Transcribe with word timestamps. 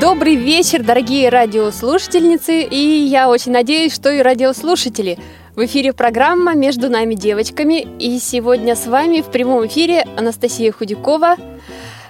Добрый 0.00 0.36
вечер, 0.36 0.82
дорогие 0.82 1.28
радиослушательницы, 1.28 2.62
и 2.62 2.76
я 2.76 3.28
очень 3.28 3.52
надеюсь, 3.52 3.94
что 3.94 4.10
и 4.10 4.20
радиослушатели. 4.20 5.18
В 5.54 5.64
эфире 5.64 5.92
программа 5.92 6.54
«Между 6.54 6.90
нами 6.90 7.14
девочками», 7.14 7.86
и 7.98 8.18
сегодня 8.18 8.76
с 8.76 8.86
вами 8.86 9.22
в 9.22 9.26
прямом 9.26 9.66
эфире 9.66 10.06
Анастасия 10.16 10.72
Худякова– 10.72 11.36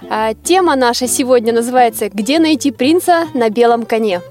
а, 0.09 0.33
тема 0.33 0.75
наша 0.75 1.07
сегодня 1.07 1.53
называется 1.53 2.09
«Где 2.09 2.39
найти 2.39 2.71
принца 2.71 3.25
на 3.33 3.49
белом 3.49 3.85
коне?». 3.85 4.21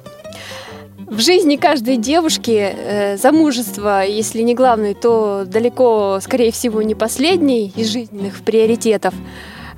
В 1.06 1.20
жизни 1.20 1.56
каждой 1.56 1.98
девушки 1.98 2.74
э, 2.74 3.16
замужество, 3.16 4.04
если 4.04 4.42
не 4.42 4.54
главный, 4.54 4.94
то 4.94 5.44
далеко, 5.46 6.18
скорее 6.20 6.50
всего, 6.50 6.82
не 6.82 6.94
последний 6.94 7.72
из 7.76 7.88
жизненных 7.92 8.42
приоритетов– 8.42 9.14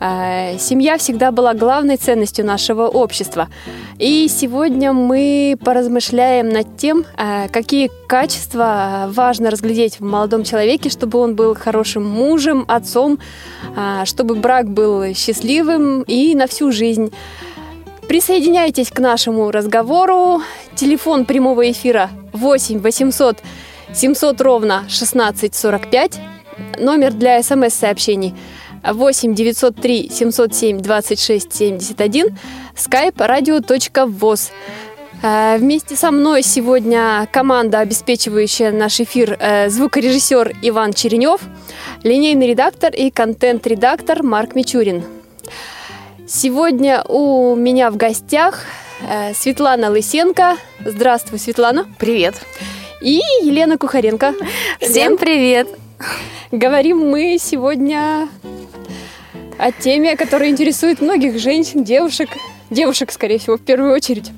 семья 0.00 0.96
всегда 0.96 1.32
была 1.32 1.54
главной 1.54 1.96
ценностью 1.96 2.44
нашего 2.44 2.86
общества. 2.86 3.48
И 3.98 4.28
сегодня 4.28 4.92
мы 4.92 5.56
поразмышляем 5.64 6.48
над 6.50 6.76
тем, 6.76 7.04
э, 7.16 7.48
какие 7.48 7.90
качества 8.06 9.08
важно 9.08 9.50
разглядеть 9.50 9.98
в 9.98 10.04
молодом 10.04 10.44
человеке, 10.44 10.88
чтобы 10.88 11.18
он 11.18 11.34
был 11.34 11.56
хорошим 11.56 12.06
мужем, 12.06 12.64
отцом, 12.68 13.18
э, 13.76 14.04
чтобы 14.04 14.36
брак 14.36 14.68
был 14.68 15.12
счастливым 15.14 16.02
и 16.02 16.36
на 16.36 16.46
всю 16.46 16.70
жизнь. 16.70 17.12
Присоединяйтесь 18.06 18.90
к 18.90 19.00
нашему 19.00 19.50
разговору. 19.50 20.42
Телефон 20.76 21.24
прямого 21.24 21.70
эфира 21.70 22.08
8 22.32 22.78
800 22.78 23.38
700 23.92 24.40
ровно 24.40 24.78
1645. 24.86 26.20
Номер 26.78 27.12
для 27.12 27.42
смс-сообщений– 27.42 28.34
8 28.44 28.67
903 28.82 30.10
707 30.10 30.80
26 30.80 31.52
71, 31.52 32.36
skype 32.74 33.16
radio.voz. 33.16 34.50
Э, 35.22 35.56
вместе 35.58 35.96
со 35.96 36.10
мной 36.10 36.42
сегодня 36.42 37.28
команда, 37.32 37.80
обеспечивающая 37.80 38.70
наш 38.70 39.00
эфир, 39.00 39.36
э, 39.40 39.68
звукорежиссер 39.68 40.56
Иван 40.62 40.92
Черенев, 40.92 41.40
линейный 42.04 42.46
редактор 42.46 42.92
и 42.94 43.10
контент-редактор 43.10 44.22
Марк 44.22 44.54
Мичурин. 44.54 45.04
Сегодня 46.26 47.02
у 47.08 47.56
меня 47.56 47.90
в 47.90 47.96
гостях 47.96 48.64
э, 49.08 49.34
Светлана 49.34 49.90
Лысенко. 49.90 50.56
Здравствуй, 50.84 51.38
Светлана. 51.38 51.86
Привет. 51.98 52.34
И 53.00 53.20
Елена 53.42 53.78
Кухаренко. 53.78 54.34
Всем 54.80 55.16
привет. 55.16 55.68
Говорим 56.52 57.10
мы 57.10 57.38
сегодня 57.40 58.28
о 59.58 59.72
теме, 59.72 60.16
которая 60.16 60.50
интересует 60.50 61.00
многих 61.00 61.38
женщин, 61.38 61.84
девушек, 61.84 62.30
девушек, 62.70 63.10
скорее 63.10 63.38
всего, 63.38 63.56
в 63.56 63.62
первую 63.62 63.92
очередь. 63.92 64.30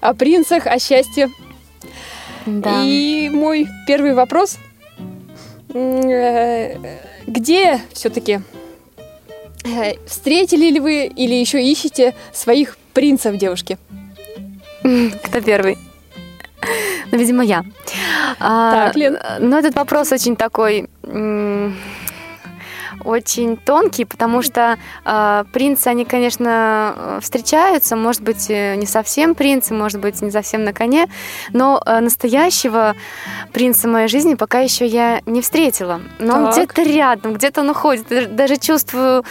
О 0.00 0.14
принцах, 0.14 0.66
о 0.66 0.78
счастье. 0.78 1.30
Да. 2.44 2.82
И 2.84 3.30
мой 3.32 3.66
первый 3.86 4.14
вопрос. 4.14 4.58
Э, 5.74 6.76
где 7.26 7.80
все-таки 7.92 8.40
э, 9.64 9.92
встретили 10.06 10.70
ли 10.70 10.80
вы 10.80 11.06
или 11.06 11.34
еще 11.34 11.62
ищете 11.62 12.14
своих 12.32 12.78
принцев, 12.94 13.36
девушки? 13.36 13.78
Кто 15.22 15.40
первый? 15.40 15.78
Ну, 17.10 17.18
видимо, 17.18 17.44
я. 17.44 17.64
А, 18.40 18.86
так, 18.86 18.96
Лен. 18.96 19.18
Ну, 19.40 19.56
этот 19.56 19.74
вопрос 19.74 20.12
очень 20.12 20.36
такой 20.36 20.88
очень 23.04 23.56
тонкий, 23.56 24.04
потому 24.04 24.42
что 24.42 24.78
э, 25.04 25.44
принцы, 25.52 25.88
они, 25.88 26.04
конечно, 26.04 27.18
встречаются, 27.20 27.96
может 27.96 28.22
быть, 28.22 28.46
э, 28.48 28.74
не 28.76 28.86
совсем 28.86 29.34
принцы, 29.34 29.74
может 29.74 30.00
быть, 30.00 30.20
не 30.22 30.30
совсем 30.30 30.64
на 30.64 30.72
коне, 30.72 31.08
но 31.52 31.82
э, 31.84 32.00
настоящего 32.00 32.94
принца 33.52 33.88
в 33.88 33.90
моей 33.90 34.08
жизни 34.08 34.34
пока 34.34 34.60
еще 34.60 34.86
я 34.86 35.20
не 35.26 35.42
встретила. 35.42 36.00
Но 36.18 36.32
так. 36.32 36.36
он 36.36 36.52
где-то 36.52 36.82
рядом, 36.82 37.32
где-то 37.34 37.60
он 37.60 37.70
уходит, 37.70 38.34
даже 38.34 38.56
чувствую, 38.56 39.24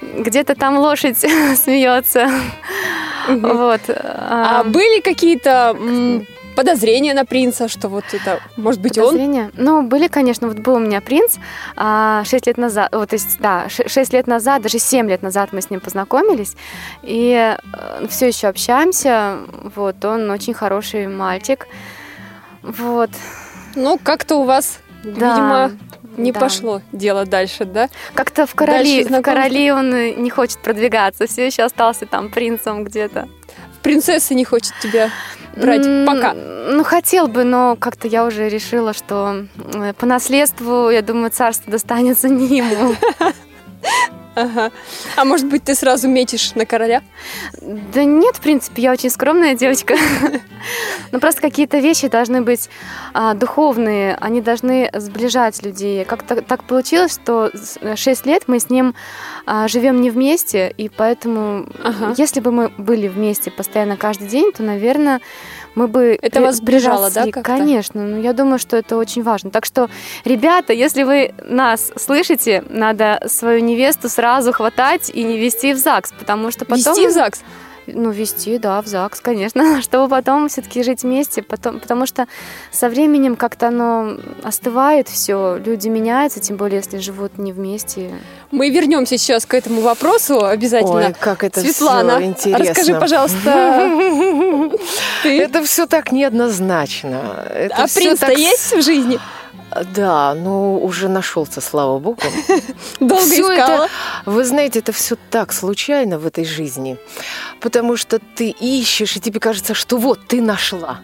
где-то 0.00 0.54
там 0.54 0.78
лошадь 0.78 1.18
смеется. 1.56 2.28
Вот. 3.28 3.80
А 3.88 4.64
были 4.64 5.00
какие-то 5.00 5.76
подозрения 6.56 7.14
на 7.14 7.24
принца, 7.24 7.68
что 7.68 7.88
вот 7.88 8.04
это 8.12 8.40
может 8.56 8.80
быть 8.80 8.96
подозрения? 8.96 9.50
он? 9.56 9.64
Ну, 9.64 9.82
были, 9.82 10.08
конечно. 10.08 10.48
Вот 10.48 10.58
был 10.58 10.74
у 10.74 10.78
меня 10.78 11.00
принц 11.00 11.36
а, 11.76 12.24
6 12.24 12.46
лет 12.46 12.58
назад, 12.58 12.88
вот, 12.92 13.10
то 13.10 13.14
есть, 13.14 13.38
да, 13.40 13.68
6 13.68 14.12
лет 14.12 14.26
назад, 14.26 14.62
даже 14.62 14.78
7 14.78 15.08
лет 15.08 15.22
назад 15.22 15.52
мы 15.52 15.60
с 15.60 15.70
ним 15.70 15.80
познакомились, 15.80 16.56
и 17.02 17.56
э, 17.72 18.06
все 18.08 18.28
еще 18.28 18.48
общаемся. 18.48 19.38
Вот, 19.74 20.04
он 20.04 20.30
очень 20.30 20.54
хороший 20.54 21.06
мальчик. 21.06 21.66
Вот. 22.62 23.10
Ну, 23.74 23.98
как-то 24.02 24.36
у 24.36 24.44
вас, 24.44 24.78
да. 25.02 25.10
видимо, 25.10 25.70
не 26.16 26.32
да. 26.32 26.40
пошло 26.40 26.82
дело 26.92 27.24
дальше, 27.24 27.64
да? 27.64 27.88
Как-то 28.14 28.46
в 28.46 28.54
короли, 28.54 29.04
в 29.04 29.22
короли 29.22 29.72
он 29.72 29.90
не 30.22 30.30
хочет 30.30 30.58
продвигаться, 30.58 31.26
все 31.26 31.46
еще 31.46 31.62
остался 31.62 32.06
там 32.06 32.30
принцем 32.30 32.84
где-то. 32.84 33.28
В 33.82 33.84
принцессы 33.84 34.36
не 34.36 34.44
хочет 34.44 34.74
тебя 34.80 35.10
брать 35.56 35.84
пока? 36.06 36.34
Ну, 36.34 36.84
хотел 36.84 37.26
бы, 37.26 37.42
но 37.42 37.74
как-то 37.74 38.06
я 38.06 38.24
уже 38.24 38.48
решила, 38.48 38.92
что 38.92 39.46
э, 39.74 39.92
по 39.94 40.06
наследству, 40.06 40.88
я 40.88 41.02
думаю, 41.02 41.32
царство 41.32 41.72
достанется 41.72 42.28
не 42.28 42.58
ему. 42.58 42.94
Ага. 44.36 44.70
А 45.16 45.24
может 45.24 45.48
быть, 45.48 45.64
ты 45.64 45.74
сразу 45.74 46.08
метишь 46.08 46.54
на 46.54 46.64
короля? 46.64 47.02
Да 47.60 48.04
нет, 48.04 48.36
в 48.36 48.40
принципе, 48.40 48.82
я 48.82 48.92
очень 48.92 49.10
скромная 49.10 49.56
девочка. 49.56 49.96
Но 51.10 51.18
просто 51.18 51.40
какие-то 51.40 51.78
вещи 51.78 52.06
должны 52.06 52.40
быть 52.40 52.70
а, 53.12 53.34
духовные, 53.34 54.16
они 54.20 54.40
должны 54.40 54.90
сближать 54.94 55.60
людей. 55.64 56.04
Как-то 56.04 56.40
так 56.40 56.64
получилось, 56.64 57.12
что 57.12 57.50
6 57.96 58.26
лет 58.26 58.44
мы 58.46 58.60
с 58.60 58.70
ним 58.70 58.94
а, 59.46 59.68
живем 59.68 60.00
не 60.00 60.10
вместе, 60.10 60.72
и 60.76 60.88
поэтому, 60.88 61.66
ага. 61.82 62.14
если 62.16 62.40
бы 62.40 62.52
мы 62.52 62.68
были 62.78 63.08
вместе 63.08 63.50
постоянно 63.50 63.96
каждый 63.96 64.28
день, 64.28 64.52
то, 64.52 64.62
наверное, 64.62 65.20
мы 65.74 65.88
бы 65.88 66.18
это 66.20 66.40
вас 66.40 66.56
сближало, 66.56 67.10
да? 67.10 67.24
Как-то? 67.24 67.42
Конечно, 67.42 68.02
ну 68.02 68.20
я 68.20 68.32
думаю, 68.32 68.58
что 68.58 68.76
это 68.76 68.96
очень 68.96 69.22
важно. 69.22 69.50
Так 69.50 69.64
что, 69.64 69.88
ребята, 70.24 70.72
если 70.72 71.02
вы 71.02 71.34
нас 71.44 71.92
слышите, 71.96 72.62
надо 72.68 73.22
свою 73.26 73.60
невесту 73.60 74.08
сразу 74.08 74.52
хватать 74.52 75.10
и 75.12 75.22
не 75.22 75.38
вести 75.38 75.72
в 75.72 75.78
ЗАГС, 75.78 76.12
потому 76.18 76.50
что 76.50 76.64
потом... 76.64 76.94
Вести 76.94 77.06
в 77.06 77.10
ЗАГС? 77.10 77.40
Ну, 77.86 78.10
вести, 78.10 78.58
да, 78.58 78.80
в 78.80 78.86
ЗАГС, 78.86 79.20
конечно, 79.20 79.82
чтобы 79.82 80.08
потом 80.08 80.48
все-таки 80.48 80.82
жить 80.82 81.02
вместе, 81.02 81.42
потом, 81.42 81.80
потому 81.80 82.06
что 82.06 82.26
со 82.70 82.88
временем 82.88 83.36
как-то 83.36 83.68
оно 83.68 84.16
остывает 84.42 85.08
все, 85.08 85.56
люди 85.56 85.88
меняются, 85.88 86.40
тем 86.40 86.56
более, 86.56 86.78
если 86.78 86.98
живут 86.98 87.38
не 87.38 87.52
вместе. 87.52 88.10
Мы 88.50 88.70
вернемся 88.70 89.18
сейчас 89.18 89.46
к 89.46 89.54
этому 89.54 89.80
вопросу 89.80 90.44
обязательно. 90.44 91.06
Ой, 91.06 91.14
как 91.18 91.42
это 91.42 91.60
Светлана, 91.60 92.18
все 92.18 92.26
интересно. 92.26 92.66
расскажи, 92.66 92.94
пожалуйста. 93.00 94.78
Это 95.24 95.62
все 95.64 95.86
так 95.86 96.12
неоднозначно. 96.12 97.44
А 97.70 97.86
принц-то 97.92 98.32
есть 98.32 98.74
в 98.74 98.82
жизни? 98.82 99.18
Да, 99.94 100.34
ну 100.34 100.78
уже 100.82 101.08
нашелся, 101.08 101.60
слава 101.60 101.98
богу. 101.98 102.18
Долго 103.00 103.24
все 103.24 103.40
искала. 103.40 103.84
Это, 103.84 103.90
вы 104.26 104.44
знаете, 104.44 104.78
это 104.80 104.92
все 104.92 105.16
так 105.30 105.52
случайно 105.52 106.18
в 106.18 106.26
этой 106.26 106.44
жизни, 106.44 106.98
потому 107.60 107.96
что 107.96 108.18
ты 108.18 108.50
ищешь, 108.50 109.16
и 109.16 109.20
тебе 109.20 109.40
кажется, 109.40 109.74
что 109.74 109.96
вот 109.96 110.20
ты 110.26 110.40
нашла. 110.40 111.00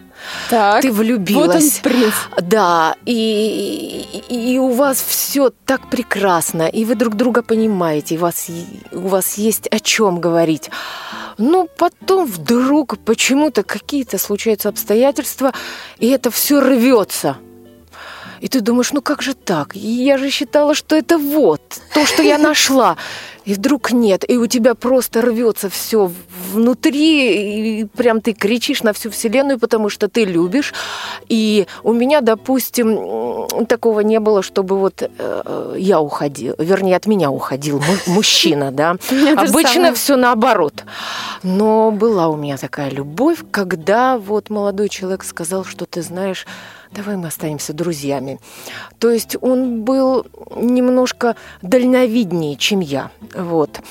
Так, 0.49 0.81
ты 0.81 0.91
влюбилась. 0.91 1.81
Вот 1.81 1.85
он 1.85 1.91
принц. 1.91 2.13
Да, 2.41 2.95
и, 3.05 4.05
и, 4.29 4.53
и 4.53 4.59
у 4.59 4.71
вас 4.71 5.01
все 5.01 5.51
так 5.65 5.89
прекрасно, 5.89 6.67
и 6.67 6.85
вы 6.85 6.95
друг 6.95 7.15
друга 7.15 7.41
понимаете, 7.41 8.15
и 8.15 8.17
у 8.17 8.21
вас, 8.21 8.47
у 8.91 9.07
вас 9.07 9.37
есть 9.37 9.67
о 9.67 9.79
чем 9.79 10.19
говорить. 10.19 10.69
Но 11.37 11.67
потом 11.77 12.25
вдруг 12.25 12.97
почему-то 12.99 13.63
какие-то 13.63 14.17
случаются 14.17 14.67
обстоятельства, 14.67 15.53
и 15.97 16.09
это 16.09 16.31
все 16.31 16.59
рвется. 16.59 17.37
И 18.41 18.47
ты 18.47 18.61
думаешь, 18.61 18.93
ну 18.93 19.01
как 19.01 19.21
же 19.21 19.33
так? 19.33 19.75
Я 19.75 20.17
же 20.17 20.29
считала, 20.29 20.73
что 20.75 20.95
это 20.95 21.17
вот 21.17 21.61
то, 21.93 22.05
что 22.05 22.23
я 22.23 22.37
нашла. 22.37 22.97
и 23.45 23.53
вдруг 23.53 23.91
нет, 23.91 24.23
и 24.29 24.37
у 24.37 24.47
тебя 24.47 24.75
просто 24.75 25.21
рвется 25.21 25.69
все 25.69 26.11
внутри, 26.53 27.81
и 27.81 27.85
прям 27.85 28.21
ты 28.21 28.33
кричишь 28.33 28.83
на 28.83 28.93
всю 28.93 29.09
вселенную, 29.09 29.59
потому 29.59 29.89
что 29.89 30.07
ты 30.07 30.23
любишь. 30.25 30.73
И 31.29 31.65
у 31.83 31.93
меня, 31.93 32.21
допустим, 32.21 33.47
такого 33.67 34.01
не 34.01 34.19
было, 34.19 34.43
чтобы 34.43 34.77
вот 34.77 35.01
э, 35.01 35.75
я 35.77 35.99
уходила, 35.99 36.55
вернее, 36.59 36.95
от 36.95 37.07
меня 37.07 37.31
уходил 37.31 37.81
мужчина, 38.07 38.71
да. 38.71 38.97
Обычно 39.35 39.93
все 39.93 40.15
наоборот. 40.15 40.83
Но 41.43 41.91
была 41.91 42.27
у 42.27 42.35
меня 42.35 42.57
такая 42.57 42.91
любовь, 42.91 43.39
когда 43.51 44.17
вот 44.17 44.49
молодой 44.49 44.89
человек 44.89 45.23
сказал, 45.23 45.65
что 45.65 45.85
ты 45.85 46.01
знаешь, 46.01 46.45
давай 46.91 47.17
мы 47.17 47.27
останемся 47.27 47.73
друзьями. 47.73 48.39
То 48.97 49.09
есть 49.09 49.37
он 49.41 49.83
был 49.83 50.25
немножко 50.55 51.35
дальновиднее, 51.61 52.55
чем 52.55 52.79
я. 52.79 53.11
Вот. 53.35 53.81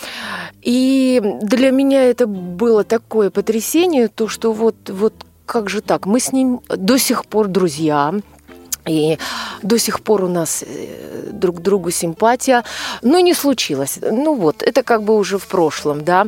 И 0.62 1.20
для 1.42 1.70
меня 1.70 2.04
это 2.04 2.26
было 2.26 2.84
такое 2.84 3.30
потрясение, 3.30 4.08
то, 4.08 4.28
что 4.28 4.52
вот, 4.52 4.76
вот 4.88 5.14
как 5.46 5.70
же 5.70 5.80
так, 5.80 6.06
мы 6.06 6.20
с 6.20 6.32
ним 6.32 6.60
до 6.68 6.98
сих 6.98 7.24
пор 7.26 7.48
друзья, 7.48 8.14
и 8.86 9.18
до 9.62 9.78
сих 9.78 10.02
пор 10.02 10.24
у 10.24 10.28
нас 10.28 10.64
э, 10.66 11.30
друг 11.32 11.60
другу 11.60 11.90
симпатия. 11.90 12.64
Но 13.02 13.20
не 13.20 13.34
случилось. 13.34 13.98
Ну 14.00 14.34
вот, 14.34 14.62
это 14.62 14.82
как 14.82 15.02
бы 15.02 15.16
уже 15.16 15.36
в 15.36 15.46
прошлом, 15.46 16.04
да. 16.04 16.26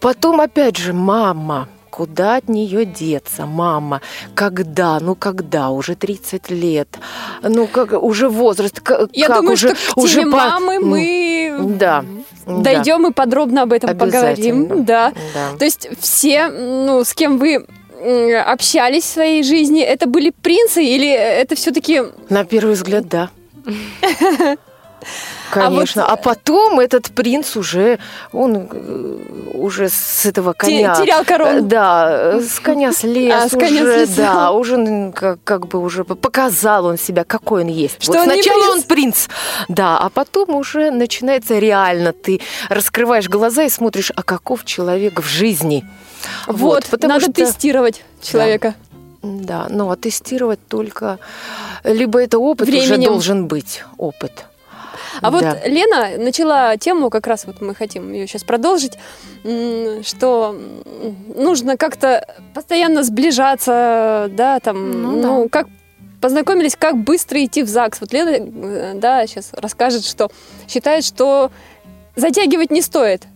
Потом, 0.00 0.40
опять 0.40 0.78
же, 0.78 0.92
мама– 0.92 1.68
Куда 1.92 2.36
от 2.36 2.48
нее 2.48 2.86
деться, 2.86 3.44
мама? 3.44 4.00
Когда? 4.34 4.98
Ну 4.98 5.14
когда? 5.14 5.68
Уже 5.68 5.94
30 5.94 6.48
лет. 6.48 6.88
Ну 7.42 7.66
как 7.66 7.92
уже 7.92 8.30
возраст? 8.30 8.80
Как, 8.80 9.10
Я 9.12 9.28
думаю, 9.28 9.52
уже, 9.52 9.74
что 9.74 9.92
к 9.92 9.96
уже 9.98 10.24
мамы 10.24 10.80
по... 10.80 10.86
мы 10.86 11.54
да, 11.76 12.02
дойдем 12.46 13.02
да. 13.02 13.08
и 13.08 13.12
подробно 13.12 13.62
об 13.64 13.74
этом 13.74 13.98
поговорим. 13.98 14.86
Да. 14.86 15.12
да. 15.34 15.58
То 15.58 15.66
есть 15.66 15.86
все, 16.00 16.48
ну, 16.48 17.04
с 17.04 17.12
кем 17.12 17.36
вы 17.36 17.66
общались 18.42 19.04
в 19.04 19.08
своей 19.08 19.42
жизни, 19.42 19.82
это 19.82 20.06
были 20.06 20.30
принцы 20.30 20.82
или 20.82 21.10
это 21.10 21.56
все-таки... 21.56 22.04
На 22.30 22.46
первый 22.46 22.72
взгляд, 22.72 23.06
да. 23.06 23.28
Конечно. 25.52 26.06
А, 26.06 26.10
вот... 26.10 26.18
а 26.18 26.22
потом 26.22 26.80
этот 26.80 27.10
принц 27.10 27.56
уже, 27.56 27.98
он 28.32 28.68
э, 28.72 29.18
уже 29.52 29.90
с 29.90 30.24
этого 30.24 30.54
коня... 30.54 30.94
Терял 30.94 31.24
корону. 31.26 31.58
Э, 31.58 31.60
да, 31.60 32.40
с 32.40 32.58
коня 32.58 32.92
слез 32.96 33.34
а, 33.34 33.48
с 33.48 33.52
коня 33.52 33.82
уже, 33.82 34.06
слез. 34.06 34.16
да, 34.16 34.50
уже 34.52 35.12
как, 35.14 35.44
как 35.44 35.66
бы 35.66 35.78
уже 35.78 36.04
показал 36.04 36.86
он 36.86 36.96
себя, 36.96 37.24
какой 37.24 37.64
он 37.64 37.68
есть. 37.68 38.02
Что 38.02 38.12
вот 38.12 38.20
он 38.20 38.32
сначала 38.32 38.72
он 38.72 38.82
принц, 38.82 39.28
да, 39.68 39.98
а 39.98 40.08
потом 40.08 40.54
уже 40.54 40.90
начинается 40.90 41.58
реально, 41.58 42.14
ты 42.14 42.40
раскрываешь 42.70 43.28
глаза 43.28 43.64
и 43.64 43.68
смотришь, 43.68 44.10
а 44.16 44.22
каков 44.22 44.64
человек 44.64 45.20
в 45.20 45.26
жизни. 45.26 45.84
Вот, 46.46 46.86
вот 46.90 47.02
надо 47.02 47.20
что... 47.20 47.32
тестировать 47.32 48.02
человека. 48.22 48.74
Да. 48.78 48.92
Да, 49.22 49.66
ну 49.70 49.90
а 49.90 49.96
тестировать 49.96 50.58
только... 50.66 51.20
Либо 51.84 52.20
это 52.20 52.38
опыт 52.38 52.66
Временем. 52.66 52.92
уже 52.92 53.02
должен 53.02 53.46
быть, 53.46 53.84
опыт. 53.96 54.46
А 55.20 55.30
вот 55.30 55.44
Лена 55.64 56.18
начала 56.18 56.76
тему, 56.76 57.10
как 57.10 57.26
раз 57.26 57.44
вот 57.46 57.60
мы 57.60 57.74
хотим 57.74 58.12
ее 58.12 58.26
сейчас 58.26 58.44
продолжить, 58.44 58.98
что 59.42 60.56
нужно 61.34 61.76
как-то 61.76 62.26
постоянно 62.54 63.02
сближаться, 63.02 64.28
да, 64.32 64.60
там, 64.60 64.90
ну, 64.90 65.22
ну 65.22 65.42
да. 65.44 65.48
как 65.48 65.66
познакомились, 66.20 66.76
как 66.76 66.96
быстро 66.96 67.44
идти 67.44 67.62
в 67.62 67.68
ЗАГС. 67.68 68.00
Вот 68.00 68.12
Лена, 68.12 68.30
э, 68.30 68.92
да, 68.94 69.26
сейчас 69.26 69.50
расскажет, 69.52 70.06
что 70.06 70.30
считает, 70.68 71.04
что 71.04 71.50
затягивать 72.16 72.70
не 72.70 72.80
стоит. 72.80 73.26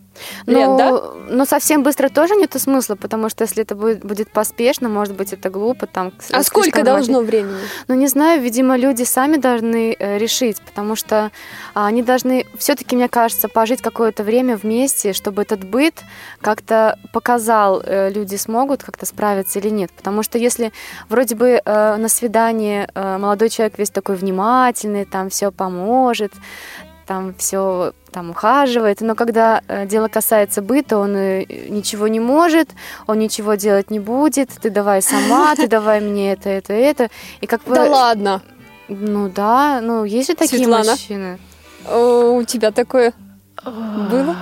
Лен, 0.46 0.76
да? 0.76 1.00
но 1.28 1.44
совсем 1.44 1.82
быстро 1.82 2.08
тоже 2.08 2.34
нет 2.36 2.54
смысла, 2.58 2.94
потому 2.94 3.28
что 3.28 3.44
если 3.44 3.62
это 3.62 3.74
будет, 3.74 4.04
будет 4.04 4.30
поспешно, 4.30 4.88
может 4.88 5.14
быть, 5.14 5.32
это 5.32 5.50
глупо. 5.50 5.86
Там, 5.86 6.12
а 6.30 6.42
сколько 6.42 6.82
должно 6.82 7.20
времени? 7.20 7.58
Ну, 7.88 7.94
не 7.94 8.06
знаю, 8.06 8.40
видимо, 8.40 8.76
люди 8.76 9.02
сами 9.02 9.36
должны 9.36 9.96
э, 9.98 10.18
решить, 10.18 10.60
потому 10.62 10.96
что 10.96 11.30
а, 11.74 11.86
они 11.86 12.02
должны 12.02 12.46
все-таки, 12.58 12.96
мне 12.96 13.08
кажется, 13.08 13.48
пожить 13.48 13.82
какое-то 13.82 14.22
время 14.22 14.56
вместе, 14.56 15.12
чтобы 15.12 15.42
этот 15.42 15.64
быт 15.64 15.94
как-то 16.40 16.98
показал, 17.12 17.82
э, 17.84 18.10
люди 18.10 18.36
смогут 18.36 18.82
как-то 18.82 19.06
справиться 19.06 19.58
или 19.58 19.68
нет. 19.68 19.90
Потому 19.92 20.22
что 20.22 20.38
если 20.38 20.72
вроде 21.08 21.34
бы 21.34 21.60
э, 21.64 21.96
на 21.96 22.08
свидании 22.08 22.88
э, 22.94 23.18
молодой 23.18 23.48
человек 23.48 23.78
весь 23.78 23.90
такой 23.90 24.16
внимательный, 24.16 25.04
там 25.04 25.28
все 25.30 25.50
поможет, 25.50 26.32
там 27.06 27.34
все 27.34 27.92
там 28.16 28.30
ухаживает, 28.30 29.02
но 29.02 29.14
когда 29.14 29.60
э, 29.68 29.84
дело 29.84 30.08
касается 30.08 30.62
быта, 30.62 30.96
он 30.96 31.14
э, 31.14 31.44
ничего 31.68 32.08
не 32.08 32.18
может, 32.18 32.70
он 33.06 33.18
ничего 33.18 33.56
делать 33.56 33.90
не 33.90 34.00
будет, 34.00 34.48
ты 34.62 34.70
давай 34.70 35.02
сама, 35.02 35.54
ты 35.54 35.68
давай 35.76 36.00
мне 36.00 36.32
это, 36.32 36.48
это, 36.48 36.72
это. 36.72 37.10
И 37.42 37.46
как 37.46 37.60
Да 37.66 37.84
ладно. 37.84 38.40
Ну 38.88 39.28
да, 39.28 39.82
ну 39.82 40.04
есть 40.04 40.28
же 40.28 40.34
такие 40.34 40.64
Светлана, 40.64 40.92
мужчины. 40.92 41.38
у 41.92 42.42
тебя 42.44 42.70
такое 42.70 43.12
было? 43.62 44.34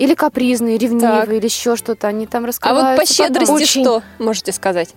Или 0.00 0.14
капризные, 0.14 0.78
ревнивые, 0.78 1.26
так. 1.26 1.28
или 1.28 1.44
еще 1.44 1.76
что-то. 1.76 2.08
Они 2.08 2.26
там 2.26 2.44
раскрываются. 2.44 2.88
А 2.88 2.96
вот 2.96 3.00
по 3.00 3.06
щедрости 3.06 3.52
Очень... 3.52 3.82
что 3.82 4.02
можете 4.18 4.50
сказать? 4.50 4.94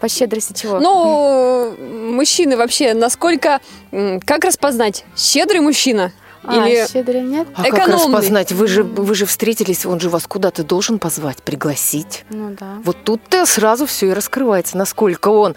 По 0.00 0.08
щедрости 0.08 0.52
чего? 0.52 0.78
Ну, 0.78 1.74
мужчины 2.12 2.56
вообще, 2.56 2.94
насколько... 2.94 3.60
Как 3.90 4.44
распознать, 4.44 5.04
щедрый 5.16 5.60
мужчина 5.60 6.12
а, 6.42 6.68
Или 6.68 6.86
щедрый 6.86 7.22
нет? 7.22 7.48
А 7.54 7.68
экономный. 7.68 7.80
как 7.80 7.88
распознать? 7.88 8.52
Вы 8.52 8.66
же, 8.66 8.82
вы 8.82 9.14
же 9.14 9.26
встретились, 9.26 9.84
он 9.84 10.00
же 10.00 10.08
вас 10.08 10.26
куда-то 10.26 10.64
должен 10.64 10.98
позвать, 10.98 11.42
пригласить. 11.42 12.24
Ну 12.30 12.56
да. 12.58 12.78
Вот 12.84 12.96
тут-то 13.04 13.44
сразу 13.46 13.86
все 13.86 14.08
и 14.08 14.12
раскрывается, 14.12 14.76
насколько 14.76 15.28
он 15.28 15.54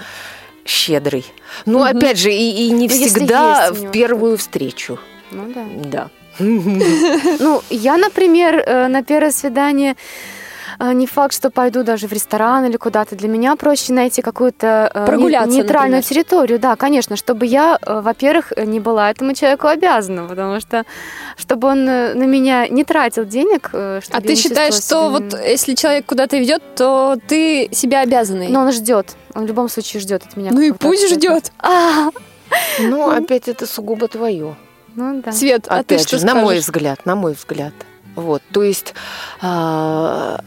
щедрый. 0.65 1.25
Ну, 1.65 1.79
угу. 1.79 1.85
опять 1.85 2.17
же, 2.17 2.31
и, 2.31 2.67
и 2.67 2.71
не 2.71 2.87
ну, 2.87 2.93
всегда 2.93 3.71
в 3.71 3.91
первую 3.91 4.37
встречу. 4.37 4.99
Ну 5.31 5.53
да. 5.53 5.65
Да. 5.85 6.09
Ну, 6.39 7.61
я, 7.69 7.97
например, 7.97 8.55
э, 8.55 8.87
на 8.87 9.03
первое 9.03 9.31
свидание 9.31 9.91
а, 9.91 9.95
не 10.79 11.07
факт, 11.07 11.33
что 11.33 11.49
пойду 11.49 11.83
даже 11.83 12.07
в 12.07 12.13
ресторан 12.13 12.65
или 12.65 12.77
куда-то. 12.77 13.15
Для 13.15 13.27
меня 13.27 13.55
проще 13.55 13.93
найти 13.93 14.21
какую-то 14.21 14.91
э, 14.93 15.05
Прогуляться, 15.05 15.49
нейтральную 15.49 16.01
например. 16.01 16.23
территорию. 16.25 16.59
Да, 16.59 16.75
конечно, 16.75 17.15
чтобы 17.15 17.45
я, 17.45 17.77
э, 17.81 18.01
во-первых, 18.01 18.53
не 18.57 18.79
была 18.79 19.11
этому 19.11 19.33
человеку 19.33 19.67
обязана, 19.67 20.27
потому 20.27 20.59
что 20.59 20.83
чтобы 21.37 21.67
он 21.67 21.87
э, 21.87 22.13
на 22.13 22.23
меня 22.23 22.67
не 22.67 22.83
тратил 22.83 23.25
денег. 23.25 23.69
А 23.73 24.21
ты 24.21 24.35
считаешь, 24.35 24.75
что 24.75 25.09
вот 25.09 25.33
если 25.39 25.75
человек 25.75 26.05
куда-то 26.05 26.37
ведет, 26.37 26.61
то 26.75 27.17
ты 27.27 27.69
себя 27.71 28.01
обязанный? 28.01 28.49
Но 28.49 28.61
он 28.61 28.71
ждет. 28.71 29.15
Он 29.35 29.45
в 29.45 29.47
любом 29.47 29.69
случае 29.69 30.01
ждет 30.01 30.23
от 30.25 30.37
меня. 30.37 30.51
Ну 30.51 30.61
и 30.61 30.71
пусть 30.71 31.09
ждет. 31.09 31.51
Ну, 32.79 33.09
опять 33.09 33.47
это 33.47 33.65
сугубо 33.65 34.07
твое. 34.07 34.55
Ну 34.95 35.21
да. 35.21 35.31
Свет, 35.31 35.65
а 35.69 35.83
ты 35.83 35.97
что 35.97 36.23
на 36.23 36.35
мой 36.35 36.59
взгляд, 36.59 37.05
на 37.05 37.15
мой 37.15 37.33
взгляд. 37.33 37.73
Вот, 38.15 38.43
то 38.51 38.61
есть 38.61 38.93
а, 39.41 40.39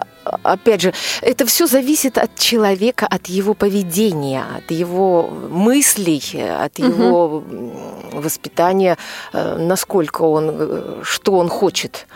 опять 0.43 0.81
же, 0.81 0.93
это 1.23 1.47
все 1.47 1.67
зависит 1.67 2.19
от 2.19 2.37
человека, 2.39 3.07
от 3.07 3.27
его 3.27 3.55
поведения, 3.55 4.45
от 4.57 4.71
его 4.71 5.29
мыслей, 5.51 6.23
от 6.65 6.79
его 6.79 7.25
угу. 7.37 8.21
воспитания, 8.21 8.97
э, 9.33 9.57
насколько 9.59 10.23
он, 10.23 10.51
э, 10.51 11.01
что 11.03 11.33
он 11.39 11.49
хочет 11.49 12.07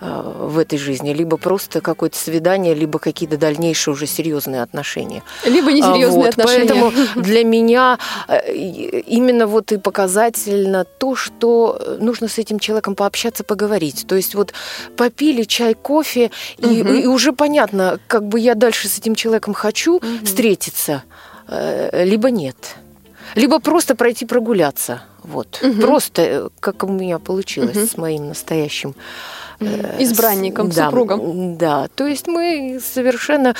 в 0.00 0.58
этой 0.58 0.78
жизни, 0.78 1.12
либо 1.12 1.36
просто 1.36 1.80
какое-то 1.80 2.16
свидание, 2.16 2.74
либо 2.74 2.98
какие-то 2.98 3.36
дальнейшие 3.36 3.92
уже 3.92 4.06
серьезные 4.06 4.62
отношения. 4.62 5.22
Либо 5.44 5.72
несерьезные 5.72 6.24
вот, 6.24 6.28
отношения. 6.28 6.68
Поэтому 6.68 6.92
для 7.16 7.44
меня 7.44 7.98
э, 8.28 8.52
именно 8.54 9.46
вот 9.46 9.72
и 9.72 9.76
показательно 9.76 10.84
то, 10.84 11.14
что 11.14 11.98
нужно 12.00 12.28
с 12.28 12.38
этим 12.38 12.58
человеком 12.58 12.94
пообщаться, 12.94 13.44
поговорить. 13.44 14.06
То 14.08 14.16
есть 14.16 14.34
вот 14.34 14.54
попили 14.96 15.42
чай, 15.42 15.74
кофе, 15.74 16.30
угу. 16.58 16.70
и, 16.70 17.02
и 17.02 17.06
уже 17.06 17.32
понятно, 17.32 18.00
как 18.06 18.26
бы 18.26 18.40
я 18.40 18.54
дальше 18.54 18.88
с 18.88 18.98
этим 18.98 19.14
человеком 19.14 19.52
хочу 19.52 19.96
угу. 19.96 20.06
встретиться, 20.24 21.02
э, 21.46 22.04
либо 22.04 22.30
нет. 22.30 22.76
Либо 23.34 23.60
просто 23.60 23.94
пройти 23.94 24.24
прогуляться. 24.24 25.02
Вот. 25.22 25.60
Угу. 25.62 25.82
Просто, 25.82 26.50
как 26.58 26.82
у 26.84 26.88
меня 26.88 27.18
получилось 27.18 27.76
угу. 27.76 27.86
с 27.86 27.96
моим 27.98 28.28
настоящим 28.28 28.94
Э, 28.94 29.49
избранником, 29.60 30.70
да, 30.70 30.86
супругом. 30.86 31.56
Да, 31.56 31.88
то 31.94 32.06
есть 32.06 32.26
мы 32.26 32.80
совершенно 32.82 33.54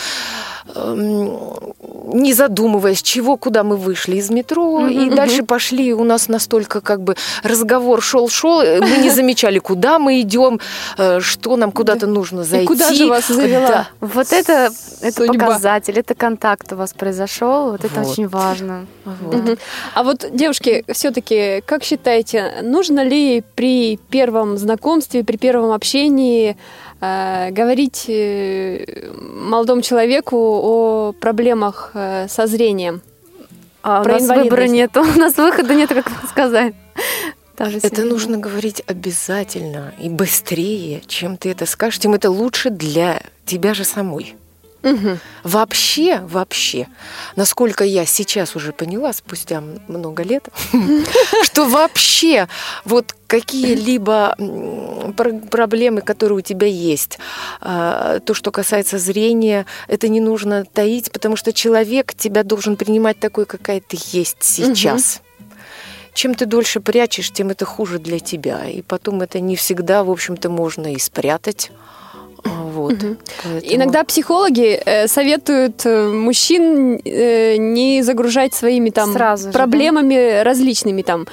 эм, 0.74 1.69
не 2.12 2.32
задумываясь, 2.34 3.02
чего, 3.02 3.36
куда 3.36 3.62
мы 3.64 3.76
вышли 3.76 4.16
из 4.16 4.30
метро, 4.30 4.86
и 4.86 5.06
Мгм. 5.06 5.14
дальше 5.14 5.42
пошли. 5.42 5.92
У 5.94 6.04
нас 6.04 6.28
настолько 6.28 6.80
как 6.80 7.02
бы 7.02 7.16
разговор 7.42 8.02
шел-шел, 8.02 8.60
э, 8.62 8.80
мы 8.80 8.98
не 8.98 9.10
замечали, 9.10 9.58
куда 9.58 9.98
мы 9.98 10.20
идем, 10.20 10.60
э, 10.98 11.20
что 11.20 11.56
нам 11.56 11.72
куда-то 11.72 12.06
нужно 12.06 12.44
зайти. 12.44 12.66
куда 12.66 12.92
же 12.92 13.06
вас 13.08 13.28
завела? 13.28 13.68
Да. 13.68 13.88
Вот 14.00 14.32
это, 14.32 14.70
это 15.00 15.12
Судьба. 15.26 15.46
показатель, 15.46 15.98
это 15.98 16.14
контакт 16.14 16.72
у 16.72 16.76
вас 16.76 16.92
произошел, 16.92 17.70
вот 17.72 17.84
это 17.84 18.00
Вот. 18.00 18.12
очень 18.12 18.28
важно. 18.28 18.86
Вот. 19.04 19.34
Мгм. 19.34 19.58
А 19.94 20.02
вот, 20.02 20.24
девушки, 20.32 20.84
все-таки, 20.92 21.62
как 21.66 21.82
считаете, 21.84 22.54
нужно 22.62 23.02
ли 23.04 23.42
при 23.54 23.98
первом 24.10 24.56
знакомстве, 24.58 25.24
при 25.24 25.36
первом 25.36 25.72
общении 25.72 26.56
говорить 27.00 28.04
э, 28.08 29.10
молодому 29.12 29.82
человеку 29.82 30.36
о 30.36 31.12
проблемах 31.12 31.92
э, 31.94 32.28
со 32.28 32.46
зрением? 32.46 33.00
А 33.82 34.02
у 34.02 34.04
нас 34.04 34.28
выбора 34.28 34.66
нету, 34.66 35.00
у 35.16 35.18
нас 35.18 35.36
выхода 35.36 35.74
нет, 35.74 35.88
как 35.88 36.10
сказать. 36.28 36.74
Это 37.56 38.04
нужно 38.04 38.38
говорить 38.38 38.82
обязательно 38.86 39.92
и 40.00 40.08
быстрее, 40.08 41.02
чем 41.06 41.36
ты 41.36 41.50
это 41.50 41.66
скажешь, 41.66 41.98
тем 41.98 42.14
это 42.14 42.30
лучше 42.30 42.70
для 42.70 43.22
тебя 43.44 43.74
же 43.74 43.84
самой. 43.84 44.34
Мгм. 44.82 45.18
Вообще, 45.44 46.20
вообще, 46.20 46.88
насколько 47.36 47.84
я 47.84 48.06
сейчас 48.06 48.56
уже 48.56 48.72
поняла, 48.72 49.12
спустя 49.12 49.62
много 49.88 50.22
лет, 50.22 50.48
что 51.42 51.66
вообще 51.66 52.48
вот 52.84 53.14
какие-либо 53.26 54.36
проблемы, 55.50 56.00
которые 56.00 56.38
у 56.38 56.40
тебя 56.40 56.66
есть, 56.66 57.18
а, 57.60 58.20
то, 58.20 58.34
что 58.34 58.50
касается 58.50 58.98
зрения, 58.98 59.66
это 59.86 60.08
не 60.08 60.20
нужно 60.20 60.64
таить, 60.64 61.12
потому 61.12 61.36
что 61.36 61.52
человек 61.52 62.14
тебя 62.14 62.42
должен 62.42 62.76
принимать 62.76 63.20
такой, 63.20 63.44
какая 63.46 63.80
ты 63.80 63.98
есть 64.12 64.38
сейчас. 64.42 65.20
Чем 66.12 66.34
ты 66.34 66.44
дольше 66.46 66.80
прячешь, 66.80 67.30
тем 67.30 67.50
это 67.50 67.64
хуже 67.64 67.98
для 68.00 68.18
тебя. 68.18 68.68
И 68.68 68.82
потом 68.82 69.20
это 69.20 69.38
не 69.38 69.54
всегда, 69.54 70.02
в 70.02 70.10
общем-то, 70.10 70.50
можно 70.50 70.92
и 70.92 70.98
спрятать. 70.98 71.70
Вот. 72.80 72.94
Поэтому- 73.42 73.74
Иногда 73.74 74.04
психологи 74.04 74.80
э, 74.84 75.06
советуют 75.08 75.84
э, 75.86 76.08
мужчин 76.08 77.00
э, 77.04 77.56
не 77.56 78.02
загружать 78.02 78.54
своими 78.54 78.90
там 78.90 79.12
Сразу 79.12 79.48
же, 79.48 79.52
проблемами 79.52 80.42
различными 80.42 81.02
там, 81.02 81.26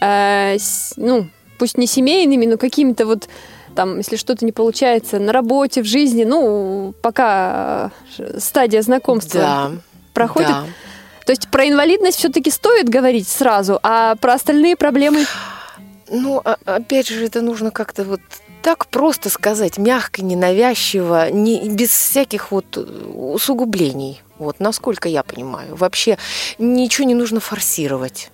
э, 0.00 0.56
с- 0.58 0.94
ну 0.96 1.26
пусть 1.58 1.78
не 1.78 1.86
семейными, 1.86 2.46
но 2.46 2.56
какими-то 2.56 3.06
вот 3.06 3.28
там, 3.74 3.98
если 3.98 4.16
что-то 4.16 4.44
не 4.44 4.52
получается 4.52 5.18
на 5.18 5.32
работе, 5.32 5.82
в 5.82 5.84
жизни, 5.86 6.24
ну 6.24 6.94
пока 7.02 7.90
э, 8.18 8.38
стадия 8.38 8.82
знакомства 8.82 9.40
Да, 9.40 9.70
проходит. 10.12 10.48
да. 10.50 10.64
То 11.26 11.32
есть 11.32 11.48
про 11.48 11.66
инвалидность 11.68 12.18
все-таки 12.18 12.50
стоит 12.50 12.88
говорить 12.88 13.26
сразу, 13.28 13.78
а 13.82 14.14
про 14.16 14.34
остальные 14.34 14.76
проблемы 14.76 15.24
Ну, 16.10 16.40
а- 16.44 16.58
опять 16.66 17.08
же, 17.08 17.24
это 17.24 17.40
нужно 17.40 17.70
как-то 17.70 18.04
вот 18.04 18.20
так 18.64 18.86
просто 18.86 19.28
сказать, 19.28 19.76
мягко, 19.76 20.22
ненавязчиво, 20.22 21.30
не, 21.30 21.68
без 21.68 21.90
всяких 21.90 22.50
вот 22.50 22.78
усугублений. 22.78 24.22
Вот, 24.38 24.58
насколько 24.58 25.06
я 25.06 25.22
понимаю. 25.22 25.76
Вообще 25.76 26.16
ничего 26.58 27.06
не 27.06 27.14
нужно 27.14 27.40
форсировать. 27.40 28.30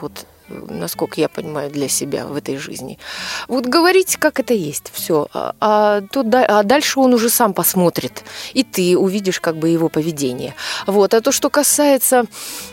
Вот, 0.00 0.12
насколько 0.48 1.20
я 1.20 1.28
понимаю 1.28 1.68
для 1.68 1.88
себя 1.88 2.26
в 2.26 2.36
этой 2.36 2.58
жизни. 2.58 3.00
Вот 3.48 3.66
говорить, 3.66 4.16
как 4.18 4.38
это 4.38 4.54
есть, 4.54 4.92
все. 4.92 5.26
А, 5.34 5.56
а 5.60 6.00
то 6.12 6.20
а 6.20 6.62
дальше 6.62 7.00
он 7.00 7.12
уже 7.12 7.28
сам 7.28 7.52
посмотрит, 7.52 8.22
и 8.54 8.62
ты 8.62 8.96
увидишь 8.96 9.40
как 9.40 9.56
бы 9.56 9.68
его 9.68 9.88
поведение. 9.88 10.54
Вот. 10.86 11.12
А 11.12 11.20
то, 11.20 11.32
что 11.32 11.50
касается 11.50 12.26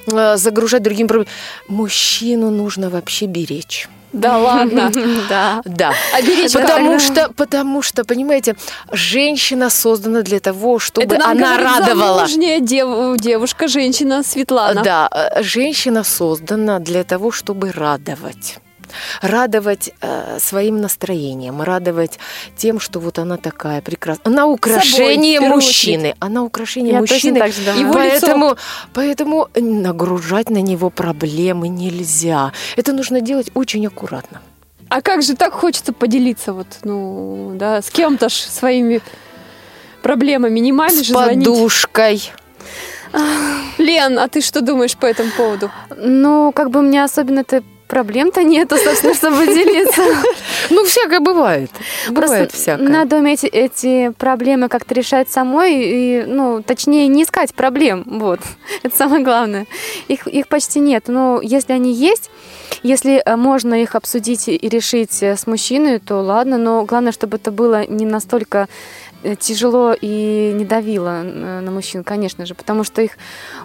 э, 0.05 0.37
загружать 0.37 0.83
другим 0.83 1.09
мужчину 1.67 2.51
нужно 2.51 2.91
вообще 2.91 3.25
беречь. 3.25 3.89
Да 4.13 4.37
ладно. 4.37 4.91
Да. 5.29 5.61
Да. 5.65 5.93
А 6.13 6.21
беречь 6.21 6.53
Потому 6.53 6.91
как? 6.93 7.01
что, 7.01 7.29
потому 7.35 7.81
что, 7.81 8.03
понимаете, 8.03 8.55
женщина 8.91 9.69
создана 9.69 10.21
для 10.21 10.39
того, 10.39 10.79
чтобы 10.79 11.05
Это 11.05 11.17
нам 11.19 11.31
она 11.31 11.57
радовала. 11.57 12.15
замужняя 12.27 12.59
дев- 12.59 13.17
девушка, 13.17 13.67
женщина 13.67 14.23
Светлана. 14.23 14.81
Да, 14.83 15.09
э, 15.11 15.43
женщина 15.43 16.03
создана 16.03 16.79
для 16.79 17.03
того, 17.03 17.31
чтобы 17.31 17.71
радовать. 17.71 18.57
Радовать 19.21 19.91
э, 20.01 20.37
своим 20.39 20.81
настроением, 20.81 21.61
радовать 21.61 22.19
тем, 22.57 22.79
что 22.79 22.99
вот 22.99 23.19
она 23.19 23.37
такая 23.37 23.81
прекрасная. 23.81 24.31
Она 24.33 24.45
украшение 24.47 25.39
первую 25.39 25.55
мужчины. 25.55 26.15
Она 26.19 26.43
украшение 26.43 26.93
Я 26.93 26.99
точно 26.99 27.15
мужчины. 27.15 27.39
так 27.39 27.51
же 27.53 27.61
думаю. 27.63 27.81
Его 27.81 27.93
лицо. 27.99 28.19
Поэтому, 28.21 28.55
поэтому 28.93 29.47
нагружать 29.55 30.49
на 30.49 30.61
него 30.61 30.89
проблемы 30.89 31.67
нельзя. 31.67 32.51
Это 32.75 32.93
нужно 32.93 33.21
делать 33.21 33.51
очень 33.53 33.85
аккуратно. 33.87 34.41
А 34.89 35.01
как 35.01 35.21
же 35.21 35.35
так 35.35 35.53
хочется 35.53 35.93
поделиться 35.93 36.51
вот, 36.53 36.67
ну, 36.83 37.51
да, 37.55 37.81
с 37.81 37.89
кем-то 37.91 38.27
ж 38.29 38.33
своими 38.33 39.01
проблемами. 40.01 40.59
Не 40.59 40.71
маме 40.71 40.91
С 40.91 41.01
же 41.03 41.13
звонить. 41.13 41.45
подушкой. 41.45 42.31
Лен, 43.77 44.19
а 44.19 44.27
ты 44.27 44.41
что 44.41 44.61
думаешь 44.61 44.95
по 44.95 45.05
этому 45.05 45.31
поводу? 45.35 45.71
Ну, 45.95 46.51
как 46.53 46.69
бы 46.69 46.79
у 46.79 46.83
меня 46.83 47.03
особенно-то 47.05 47.63
проблем-то 47.89 48.43
нету, 48.43 48.77
собственно, 48.77 49.13
чтобы 49.13 49.47
делиться. 49.47 50.01
Ну, 50.69 50.85
всякое 50.85 51.19
бывает. 51.19 51.71
Бывает 52.09 52.51
всякое. 52.51 52.87
надо 52.87 53.17
уметь 53.17 53.43
эти 53.43 54.11
проблемы 54.11 54.69
как-то 54.69 54.93
решать 54.93 55.29
самой, 55.29 55.73
и, 55.81 56.23
ну, 56.27 56.61
точнее, 56.61 57.07
не 57.07 57.23
искать 57.23 57.55
проблем, 57.55 58.03
вот. 58.05 58.39
Это 58.83 58.95
самое 58.95 59.23
главное. 59.23 59.65
Их, 60.07 60.27
их 60.27 60.47
почти 60.47 60.79
нет. 60.79 61.05
Но 61.07 61.39
если 61.41 61.73
они 61.73 61.91
есть, 61.91 62.29
если 62.83 63.21
э, 63.25 63.35
можно 63.35 63.81
их 63.81 63.95
обсудить 63.95 64.47
и 64.47 64.69
решить 64.69 65.23
э, 65.23 65.35
с 65.35 65.47
мужчиной, 65.47 65.99
то 65.99 66.21
ладно, 66.21 66.57
но 66.57 66.85
главное, 66.85 67.11
чтобы 67.11 67.37
это 67.37 67.51
было 67.51 67.87
не 67.87 68.05
настолько 68.05 68.67
тяжело 69.39 69.93
и 69.99 70.51
не 70.55 70.65
давило 70.65 71.23
э, 71.23 71.59
на 71.59 71.71
мужчин, 71.71 72.03
конечно 72.03 72.45
же, 72.45 72.55
потому 72.55 72.83
что 72.83 73.01
их, 73.01 73.11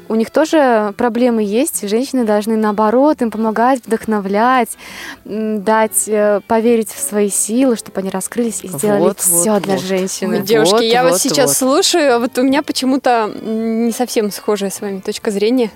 у 0.08 0.14
них 0.14 0.30
тоже 0.30 0.92
проблемы 0.96 1.42
есть, 1.42 1.88
женщины 1.88 2.25
должны, 2.25 2.56
наоборот, 2.56 3.23
им 3.23 3.30
помогать, 3.30 3.80
вдохновлять, 3.84 4.76
дать 5.25 6.08
э, 6.08 6.40
поверить 6.46 6.90
в 6.90 6.99
свои 6.99 7.30
силы, 7.30 7.76
чтобы 7.76 8.00
они 8.00 8.11
раскрылись 8.11 8.64
и 8.64 8.68
сделали 8.68 9.00
Вот, 9.00 9.20
все 9.20 9.52
вот, 9.52 9.62
для 9.62 9.75
вот. 9.75 9.82
женщины. 9.82 10.38
Ой, 10.38 10.42
девушки, 10.42 10.73
Вот, 10.73 10.82
я 10.82 11.02
вот, 11.02 11.12
вот, 11.12 11.20
сейчас 11.20 11.49
вот. 11.49 11.56
слушаю, 11.56 12.16
а 12.16 12.18
вот 12.18 12.37
у 12.38 12.42
меня 12.42 12.62
почему-то 12.62 13.30
не 13.42 13.92
совсем 13.92 14.30
схожая 14.30 14.70
с 14.70 14.80
вами 14.80 15.00
точка 15.00 15.30
зрения. 15.30 15.70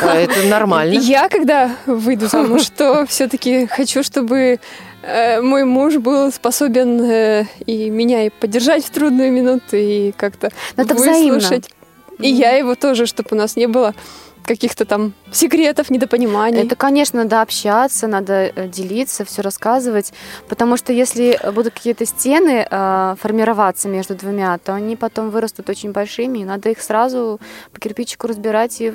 А, 0.00 0.14
Это 0.14 0.46
нормально. 0.46 0.94
Я, 1.00 1.28
когда 1.28 1.70
выйду 1.86 2.26
замуж, 2.26 2.68
то 2.76 3.06
все-таки 3.06 3.66
хочу, 3.66 4.02
чтобы 4.02 4.38
э, 4.38 4.58
мой 5.02 5.64
муж 5.64 5.96
был 5.96 6.30
способен 6.30 7.02
э, 7.02 7.46
и 7.64 7.88
меня 7.90 8.26
и 8.26 8.30
поддержать 8.30 8.84
в 8.84 8.90
трудную 8.90 9.32
минуту, 9.32 9.76
и 9.76 10.12
как-то 10.12 10.50
это 10.76 10.94
взаимно. 10.94 11.34
выслушать. 11.34 11.70
И 12.18 12.28
я 12.28 12.52
его 12.52 12.74
тоже, 12.74 13.06
чтобы 13.06 13.30
у 13.32 13.34
нас 13.34 13.56
не 13.56 13.66
было 13.66 13.94
каких-то 14.44 14.84
там 14.84 15.12
секретов, 15.32 15.90
недопониманий. 15.90 16.62
Это, 16.62 16.76
конечно, 16.76 17.22
надо 17.22 17.42
общаться, 17.42 18.06
надо 18.06 18.32
э, 18.54 18.68
делиться, 18.68 19.24
все 19.24 19.42
рассказывать, 19.42 20.12
потому 20.48 20.76
что 20.76 20.92
если 20.92 21.38
будут 21.52 21.74
какие-то 21.74 22.06
стены 22.06 22.66
э, 22.68 23.14
формироваться 23.20 23.88
между 23.88 24.14
двумя, 24.14 24.58
то 24.58 24.74
они 24.74 24.96
потом 24.96 25.30
вырастут 25.30 25.68
очень 25.68 25.92
большими, 25.92 26.40
и 26.40 26.44
надо 26.44 26.70
их 26.70 26.80
сразу 26.80 27.40
по 27.72 27.80
кирпичику 27.80 28.26
разбирать 28.26 28.80
и 28.80 28.92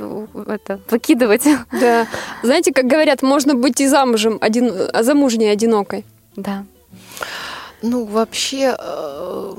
это, 0.47 0.79
выкидывать. 0.89 1.43
Да. 1.71 2.07
Знаете, 2.41 2.71
как 2.73 2.85
говорят, 2.85 3.21
можно 3.21 3.53
быть 3.53 3.81
и 3.81 3.87
замужем, 3.87 4.37
один, 4.41 4.71
а 4.93 5.03
замужней 5.03 5.51
одинокой. 5.51 6.05
Да. 6.35 6.63
Ну, 7.81 8.05
вообще, 8.05 8.75
э, 8.77 9.53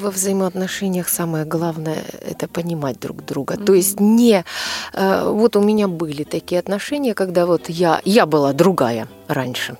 во 0.00 0.10
взаимоотношениях 0.10 1.08
самое 1.08 1.44
главное– 1.44 2.04
это 2.30 2.48
понимать 2.48 2.98
друг 3.00 3.24
друга. 3.24 3.56
То 3.56 3.74
есть 3.74 4.00
не… 4.00 4.44
э, 4.92 5.30
Вот 5.30 5.56
у 5.56 5.60
меня 5.60 5.88
были 5.88 6.24
такие 6.24 6.58
отношения, 6.58 7.14
когда 7.14 7.46
вот 7.46 7.68
я, 7.68 8.00
я 8.04 8.26
была 8.26 8.52
другая 8.52 9.08
раньше. 9.28 9.76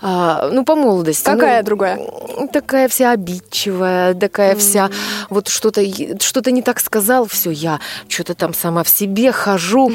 А, 0.00 0.48
Ну, 0.52 0.64
по 0.64 0.74
молодости. 0.74 1.24
Какая 1.24 1.60
ну, 1.60 1.66
другая? 1.66 1.98
Такая 2.52 2.88
вся 2.88 3.12
обидчивая, 3.12 4.14
такая 4.14 4.54
вся… 4.56 4.90
Вот 5.30 5.48
что-то 5.48 5.82
что 6.20 6.50
не 6.50 6.62
так 6.62 6.80
сказал, 6.80 7.26
все, 7.26 7.50
я 7.50 7.80
что-то 8.08 8.34
там 8.34 8.54
сама 8.54 8.82
в 8.82 8.88
себе 8.88 9.32
хожу. 9.32 9.92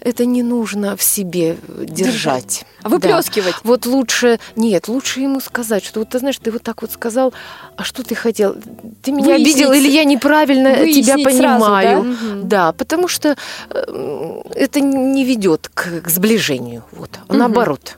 Это 0.00 0.26
не 0.26 0.42
нужно 0.42 0.96
в 0.96 1.02
себе 1.02 1.56
держать. 1.68 2.64
Да. 2.82 2.90
Выплескивать. 2.90 3.54
Вот 3.64 3.86
лучше, 3.86 4.38
нет, 4.56 4.88
лучше 4.88 5.20
ему 5.20 5.40
сказать, 5.40 5.84
что 5.84 6.00
вот 6.00 6.10
ты 6.10 6.18
знаешь, 6.18 6.38
ты 6.38 6.50
вот 6.50 6.62
так 6.62 6.82
вот 6.82 6.92
сказал, 6.92 7.32
а 7.76 7.84
что 7.84 8.02
ты 8.02 8.14
хотел? 8.14 8.56
Ты 9.04 9.12
меня 9.12 9.34
Выяснить- 9.34 9.54
обидел 9.56 9.72
или 9.72 9.88
я 9.88 10.04
неправильно 10.04 10.74
тебя 10.76 11.14
выяснить 11.16 11.36
сразу, 11.36 11.64
понимаю? 11.64 12.02
да? 12.02 12.02
Мгм. 12.04 12.48
Да, 12.48 12.72
потому 12.72 13.06
что 13.08 13.36
э, 13.70 14.40
это 14.54 14.80
не 14.80 15.24
ведет 15.24 15.68
к, 15.74 16.00
к 16.02 16.08
сближению, 16.08 16.84
вот, 16.92 17.10
Мгм. 17.28 17.38
наоборот, 17.38 17.96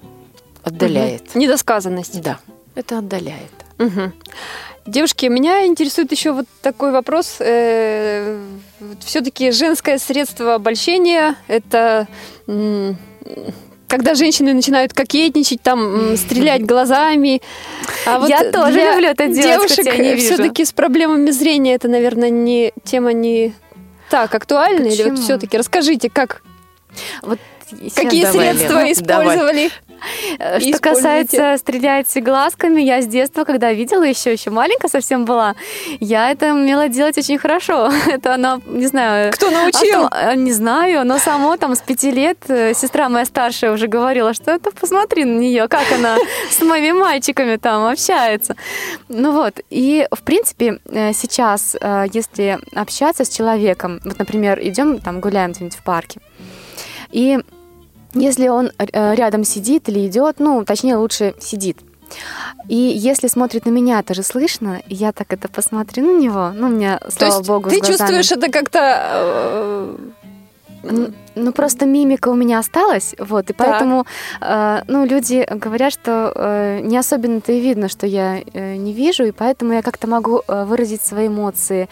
отдаляет. 0.65 1.35
Недосказанность. 1.35 2.21
Да. 2.21 2.39
Это 2.75 2.99
отдаляет. 2.99 3.53
Мгм. 3.79 4.13
Девушки, 4.87 5.27
меня 5.27 5.67
интересует 5.67 6.11
еще 6.13 6.33
вот 6.33 6.47
такой 6.63 6.93
вопрос. 6.93 7.27
Все-таки 9.01 9.51
женское 9.51 9.99
средство 9.99 10.55
обольщения– 10.55 11.35
это 11.49 12.07
когда 13.89 14.15
женщины 14.15 14.53
начинают 14.53 14.93
кокетничать, 14.93 15.63
там, 15.63 16.17
стрелять 16.17 16.65
глазами. 16.65 17.41
А 18.05 18.25
Я 18.29 18.51
тоже 18.51 18.79
люблю 18.81 19.09
это 19.09 19.29
делать, 19.29 19.69
Девушек 19.69 19.77
хотя 19.87 19.97
не 19.97 20.15
вижу. 20.15 20.35
все-таки 20.35 20.65
с 20.65 20.73
проблемами 20.73 21.31
зрения 21.31 21.75
это, 21.75 21.89
наверное, 21.89 22.31
не 22.31 22.73
тема 22.85 23.13
не 23.13 23.55
так 24.11 24.35
актуальна. 24.35 24.87
Или 24.87 25.03
вот 25.03 25.11
Почему? 25.13 25.17
все-таки 25.25 25.57
расскажите, 25.59 26.11
как, 26.11 26.43
Сейчас 27.69 27.95
какие 27.95 28.23
давай, 28.25 28.55
средства 28.55 28.79
Лена, 28.79 28.93
использовали? 28.93 29.67
Э, 29.67 29.71
Что 30.37 30.59
Используйте. 30.59 30.79
касается 30.79 31.57
стрелять 31.59 32.23
глазками, 32.23 32.81
я 32.81 33.01
с 33.01 33.07
детства, 33.07 33.45
когда 33.45 33.73
видела 33.73 34.03
еще, 34.03 34.33
еще 34.33 34.51
маленькая 34.51 34.89
совсем 34.89 35.25
была, 35.25 35.55
я 36.01 36.31
это 36.31 36.53
умела 36.53 36.89
делать 36.89 37.19
очень 37.19 37.39
хорошо. 37.39 37.91
Это 38.07 38.35
она, 38.35 38.61
не 38.67 38.87
знаю... 38.87 39.33
Кто 39.33 39.51
научил? 39.51 40.07
авто- 40.07 40.17
э, 40.17 40.35
Не 40.37 40.53
знаю, 40.53 41.05
но 41.07 41.19
само 41.19 41.57
там 41.57 41.75
с 41.75 41.81
пяти 41.81 42.11
лет 42.11 42.39
э, 42.49 42.75
сестра 42.75 43.09
моя 43.09 43.25
старшая 43.25 43.73
уже 43.73 43.87
говорила, 43.87 44.35
что 44.35 44.53
это 44.53 44.71
посмотри 44.71 45.25
на 45.25 45.39
нее, 45.39 45.69
как 45.69 45.85
она 45.93 46.17
с 46.51 46.61
моими 46.61 46.93
мальчиками 46.93 47.57
там 47.57 47.87
общается. 47.87 48.57
Ну 49.09 49.33
вот, 49.33 49.61
и 49.71 50.07
в 50.11 50.23
принципе 50.23 50.79
э, 50.87 51.13
сейчас, 51.13 51.77
э, 51.81 52.07
если 52.13 52.59
общаться 52.75 53.25
с 53.25 53.29
человеком, 53.29 54.01
вот, 54.05 54.19
например, 54.19 54.59
идем 54.63 54.99
там 55.01 55.21
гуляем 55.21 55.53
где-нибудь 55.53 55.77
в 55.79 55.83
парке, 55.83 56.21
и 57.11 57.39
если 58.21 58.49
он 58.49 58.71
э, 58.79 59.15
рядом 59.15 59.45
сидит 59.45 59.89
или 59.89 60.07
идет, 60.07 60.37
ну, 60.39 60.65
точнее, 60.65 60.97
лучше 60.97 61.35
сидит. 61.41 61.79
И 62.69 62.77
если 62.77 63.29
смотрит 63.29 63.67
на 63.67 63.71
меня, 63.71 64.01
это 64.01 64.15
же 64.15 64.23
слышно, 64.23 64.81
и 64.89 64.95
я 64.95 65.13
так 65.13 65.33
это 65.33 65.49
посмотрю 65.49 66.05
на 66.05 66.21
него, 66.21 66.51
ну, 66.55 66.69
у 66.69 66.71
меня, 66.71 66.99
То 66.99 67.11
слава 67.11 67.37
есть 67.39 67.49
богу, 67.49 67.71
ты 67.71 67.81
чувствуешь 67.81 68.31
это 68.33 68.51
как-то... 68.51 69.97
Ну, 71.35 71.53
просто 71.53 71.85
мимика 71.85 72.29
у 72.31 72.35
меня 72.35 72.59
осталась, 72.59 73.15
вот, 73.19 73.51
и 73.51 73.53
Так. 73.53 73.59
поэтому, 73.59 74.07
э, 74.41 74.83
ну, 74.89 75.05
люди 75.05 75.47
говорят, 75.51 75.93
что 75.93 76.33
э, 76.35 76.81
не 76.83 76.97
особенно-то 76.97 77.53
и 77.53 77.61
видно, 77.61 77.89
что 77.89 78.07
я 78.07 78.39
э, 78.41 78.77
не 78.77 78.93
вижу, 78.95 79.25
и 79.25 79.33
поэтому 79.33 79.75
я 79.75 79.83
как-то 79.83 80.07
могу 80.07 80.43
э, 80.49 80.65
выразить 80.65 81.03
свои 81.03 81.27
эмоции. 81.27 81.89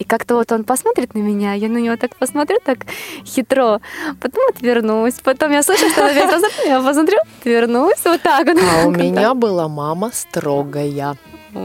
И 0.00 0.04
как-то 0.04 0.34
вот 0.34 0.50
он 0.50 0.64
посмотрит 0.64 1.14
на 1.14 1.20
меня, 1.20 1.52
я 1.54 1.68
на 1.68 1.78
него 1.78 1.96
так 1.96 2.16
посмотрю, 2.16 2.58
так 2.64 2.78
хитро, 3.24 3.80
потом 4.20 4.48
отвернусь, 4.48 5.14
потом 5.22 5.52
я 5.52 5.62
слышу, 5.62 5.88
что 5.90 6.02
он 6.02 6.10
опять 6.10 6.30
посмотрит, 6.30 6.66
я 6.66 6.80
посмотрю, 6.80 7.18
отвернусь, 7.40 8.04
вот 8.04 8.22
так 8.22 8.46
вот. 8.46 8.58
А 8.58 8.86
у 8.86 8.90
меня 9.02 9.34
была 9.34 9.68
мама 9.68 10.10
строгая. 10.12 11.16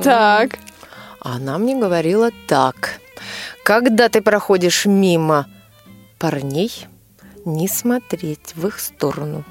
Так. 0.04 0.60
Она 1.20 1.58
мне 1.58 1.75
говорила 1.75 2.30
так. 2.48 3.00
Когда 3.63 4.10
ты 4.10 4.22
проходишь 4.22 4.86
мимо 4.86 5.48
парней, 6.24 6.88
не 7.44 7.68
смотреть 7.68 8.56
в 8.56 8.68
их 8.68 8.80
сторону. 8.80 9.44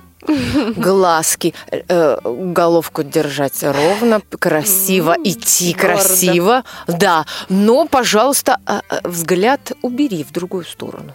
Глазки, 0.76 1.52
э, 1.70 2.16
головку 2.24 3.02
держать 3.02 3.62
ровно, 3.62 4.22
красиво, 4.38 5.14
идти 5.22 5.74
гордо. 5.74 5.86
красиво. 5.86 6.64
Да, 6.86 7.26
но, 7.50 7.86
пожалуйста, 7.86 8.56
а, 8.64 8.80
а, 8.88 9.06
взгляд 9.06 9.72
убери 9.82 10.24
в 10.24 10.32
другую 10.32 10.64
сторону. 10.64 11.12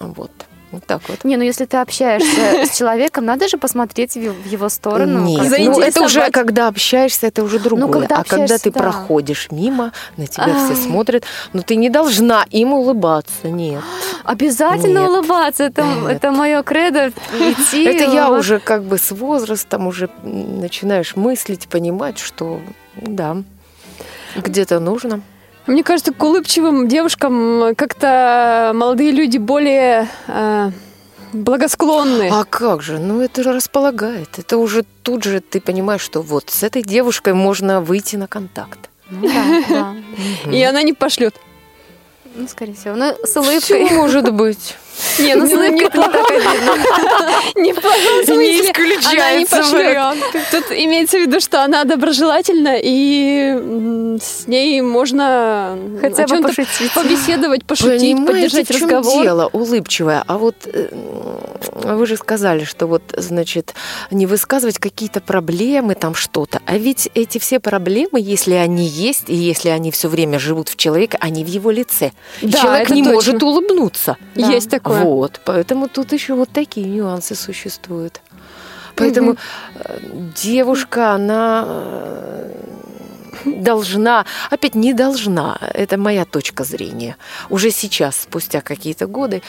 Вот. 0.00 0.32
Вот 0.76 0.84
так 0.84 1.00
вот. 1.08 1.24
Не, 1.24 1.38
ну 1.38 1.42
если 1.42 1.64
ты 1.64 1.78
общаешься 1.78 2.66
с 2.66 2.76
человеком, 2.78 3.24
надо 3.24 3.48
же 3.48 3.56
посмотреть 3.56 4.14
в 4.14 4.46
его 4.46 4.68
сторону. 4.68 5.20
Нет, 5.20 5.50
ну 5.58 5.80
это 5.80 6.02
уже 6.02 6.30
когда 6.30 6.68
общаешься, 6.68 7.28
это 7.28 7.42
уже 7.42 7.58
другое. 7.58 7.90
когда 7.90 8.16
а 8.18 8.24
когда 8.24 8.58
ты 8.58 8.70
да. 8.70 8.78
проходишь 8.78 9.48
мимо, 9.50 9.92
на 10.18 10.26
тебя 10.26 10.54
все 10.66 10.76
смотрят, 10.76 11.24
но 11.54 11.62
ты 11.62 11.76
не 11.76 11.88
должна 11.88 12.44
им 12.50 12.74
улыбаться, 12.74 13.48
нет. 13.48 13.80
Обязательно 14.24 14.98
Нет. 14.98 15.08
улыбаться. 15.08 15.64
Это, 15.64 15.82
Нет. 15.82 16.10
это 16.10 16.30
мое 16.30 16.62
кредо. 16.62 17.08
Идти. 17.08 17.84
Это 17.84 18.04
я 18.04 18.30
уже 18.30 18.58
как 18.58 18.84
бы 18.84 18.98
с 18.98 19.12
возрастом 19.12 19.86
уже 19.86 20.10
начинаешь 20.22 21.16
мыслить, 21.16 21.68
понимать, 21.68 22.18
что 22.18 22.60
да, 22.96 23.38
где-то 24.36 24.78
нужно. 24.78 25.22
Мне 25.66 25.82
кажется, 25.82 26.12
к 26.12 26.22
улыбчивым 26.22 26.86
девушкам 26.86 27.74
как-то 27.76 28.72
молодые 28.74 29.10
люди 29.10 29.38
более 29.38 30.08
э, 30.28 30.70
благосклонны. 31.32 32.28
А 32.32 32.44
как 32.44 32.82
же? 32.82 32.98
Ну 32.98 33.20
это 33.20 33.42
же 33.42 33.52
располагает. 33.52 34.38
Это 34.38 34.58
уже 34.58 34.84
тут 35.02 35.24
же 35.24 35.40
ты 35.40 35.60
понимаешь, 35.60 36.02
что 36.02 36.22
вот 36.22 36.50
с 36.50 36.62
этой 36.62 36.82
девушкой 36.82 37.34
можно 37.34 37.80
выйти 37.80 38.16
на 38.16 38.28
контакт. 38.28 38.90
Ну 39.10 39.28
да, 39.28 39.94
да. 40.44 40.50
И 40.50 40.62
она 40.62 40.82
не 40.82 40.92
пошлет. 40.92 41.34
Ну, 42.38 42.46
скорее 42.48 42.74
всего. 42.74 42.94
Ну, 42.94 43.14
с 43.24 43.30
Все 43.30 43.40
улыбкой. 43.40 43.96
может 43.96 44.32
быть. 44.32 44.74
Не, 45.18 45.34
ну 45.34 45.46
с 45.46 45.52
улыбкой 45.52 45.86
это 45.86 45.98
не 45.98 46.04
так 46.04 46.30
обидно. 46.30 46.72
Не 47.62 47.72
в 47.72 47.80
плохом 47.80 48.24
смысле. 48.24 48.72
Она 49.10 49.32
не 49.38 49.46
пошлет. 49.46 49.98
Тут 50.50 50.64
имеется 50.70 51.18
в 51.18 51.20
виду, 51.22 51.40
что 51.40 51.62
она 51.64 51.84
доброжелательна, 51.84 52.76
и 52.82 54.18
с 54.22 54.46
ней 54.46 54.80
можно 54.80 55.78
Хотя 56.00 56.24
о 56.24 56.26
бы 56.28 56.42
пошутить. 56.42 56.92
побеседовать, 56.94 57.64
пошутить, 57.64 58.00
Понимаете, 58.16 58.32
поддержать 58.32 58.68
в 58.68 58.78
чем 58.78 58.88
разговор. 58.90 59.22
дело 59.22 59.50
улыбчивая? 59.52 60.24
А 60.26 60.38
вот 60.38 60.54
э, 60.66 60.88
вы 61.94 62.06
же 62.06 62.16
сказали, 62.16 62.64
что 62.64 62.86
вот, 62.86 63.02
значит, 63.16 63.74
не 64.10 64.26
высказывать 64.26 64.78
какие-то 64.78 65.20
проблемы, 65.20 65.94
там 65.94 66.14
что-то. 66.14 66.60
А 66.66 66.76
ведь 66.78 67.08
эти 67.14 67.38
все 67.38 67.60
проблемы, 67.60 68.20
если 68.20 68.54
они 68.54 68.86
есть, 68.86 69.28
и 69.28 69.34
если 69.34 69.68
они 69.68 69.90
все 69.90 70.08
время 70.08 70.38
живут 70.38 70.68
в 70.68 70.76
человеке, 70.76 71.18
они 71.20 71.44
в 71.44 71.48
его 71.48 71.70
лице. 71.70 72.12
Да, 72.42 72.58
человек 72.58 72.90
не 72.90 73.02
точно. 73.02 73.14
может 73.14 73.42
улыбнуться. 73.42 74.16
Да. 74.34 74.50
Есть 74.50 74.70
такое. 74.70 75.02
Вот, 75.02 75.40
поэтому 75.44 75.88
тут 75.88 76.12
еще 76.12 76.34
вот 76.34 76.50
такие 76.50 76.86
нюансы 76.86 77.34
существуют. 77.34 78.20
Поэтому 78.96 79.36
э, 79.74 79.98
девушка, 80.34 81.12
она 81.12 81.64
э, 81.66 82.66
должна, 83.44 84.24
опять 84.50 84.74
не 84.74 84.92
должна, 84.94 85.58
это 85.74 85.98
моя 85.98 86.24
точка 86.24 86.64
зрения, 86.64 87.16
уже 87.50 87.70
сейчас, 87.70 88.22
спустя 88.22 88.60
какие-то 88.60 89.06
годы, 89.06 89.42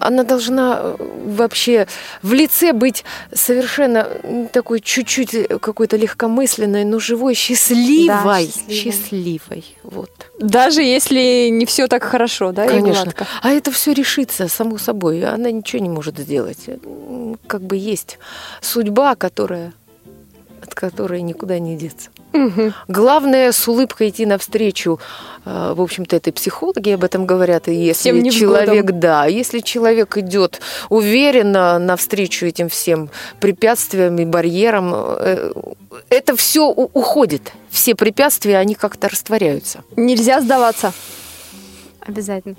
она 0.00 0.22
должна 0.24 0.80
э, 0.82 0.96
вообще 1.26 1.86
в 2.22 2.32
лице 2.32 2.72
быть 2.72 3.04
совершенно 3.32 4.06
такой 4.52 4.80
чуть-чуть 4.80 5.34
э, 5.34 5.58
какой-то 5.58 5.96
легкомысленной, 5.96 6.84
но 6.84 6.98
живой, 6.98 7.34
счастливой, 7.34 8.46
счастливой. 8.46 8.74
счастливой. 8.74 9.76
Вот. 9.82 10.10
Даже 10.38 10.82
если 10.82 11.48
не 11.48 11.64
все 11.66 11.86
так 11.88 12.04
хорошо, 12.04 12.52
да, 12.52 12.66
Конечно. 12.66 13.12
А 13.42 13.50
это 13.50 13.70
все 13.70 13.92
решится 13.92 14.48
само 14.48 14.78
собой. 14.78 15.24
Она 15.24 15.50
ничего 15.50 15.82
не 15.82 15.88
может 15.88 16.18
сделать. 16.18 16.68
М, 16.68 17.38
Как 17.46 17.62
бы 17.62 17.76
есть 17.76 18.18
судьба, 18.60 19.14
которая 19.14 19.72
от 20.62 20.74
которой 20.74 21.20
никуда 21.22 21.58
не 21.58 21.76
деться. 21.76 22.10
Главное 22.88 23.52
с 23.52 23.68
улыбкой 23.68 24.08
идти 24.08 24.26
навстречу. 24.26 24.98
э, 25.44 25.72
В 25.76 25.80
общем-то, 25.80 26.16
это 26.16 26.30
и 26.30 26.32
психологи 26.32 26.90
об 26.90 27.04
этом 27.04 27.26
говорят. 27.26 27.68
И 27.68 27.74
если 27.74 28.10
человек, 28.30 28.86
да, 28.92 29.26
если 29.26 29.60
человек 29.60 30.16
идет 30.16 30.60
уверенно 30.88 31.78
навстречу 31.78 32.46
этим 32.46 32.68
всем 32.68 33.08
препятствиям 33.40 34.18
и 34.18 34.24
барьерам, 34.24 34.92
э, 34.94 35.52
это 36.10 36.36
все 36.36 36.66
уходит. 36.68 37.52
Все 37.70 37.94
препятствия, 37.94 38.58
они 38.58 38.74
как-то 38.74 39.08
растворяются. 39.08 39.84
Нельзя 39.96 40.40
сдаваться. 40.40 40.92
Обязательно. 42.00 42.56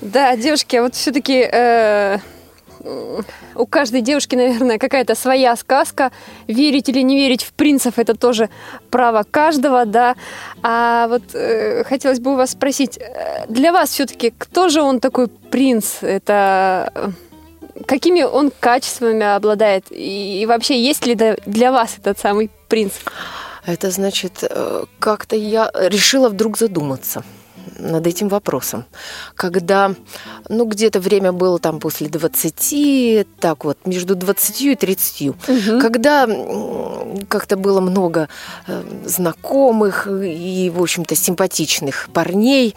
Да, 0.00 0.36
девушки, 0.36 0.76
а 0.76 0.82
вот 0.82 0.94
все-таки 0.94 1.48
у 3.54 3.66
каждой 3.66 4.00
девушки, 4.00 4.36
наверное, 4.36 4.78
какая-то 4.78 5.14
своя 5.14 5.56
сказка. 5.56 6.12
Верить 6.46 6.88
или 6.88 7.00
не 7.00 7.16
верить 7.16 7.42
в 7.42 7.52
принцев 7.52 7.98
это 7.98 8.14
тоже 8.14 8.48
право 8.90 9.24
каждого, 9.30 9.84
да. 9.84 10.16
А 10.62 11.08
вот 11.08 11.22
э, 11.34 11.84
хотелось 11.84 12.20
бы 12.20 12.32
у 12.32 12.36
вас 12.36 12.50
спросить, 12.50 12.98
э, 12.98 13.46
для 13.48 13.72
вас 13.72 13.90
все-таки 13.90 14.32
кто 14.36 14.68
же 14.68 14.82
он 14.82 15.00
такой 15.00 15.28
принц? 15.28 16.02
Это 16.02 16.90
э, 16.94 17.08
какими 17.86 18.22
он 18.22 18.50
качествами 18.60 19.24
обладает? 19.24 19.86
И, 19.90 20.42
и 20.42 20.46
вообще 20.46 20.82
есть 20.82 21.06
ли 21.06 21.14
для 21.46 21.72
вас 21.72 21.96
этот 21.98 22.18
самый 22.18 22.50
принц? 22.68 22.92
Это 23.66 23.90
значит, 23.90 24.42
э, 24.42 24.84
как-то 24.98 25.36
я 25.36 25.70
решила 25.74 26.28
вдруг 26.28 26.56
задуматься 26.56 27.24
над 27.78 28.06
этим 28.06 28.28
вопросом. 28.28 28.84
Когда, 29.34 29.94
ну, 30.48 30.64
где-то 30.64 31.00
время 31.00 31.32
было 31.32 31.58
там 31.58 31.80
после 31.80 32.08
20, 32.08 33.26
так 33.40 33.64
вот, 33.64 33.78
между 33.86 34.14
20 34.14 34.60
и 34.62 34.74
30. 34.74 35.32
Когда 35.80 36.24
м, 36.24 37.26
как-то 37.28 37.56
было 37.56 37.80
много 37.80 38.28
э, 38.66 38.82
знакомых 39.04 40.06
и, 40.06 40.70
в 40.74 40.80
общем-то, 40.80 41.14
симпатичных 41.14 42.08
парней. 42.12 42.74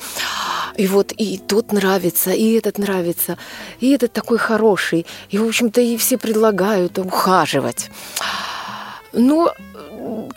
И 0.76 0.88
вот 0.88 1.14
и 1.16 1.38
тот 1.38 1.72
нравится, 1.72 2.32
и 2.32 2.54
этот 2.54 2.78
нравится, 2.78 3.38
и 3.80 3.92
этот 3.92 4.14
такой 4.14 4.38
хороший. 4.38 5.06
И, 5.30 5.38
в 5.38 5.46
общем-то, 5.46 5.82
и 5.82 5.98
все 5.98 6.18
предлагают 6.18 6.98
ухаживать. 6.98 7.90
Ну, 9.14 9.50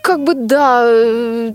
как 0.02 0.24
бы 0.24 0.35
да, 0.35 0.83
э, 0.87 1.52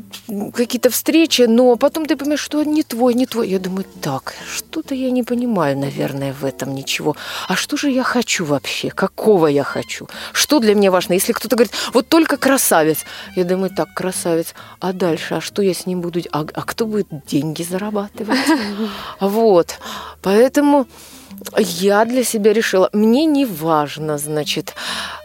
какие-то 0.54 0.90
встречи, 0.90 1.44
но 1.48 1.76
потом 1.76 2.06
ты 2.06 2.16
понимаешь, 2.16 2.42
что 2.42 2.64
не 2.64 2.84
твой, 2.84 3.14
не 3.14 3.26
твой. 3.26 3.50
Я 3.50 3.60
думаю, 3.60 3.86
так, 4.02 4.34
что-то 4.54 4.96
я 4.96 5.12
не 5.12 5.24
понимаю, 5.24 5.78
наверное, 5.78 6.34
в 6.34 6.46
этом 6.46 6.76
ничего. 6.76 7.16
А 7.48 7.56
что 7.56 7.78
же 7.78 7.90
я 7.90 8.04
хочу 8.04 8.46
вообще? 8.46 8.90
Какого 8.90 9.48
я 9.48 9.64
хочу? 9.64 10.08
Что 10.34 10.60
для 10.60 10.76
меня 10.76 10.92
важно? 10.92 11.14
Если 11.14 11.34
кто-то 11.34 11.56
говорит, 11.56 11.74
вот 11.94 12.08
только 12.08 12.38
красавец. 12.38 13.00
Я 13.36 13.44
думаю, 13.44 13.70
так, 13.70 13.94
красавец. 13.94 14.54
А 14.80 14.94
дальше, 14.94 15.36
а 15.36 15.42
что 15.42 15.62
я 15.62 15.74
с 15.74 15.86
ним 15.86 16.02
буду? 16.02 16.20
А, 16.32 16.46
а 16.54 16.62
кто 16.62 16.86
будет 16.86 17.08
деньги 17.28 17.64
зарабатывать? 17.64 18.40
Вот. 19.20 19.80
Поэтому 20.22 20.88
я 21.58 22.06
для 22.06 22.24
себя 22.24 22.54
решила, 22.54 22.90
мне 22.94 23.26
не 23.26 23.46
важно, 23.46 24.18
значит, 24.18 24.74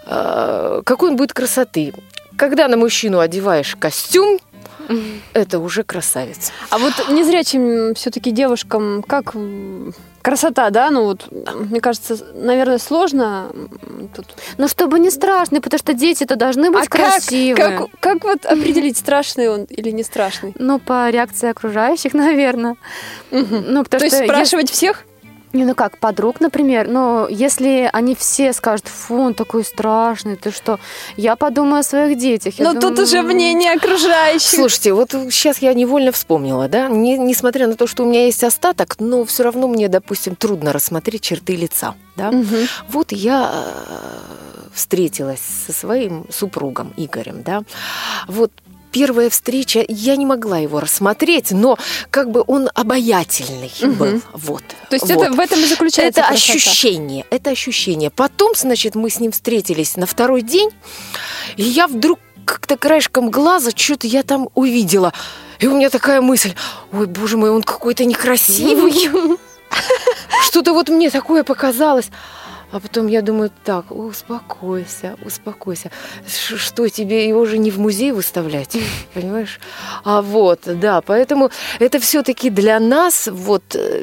э, 0.06 0.82
какой 0.84 1.10
он 1.10 1.16
будет 1.16 1.32
красоты. 1.32 1.92
Когда 2.36 2.68
на 2.68 2.76
мужчину 2.76 3.18
одеваешь 3.20 3.76
костюм, 3.76 4.38
это 5.32 5.58
уже 5.58 5.82
красавец. 5.82 6.52
А 6.70 6.78
вот 6.78 6.92
незрячим 7.08 7.94
все-таки 7.94 8.30
девушкам 8.30 9.02
как 9.02 9.34
красота, 10.22 10.70
да? 10.70 10.90
Ну 10.90 11.04
вот, 11.04 11.28
мне 11.30 11.80
кажется, 11.80 12.18
наверное, 12.34 12.78
сложно 12.78 13.52
тут. 14.14 14.26
Ну, 14.58 14.66
чтобы 14.66 14.98
не 14.98 15.10
страшно, 15.10 15.60
потому 15.60 15.78
что 15.78 15.92
дети-то 15.92 16.36
должны 16.36 16.70
быть 16.70 16.86
а 16.86 16.90
как, 16.90 17.00
красивые. 17.00 17.54
как, 17.54 17.88
как 18.00 18.24
вот 18.24 18.44
определить, 18.44 18.96
страшный 18.98 19.48
он 19.48 19.64
или 19.64 19.90
не 19.90 20.02
страшный? 20.02 20.52
Ну, 20.58 20.78
по 20.78 21.08
реакции 21.10 21.48
окружающих, 21.48 22.12
наверное. 22.14 22.76
Ну, 23.30 23.84
потому 23.84 24.00
То 24.00 24.04
есть 24.04 24.16
что 24.16 24.24
спрашивать 24.24 24.70
всех? 24.70 25.04
Не, 25.56 25.64
ну 25.64 25.74
как, 25.74 25.96
подруг, 25.98 26.40
например. 26.40 26.86
Но 26.88 27.26
если 27.30 27.88
они 27.92 28.14
все 28.14 28.52
скажут, 28.52 28.88
фу, 28.88 29.16
он 29.16 29.34
такой 29.34 29.64
страшный, 29.64 30.36
ты 30.36 30.50
что? 30.50 30.78
Я 31.16 31.34
подумаю 31.36 31.80
о 31.80 31.82
своих 31.82 32.18
детях. 32.18 32.54
Но 32.58 32.72
Ну, 32.72 32.80
тут 32.80 32.90
думаю, 32.90 33.02
уже 33.04 33.16
«М, 33.18 33.26
мнение 33.26 33.72
окружающих. 33.72 34.50
Слушайте, 34.50 34.92
вот 34.92 35.10
сейчас 35.30 35.58
я 35.58 35.72
невольно 35.74 36.12
вспомнила, 36.12 36.68
да, 36.68 36.88
Не- 36.88 37.16
несмотря 37.18 37.66
на 37.66 37.74
то, 37.74 37.86
что 37.86 38.02
у 38.04 38.06
меня 38.06 38.26
есть 38.26 38.44
остаток, 38.44 38.96
но 38.98 39.24
все 39.24 39.44
равно 39.44 39.66
мне, 39.66 39.88
допустим, 39.88 40.36
трудно 40.36 40.72
рассмотреть 40.72 41.22
черты 41.22 41.56
лица, 41.56 41.94
да. 42.16 42.30
Мгм. 42.30 42.68
Вот 42.88 43.12
я 43.12 43.50
э, 43.52 44.70
встретилась 44.74 45.40
со 45.66 45.72
своим 45.72 46.26
супругом 46.30 46.92
Игорем, 46.98 47.42
да. 47.42 47.62
Вот 48.28 48.52
первая 48.96 49.28
встреча, 49.28 49.84
я 49.88 50.16
не 50.16 50.24
могла 50.24 50.56
его 50.56 50.80
рассмотреть, 50.80 51.50
но 51.50 51.76
как 52.08 52.30
бы 52.30 52.42
он 52.46 52.70
обаятельный 52.74 53.70
был, 53.82 54.22
вот. 54.32 54.62
То 54.88 54.96
есть 54.96 55.12
вот. 55.12 55.26
это 55.26 55.32
в 55.34 55.38
этом 55.38 55.60
и 55.60 55.66
заключается 55.66 56.20
Это 56.22 56.28
красота. 56.30 56.54
ощущение, 56.54 57.26
это 57.28 57.50
ощущение. 57.50 58.08
Потом, 58.08 58.54
значит, 58.56 58.94
мы 58.94 59.10
с 59.10 59.20
ним 59.20 59.32
встретились 59.32 59.96
на 59.96 60.06
второй 60.06 60.40
день, 60.40 60.70
и 61.58 61.62
я 61.62 61.88
вдруг 61.88 62.20
как-то 62.46 62.78
краешком 62.78 63.30
глаза 63.30 63.70
что-то 63.74 64.06
я 64.06 64.22
там 64.22 64.48
увидела. 64.54 65.12
И 65.58 65.66
у 65.66 65.76
меня 65.76 65.90
такая 65.90 66.22
мысль, 66.22 66.54
ой, 66.90 67.06
боже 67.06 67.36
мой, 67.36 67.50
он 67.50 67.62
какой-то 67.62 68.06
некрасивый. 68.06 69.36
Что-то 70.46 70.72
вот 70.72 70.88
мне 70.88 71.10
такое 71.10 71.44
показалось. 71.44 72.08
А 72.72 72.80
потом 72.80 73.06
я 73.06 73.22
думаю, 73.22 73.50
так, 73.64 73.92
успокойся, 73.92 75.16
успокойся. 75.24 75.90
Что, 76.26 76.88
тебе 76.88 77.28
его 77.28 77.46
же 77.46 77.58
не 77.58 77.70
в 77.70 77.78
музей 77.78 78.10
выставлять, 78.12 78.76
понимаешь? 79.14 79.60
А 80.04 80.20
вот, 80.20 80.60
да, 80.64 81.00
поэтому 81.00 81.50
это 81.78 82.00
все-таки 82.00 82.50
для 82.50 82.80
нас, 82.80 83.28
вот, 83.32 83.62
э, 83.74 84.02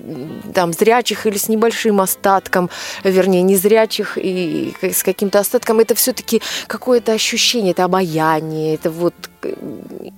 там, 0.54 0.72
зрячих 0.74 1.26
или 1.28 1.38
с 1.38 1.50
небольшим 1.50 2.00
остатком, 2.00 2.70
вернее, 3.04 3.42
незрячих 3.42 4.18
и 4.18 4.74
к- 4.80 4.86
с 4.94 5.04
каким-то 5.04 5.40
остатком, 5.40 5.80
это 5.82 5.94
все-таки 5.94 6.42
какое-то 6.68 7.12
ощущение, 7.12 7.72
это 7.72 7.84
обаяние, 7.84 8.76
это 8.76 8.90
вот 8.90 9.14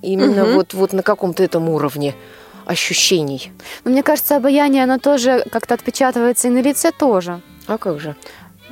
именно 0.04 0.44
Мгм. 0.46 0.54
вот, 0.54 0.74
вот 0.76 0.94
на 0.94 1.02
каком-то 1.02 1.44
этом 1.44 1.68
уровне 1.70 2.14
ощущений. 2.66 3.52
Но 3.84 3.92
мне 3.92 4.04
кажется, 4.04 4.36
обаяние, 4.38 4.84
оно 4.84 4.98
тоже 5.00 5.44
как-то 5.52 5.74
отпечатывается 5.74 6.48
и 6.48 6.52
на 6.52 6.62
лице 6.62 6.92
тоже. 6.92 7.42
А 7.68 7.78
как 7.78 8.00
же? 8.00 8.16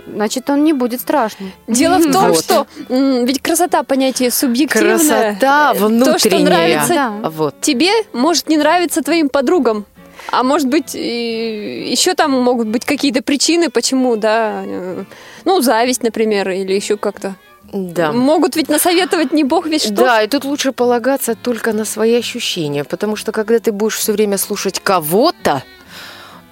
Значит, 0.07 0.49
он 0.49 0.63
не 0.63 0.73
будет 0.73 1.01
страшным. 1.01 1.51
Дело 1.67 1.99
в 1.99 2.11
том, 2.11 2.29
Вот. 2.29 2.43
что 2.43 2.67
ведь 2.89 3.41
красота 3.41 3.83
понятие 3.83 4.31
субъективное. 4.31 4.97
Красота 4.97 5.71
Э, 5.71 5.73
То, 5.73 5.77
что 5.77 5.87
внутренняя. 5.87 6.43
нравится 6.43 6.93
Да. 6.93 7.29
Вот. 7.29 7.61
тебе, 7.61 7.91
может 8.11 8.49
не 8.49 8.57
нравиться 8.57 9.01
твоим 9.03 9.29
подругам. 9.29 9.85
А 10.31 10.41
может 10.43 10.67
быть, 10.67 10.93
еще 10.95 12.15
там 12.15 12.31
могут 12.31 12.67
быть 12.67 12.85
какие-то 12.85 13.21
причины, 13.21 13.69
почему, 13.69 14.15
да. 14.15 14.63
э, 14.65 15.03
Ну, 15.45 15.61
зависть, 15.61 16.01
например, 16.03 16.49
или 16.49 16.73
еще 16.73 16.97
как-то. 16.97 17.35
Да. 17.71 18.11
Могут 18.11 18.55
ведь 18.55 18.69
насоветовать 18.69 19.31
не 19.33 19.43
бог 19.43 19.65
ведь 19.67 19.83
что. 19.83 19.93
Да, 19.93 20.21
и 20.21 20.27
тут 20.27 20.45
лучше 20.45 20.71
полагаться 20.71 21.35
только 21.35 21.73
на 21.73 21.85
свои 21.85 22.15
ощущения, 22.15 22.83
потому 22.83 23.15
что 23.15 23.31
когда 23.31 23.59
ты 23.59 23.71
будешь 23.71 23.95
все 23.97 24.11
время 24.13 24.37
слушать 24.37 24.79
кого-то, 24.79 25.63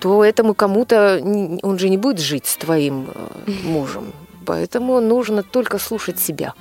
то 0.01 0.25
этому 0.25 0.55
кому-то 0.55 1.21
он 1.61 1.79
же 1.79 1.87
не 1.87 1.97
будет 1.97 2.19
жить 2.19 2.47
с 2.47 2.57
твоим 2.57 3.07
э, 3.13 3.51
мужем. 3.63 4.11
Поэтому 4.45 4.99
нужно 4.99 5.43
только 5.43 5.77
слушать 5.77 6.19
себя. 6.19 6.55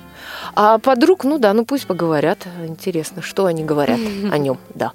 А 0.55 0.77
подруг, 0.77 1.23
ну 1.23 1.39
да, 1.39 1.51
ну 1.53 1.65
пусть 1.65 1.87
поговорят. 1.87 2.37
Интересно, 2.67 3.23
что 3.23 3.47
они 3.47 3.63
говорят 3.63 3.99
о 4.31 4.37
нем, 4.37 4.59
да. 4.75 4.91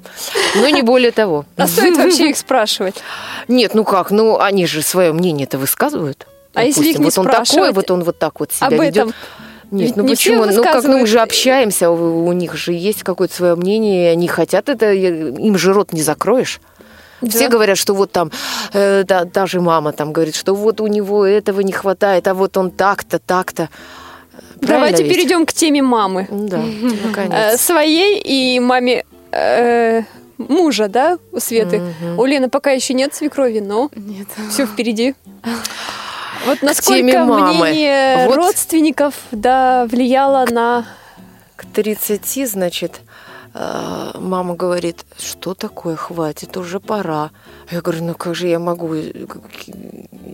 Но 0.55 0.69
не 0.69 0.83
более 0.83 1.11
того. 1.11 1.45
А 1.57 1.67
стоит 1.67 1.97
вообще 1.97 2.31
их 2.31 2.37
спрашивать? 2.37 2.95
Нет, 3.49 3.75
ну 3.75 3.83
как, 3.83 4.13
ну 4.13 4.39
они 4.39 4.67
же 4.67 4.83
свое 4.83 5.13
мнение-то 5.13 5.59
высказывают. 5.59 6.29
А 6.55 6.63
если 6.63 6.89
их 6.89 6.99
не 7.01 7.07
вот 7.07 7.19
он 7.19 7.27
такой, 7.27 7.73
вот 7.73 7.91
он 7.91 8.05
вот 8.05 8.19
так 8.19 8.39
вот 8.39 8.53
себя 8.53 8.69
Об 8.69 8.75
ведет. 8.75 8.97
этом. 8.97 9.15
Нет, 9.73 9.89
Ведь 9.89 9.97
ну 9.97 10.05
не 10.05 10.11
почему? 10.11 10.45
Ну 10.45 10.63
как, 10.63 10.85
ну 10.85 10.99
мы 10.99 11.07
же 11.09 11.19
общаемся, 11.19 11.91
у, 11.91 12.27
у 12.27 12.33
них 12.33 12.55
же 12.55 12.73
есть 12.73 13.03
какое-то 13.03 13.35
свое 13.35 13.57
мнение, 13.57 14.13
они 14.13 14.29
хотят 14.29 14.69
это, 14.69 14.93
им 14.93 15.59
же 15.59 15.73
рот 15.73 15.93
не 15.93 16.03
закроешь. 16.03 16.61
Все 17.29 17.49
Да. 17.49 17.49
говорят, 17.49 17.79
что 17.79 17.95
вот 17.95 18.13
там, 18.13 18.31
э, 18.73 19.05
та, 19.07 19.25
та 19.25 19.47
же 19.47 19.61
мама 19.61 19.93
там 19.93 20.13
говорит, 20.13 20.35
что 20.35 20.55
вот 20.55 20.81
у 20.81 20.87
него 20.87 21.25
этого 21.25 21.61
не 21.61 21.73
хватает, 21.73 22.29
а 22.29 22.35
вот 22.35 22.57
он 22.57 22.71
так-то, 22.71 23.19
так-то. 23.19 23.69
Давайте 24.57 24.67
Правильно 24.67 24.97
ведь? 24.97 25.09
перейдем 25.15 25.47
к 25.47 25.53
теме 25.53 25.83
мамы. 25.83 26.27
Да, 26.31 26.59
Э, 26.59 27.07
наконец. 27.07 27.61
своей 27.61 28.21
и 28.21 28.61
маме 28.61 29.05
э, 29.33 30.03
мужа, 30.39 30.89
да, 30.89 31.19
у 31.33 31.41
Светы. 31.41 31.81
Мгм. 32.01 32.19
У 32.19 32.25
Лены 32.27 32.49
пока 32.51 32.71
еще 32.73 32.95
нет 32.95 33.15
свекрови, 33.15 33.61
но 33.61 33.91
Нет. 33.95 34.29
все 34.51 34.67
впереди. 34.67 35.15
Вот 36.47 36.63
насколько 36.63 37.25
мнение 37.25 38.27
Вот. 38.27 38.37
родственников 38.37 39.15
да, 39.31 39.87
влияло 39.87 40.47
на... 40.51 40.87
К 41.57 41.65
30, 41.65 42.47
значит, 42.49 43.01
мама 43.59 44.55
говорит, 44.55 45.05
что 45.19 45.55
такое, 45.55 45.97
хватит, 45.97 46.57
уже 46.57 46.81
пора. 46.81 47.31
Я 47.71 47.81
говорю, 47.81 48.05
ну 48.05 48.15
как 48.15 48.35
же 48.35 48.49
я 48.49 48.59
могу, 48.59 48.95
э, 48.95 49.13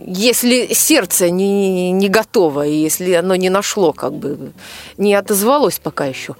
если 0.05 0.73
сердце 0.73 1.29
не, 1.29 1.91
не 1.91 2.09
готово, 2.09 2.65
и 2.67 2.73
если 2.73 3.13
оно 3.13 3.35
не 3.35 3.49
нашло, 3.49 3.93
как 3.93 4.13
бы, 4.13 4.51
не 4.97 5.13
отозвалось 5.13 5.79
пока 5.79 6.05
еще. 6.05 6.35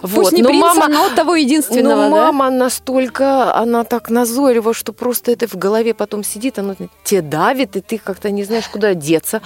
Пусть 0.00 0.32
не 0.32 0.42
принца, 0.42 0.88
но 0.88 1.10
того 1.10 1.34
единственного, 1.34 2.08
но 2.08 2.16
да? 2.16 2.32
мама 2.32 2.50
настолько, 2.50 3.54
она 3.54 3.84
так 3.84 4.08
назойлива, 4.10 4.72
что 4.72 4.92
просто 4.92 5.32
это 5.32 5.46
в 5.46 5.56
голове 5.56 5.92
потом 5.92 6.24
сидит, 6.24 6.58
оно 6.58 6.74
тебе 7.04 7.22
давит, 7.22 7.76
и 7.76 7.80
ты 7.80 7.98
как-то 7.98 8.30
не 8.30 8.44
знаешь, 8.44 8.68
куда 8.68 8.94
деться. 8.94 9.42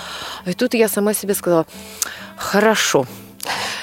И 0.46 0.52
тут 0.52 0.74
я 0.74 0.88
сама 0.88 1.14
себе 1.14 1.34
сказала, 1.34 1.66
хорошо, 2.36 3.06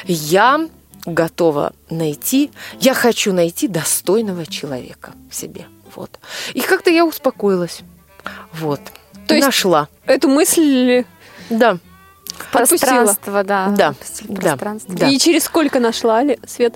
я 0.05 0.69
готова 1.05 1.73
найти, 1.89 2.51
я 2.79 2.93
хочу 2.93 3.33
найти 3.33 3.67
достойного 3.67 4.45
человека 4.45 5.11
в 5.29 5.35
себе. 5.35 5.65
Вот. 5.95 6.19
И 6.53 6.61
как-то 6.61 6.89
я 6.89 7.05
успокоилась. 7.05 7.81
Вот. 8.53 8.79
То 9.27 9.35
есть- 9.35 9.45
Нашла. 9.45 9.87
Эту 10.05 10.29
мысль 10.29 11.05
Да. 11.49 11.77
Пространство, 12.51 13.43
да. 13.43 13.69
Да. 13.77 13.93
пространство. 14.27 14.95
Да. 14.95 15.09
И 15.09 15.17
через 15.17 15.43
сколько 15.43 15.79
нашла 15.79 16.23
ли, 16.23 16.39
Свет? 16.47 16.75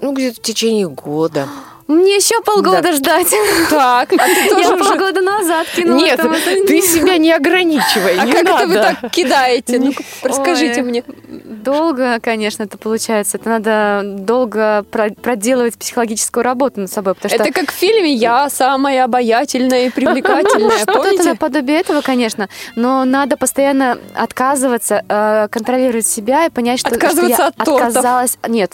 Ну, 0.00 0.12
где-то 0.14 0.40
в 0.40 0.42
течение 0.42 0.88
года. 0.88 1.48
Мне 1.86 2.16
еще 2.16 2.40
полгода 2.42 2.82
Да. 2.82 2.92
ждать. 2.92 3.28
Так, 3.70 4.12
а 4.12 4.16
ты 4.26 4.48
тоже 4.50 4.62
Я 4.62 4.74
уже... 4.74 4.84
полгода 4.84 5.20
назад 5.20 5.66
кинула. 5.74 5.96
Нет, 5.98 6.16
там 6.16 6.32
это. 6.32 6.66
ты 6.66 6.80
себя 6.80 7.16
не 7.18 7.32
ограничивай. 7.32 8.16
А 8.18 8.24
не 8.24 8.32
как 8.32 8.42
это 8.44 8.66
вы 8.66 8.74
надо. 8.74 8.96
так 9.00 9.10
кидаете? 9.10 9.78
Ну-ка, 9.78 10.02
расскажите 10.22 10.80
Ой. 10.80 10.88
мне. 10.88 11.04
Долго, 11.28 12.20
конечно, 12.20 12.62
это 12.62 12.78
получается. 12.78 13.38
Это 13.38 13.48
надо 13.48 14.02
долго 14.04 14.84
про- 14.90 15.10
проделывать 15.10 15.76
психологическую 15.78 16.42
работу 16.44 16.80
над 16.80 16.90
собой, 16.92 17.14
потому 17.14 17.34
что 17.34 17.42
Это 17.42 17.52
как 17.52 17.70
в 17.70 17.74
фильме 17.74 18.12
«Я 18.12 18.48
самая 18.50 19.04
обаятельная 19.04 19.86
и 19.86 19.90
привлекательная», 19.90 20.78
Что-то 20.78 21.22
наподобие 21.24 21.80
этого, 21.80 22.00
конечно, 22.02 22.48
но 22.76 23.04
надо 23.04 23.36
постоянно 23.36 23.98
отказываться, 24.14 25.04
э, 25.08 25.48
контролировать 25.50 26.06
себя 26.06 26.46
и 26.46 26.50
понять, 26.50 26.80
что, 26.80 26.90
Отказываться 26.90 27.42
я 27.42 27.46
от 27.48 27.60
отказалась... 27.60 28.38
Нет, 28.46 28.72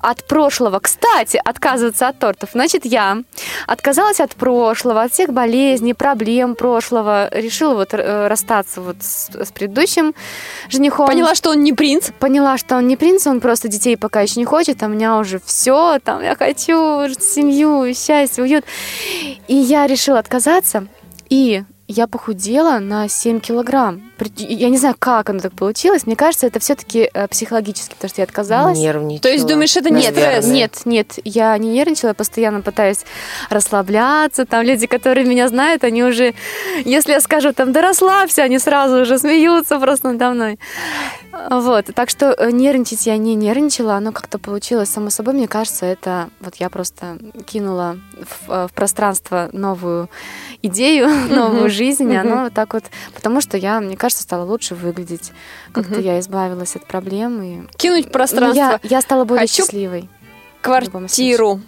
от 0.00 0.26
прошлого. 0.26 0.80
Кстати, 0.80 1.40
отказываться 1.44 2.08
от 2.08 2.18
тортов. 2.26 2.50
Значит, 2.52 2.84
я 2.84 3.18
отказалась 3.66 4.20
от 4.20 4.34
прошлого, 4.34 5.02
от 5.02 5.12
всех 5.12 5.32
болезней, 5.32 5.94
проблем 5.94 6.54
прошлого. 6.56 7.28
Решила 7.32 7.74
вот 7.74 7.94
э, 7.94 8.26
расстаться 8.26 8.80
вот 8.80 8.96
с, 9.00 9.30
с 9.32 9.52
предыдущим 9.52 10.14
женихом. 10.68 11.06
Поняла, 11.06 11.34
что 11.34 11.50
он 11.50 11.62
не 11.62 11.72
принц? 11.72 12.10
поняла, 12.18 12.58
что 12.58 12.76
он 12.76 12.88
не 12.88 12.96
принц, 12.96 13.26
он 13.26 13.40
просто 13.40 13.68
детей 13.68 13.96
пока 13.96 14.20
еще 14.20 14.40
не 14.40 14.44
хочет, 14.44 14.82
а 14.82 14.86
у 14.86 14.88
меня 14.88 15.18
уже 15.18 15.40
все, 15.44 15.98
там, 16.02 16.22
я 16.22 16.34
хочу 16.34 17.08
семью, 17.20 17.94
счастье, 17.94 18.42
уют. 18.42 18.64
И 19.46 19.54
я 19.54 19.86
решила 19.86 20.18
отказаться, 20.18 20.88
и 21.28 21.62
я 21.88 22.06
похудела 22.06 22.78
на 22.78 23.08
7 23.08 23.40
килограмм. 23.40 24.02
Я 24.36 24.70
не 24.70 24.78
знаю, 24.78 24.96
как 24.98 25.30
оно 25.30 25.40
так 25.40 25.52
получилось. 25.52 26.06
Мне 26.06 26.16
кажется, 26.16 26.46
это 26.46 26.58
все-таки 26.58 27.08
э, 27.12 27.28
психологически, 27.28 27.94
потому 27.94 28.08
что 28.08 28.20
я 28.22 28.24
отказалась. 28.24 28.78
Нервничала. 28.78 29.20
То 29.22 29.28
есть 29.28 29.46
думаешь, 29.46 29.76
это 29.76 29.90
не 29.90 30.02
Нет, 30.02 30.14
стресс? 30.14 30.46
нет, 30.46 30.80
нет, 30.84 31.18
я 31.24 31.56
не 31.58 31.70
нервничала, 31.70 32.10
я 32.10 32.14
постоянно 32.14 32.60
пытаюсь 32.62 33.04
расслабляться. 33.50 34.46
Там 34.46 34.64
люди, 34.64 34.86
которые 34.86 35.26
меня 35.26 35.48
знают, 35.48 35.84
они 35.84 36.02
уже, 36.02 36.34
если 36.84 37.12
я 37.12 37.20
скажу 37.20 37.52
там, 37.52 37.72
да 37.72 37.82
расслабься, 37.82 38.42
они 38.42 38.58
сразу 38.58 39.02
уже 39.02 39.18
смеются 39.18 39.78
просто 39.78 40.12
надо 40.12 40.30
мной. 40.30 40.58
Вот, 41.50 41.86
так 41.94 42.10
что 42.10 42.32
э, 42.32 42.50
нервничать 42.50 43.06
я 43.06 43.16
не 43.16 43.34
нервничала, 43.34 43.94
оно 43.94 44.12
как-то 44.12 44.38
получилось 44.38 44.88
само 44.88 45.10
собой. 45.10 45.34
Мне 45.34 45.48
кажется, 45.48 45.86
это 45.86 46.30
вот 46.40 46.56
я 46.56 46.70
просто 46.70 47.18
кинула 47.46 47.98
в, 48.12 48.50
э, 48.50 48.68
в 48.68 48.72
пространство 48.72 49.48
новую 49.52 50.08
идею, 50.62 51.08
новую 51.30 51.70
жизнь, 51.70 52.10
и 52.10 52.16
оно 52.16 52.44
вот 52.44 52.54
так 52.54 52.74
вот, 52.74 52.84
потому 53.14 53.40
что 53.40 53.56
я, 53.56 53.80
мне 53.80 53.96
кажется, 53.96 54.22
стала 54.22 54.44
лучше 54.44 54.74
выглядеть. 54.74 55.32
Как-то 55.72 56.00
я 56.00 56.18
избавилась 56.20 56.76
от 56.76 56.86
проблем 56.86 57.42
и 57.42 57.66
Кинуть 57.76 58.04
в 58.04 58.06
ну, 58.06 58.12
пространство. 58.12 58.60
я, 58.60 58.80
я 58.82 59.00
стала 59.00 59.24
более 59.24 59.42
Хочу 59.42 59.62
счастливой. 59.62 60.08
Квартиру. 60.62 61.60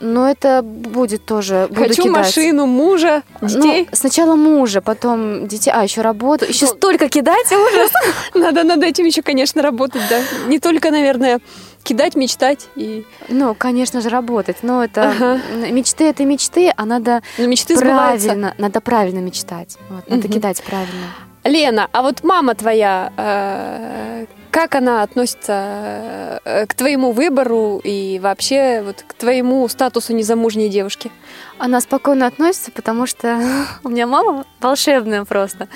Но 0.00 0.28
это 0.28 0.62
будет 0.62 1.24
тоже. 1.24 1.66
Буду 1.68 1.80
Хочу 1.88 2.02
кидать. 2.04 2.12
машину, 2.16 2.66
мужа, 2.66 3.22
детей. 3.40 3.86
Ну, 3.90 3.96
сначала 3.96 4.34
мужа, 4.34 4.80
потом 4.80 5.46
детей, 5.46 5.70
а 5.74 5.82
еще 5.84 6.00
работу. 6.02 6.44
Еще 6.44 6.66
столько 6.66 7.08
кидать, 7.08 7.46
ужас. 7.52 7.90
Надо 8.34 8.64
над 8.64 8.82
этим 8.82 9.04
еще, 9.06 9.22
конечно, 9.22 9.62
работать, 9.62 10.02
да. 10.10 10.20
Не 10.48 10.58
только, 10.58 10.90
наверное, 10.90 11.40
кидать, 11.82 12.16
мечтать 12.16 12.66
и 12.76 13.04
Ну, 13.28 13.54
конечно 13.54 14.00
же, 14.00 14.08
работать. 14.08 14.58
Но 14.62 14.82
это 14.84 15.10
Ага. 15.10 15.40
мечты 15.70 16.04
это 16.04 16.24
мечты, 16.24 16.72
а 16.76 16.84
надо 16.84 17.22
но 17.38 17.46
мечты 17.46 17.76
сбываются. 17.76 18.26
правильно, 18.28 18.54
надо 18.58 18.80
правильно 18.80 19.18
мечтать. 19.20 19.76
Вот, 19.88 20.08
надо 20.08 20.24
Мгм. 20.28 20.32
кидать 20.34 20.62
правильно. 20.62 21.06
Лена, 21.44 21.88
а 21.92 22.02
вот 22.02 22.24
мама 22.24 22.54
твоя, 22.54 23.12
э, 23.16 24.24
как 24.54 24.76
она 24.76 25.02
относится 25.02 26.40
э, 26.44 26.66
к 26.66 26.74
твоему 26.74 27.10
выбору 27.10 27.80
и 27.82 28.20
вообще 28.22 28.82
вот 28.86 29.02
к 29.04 29.14
твоему 29.14 29.66
статусу 29.66 30.14
незамужней 30.14 30.68
девушки? 30.68 31.10
Она 31.58 31.80
спокойно 31.80 32.28
относится, 32.28 32.70
потому 32.70 33.04
что 33.06 33.40
у 33.82 33.88
меня 33.88 34.06
мама 34.06 34.46
волшебная 34.60 35.24
просто. 35.24 35.66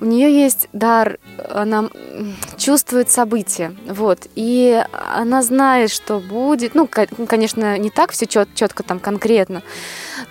У 0.00 0.04
нее 0.04 0.30
есть 0.32 0.68
дар, 0.72 1.18
она 1.50 1.88
чувствует 2.56 3.10
события, 3.10 3.74
вот, 3.86 4.26
и 4.34 4.82
она 5.14 5.42
знает, 5.42 5.90
что 5.90 6.20
будет. 6.20 6.74
Ну, 6.74 6.86
ко- 6.86 7.06
конечно, 7.26 7.78
не 7.78 7.90
так 7.90 8.12
все 8.12 8.26
четко 8.26 8.82
там 8.82 8.98
конкретно, 9.00 9.62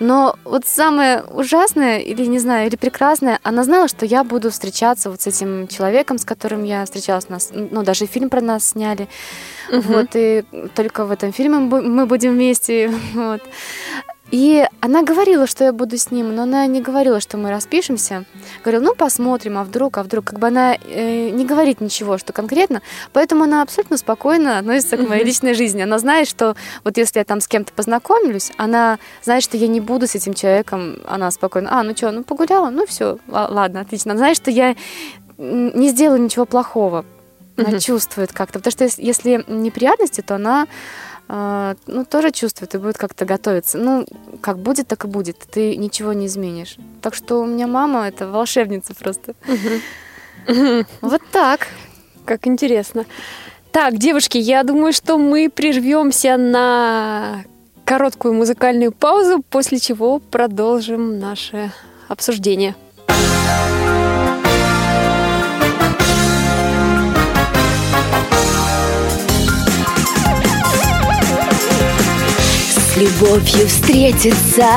но 0.00 0.36
вот 0.44 0.66
самое 0.66 1.22
ужасное 1.22 1.98
или 1.98 2.26
не 2.26 2.38
знаю, 2.38 2.66
или 2.68 2.76
прекрасное, 2.76 3.38
она 3.42 3.64
знала, 3.64 3.88
что 3.88 4.06
я 4.06 4.24
буду 4.24 4.50
встречаться 4.50 5.10
вот 5.10 5.20
с 5.22 5.26
этим 5.26 5.68
человеком, 5.68 6.18
с 6.18 6.24
которым 6.24 6.64
я 6.64 6.84
встречалась, 6.84 7.28
нас, 7.28 7.50
ну 7.52 7.82
даже 7.82 8.06
фильм 8.06 8.30
про 8.30 8.40
нас 8.40 8.68
сняли, 8.70 9.08
вот, 9.70 10.08
и 10.14 10.44
только 10.74 11.04
в 11.04 11.10
этом 11.10 11.32
фильме 11.32 11.58
мы 11.58 12.06
будем 12.06 12.32
вместе, 12.32 12.88
вот. 13.14 13.42
И 14.30 14.66
она 14.80 15.02
говорила, 15.02 15.46
что 15.46 15.64
я 15.64 15.72
буду 15.72 15.96
с 15.98 16.10
ним, 16.10 16.34
но 16.34 16.42
она 16.42 16.66
не 16.66 16.80
говорила, 16.80 17.20
что 17.20 17.36
мы 17.36 17.50
распишемся. 17.50 18.24
Говорила, 18.62 18.82
ну 18.82 18.94
посмотрим, 18.94 19.58
а 19.58 19.64
вдруг, 19.64 19.98
а 19.98 20.02
вдруг. 20.02 20.24
Как 20.24 20.38
бы 20.38 20.46
она 20.46 20.74
э, 20.74 21.30
не 21.30 21.44
говорит 21.44 21.80
ничего, 21.80 22.18
что 22.18 22.32
конкретно. 22.32 22.80
Поэтому 23.12 23.44
она 23.44 23.62
абсолютно 23.62 23.96
спокойно 23.96 24.58
относится 24.58 24.96
к 24.96 25.08
моей 25.08 25.24
личной 25.24 25.54
жизни. 25.54 25.82
Она 25.82 25.98
знает, 25.98 26.26
что 26.26 26.56
вот 26.84 26.96
если 26.96 27.18
я 27.18 27.24
там 27.24 27.40
с 27.40 27.48
кем-то 27.48 27.72
познакомлюсь, 27.72 28.50
она 28.56 28.98
знает, 29.22 29.44
что 29.44 29.56
я 29.56 29.68
не 29.68 29.80
буду 29.80 30.06
с 30.06 30.14
этим 30.14 30.34
человеком. 30.34 30.98
Она 31.06 31.30
спокойно, 31.30 31.78
а, 31.78 31.82
ну 31.82 31.94
что, 31.94 32.10
ну 32.10 32.24
погуляла, 32.24 32.70
ну 32.70 32.86
все, 32.86 33.18
ладно, 33.28 33.82
отлично. 33.82 34.12
Она 34.12 34.18
знает, 34.18 34.36
что 34.36 34.50
я 34.50 34.74
не 35.36 35.88
сделаю 35.90 36.20
ничего 36.20 36.46
плохого. 36.46 37.04
Она 37.56 37.78
чувствует 37.78 38.32
как-то. 38.32 38.58
Потому 38.58 38.72
что 38.72 38.84
ес- 38.84 38.98
если 38.98 39.44
неприятности, 39.46 40.22
то 40.22 40.36
она 40.36 40.66
ну, 41.28 42.04
тоже 42.08 42.30
чувствует 42.30 42.74
и 42.74 42.78
будет 42.78 42.98
как-то 42.98 43.24
готовиться. 43.24 43.78
Ну, 43.78 44.06
как 44.40 44.58
будет, 44.58 44.88
так 44.88 45.04
и 45.04 45.08
будет. 45.08 45.38
Ты 45.50 45.76
ничего 45.76 46.12
не 46.12 46.26
изменишь. 46.26 46.76
Так 47.00 47.14
что 47.14 47.40
у 47.40 47.46
меня 47.46 47.66
мама 47.66 48.06
это 48.06 48.28
волшебница 48.28 48.94
просто. 48.94 49.34
Вот 51.00 51.22
так. 51.32 51.68
Как 52.24 52.46
интересно. 52.46 53.06
Так, 53.72 53.98
девушки, 53.98 54.38
я 54.38 54.62
думаю, 54.62 54.92
что 54.92 55.18
мы 55.18 55.50
прервемся 55.50 56.36
на 56.36 57.44
короткую 57.84 58.34
музыкальную 58.34 58.92
паузу, 58.92 59.42
после 59.50 59.78
чего 59.78 60.18
продолжим 60.18 61.18
наше 61.18 61.72
обсуждение. 62.08 62.74
С 72.94 72.96
любовью 72.96 73.66
встретиться 73.66 74.68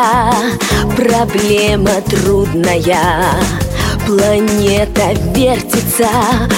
Проблема 0.95 2.01
трудная 2.01 3.21
Планета 4.07 5.13
вертится. 5.35 6.07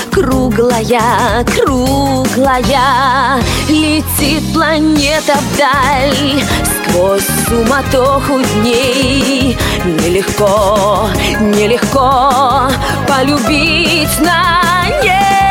Круглая, 0.10 1.44
круглая 1.44 3.42
Летит 3.68 4.54
планета 4.54 5.36
вдаль. 5.54 6.42
Сквозь 6.64 7.28
суматоху 7.50 8.40
дней 8.62 9.58
Нелегко, 9.84 11.10
нелегко 11.42 12.70
Полюбить 13.06 14.20
на 14.22 14.88
ней 15.04 15.49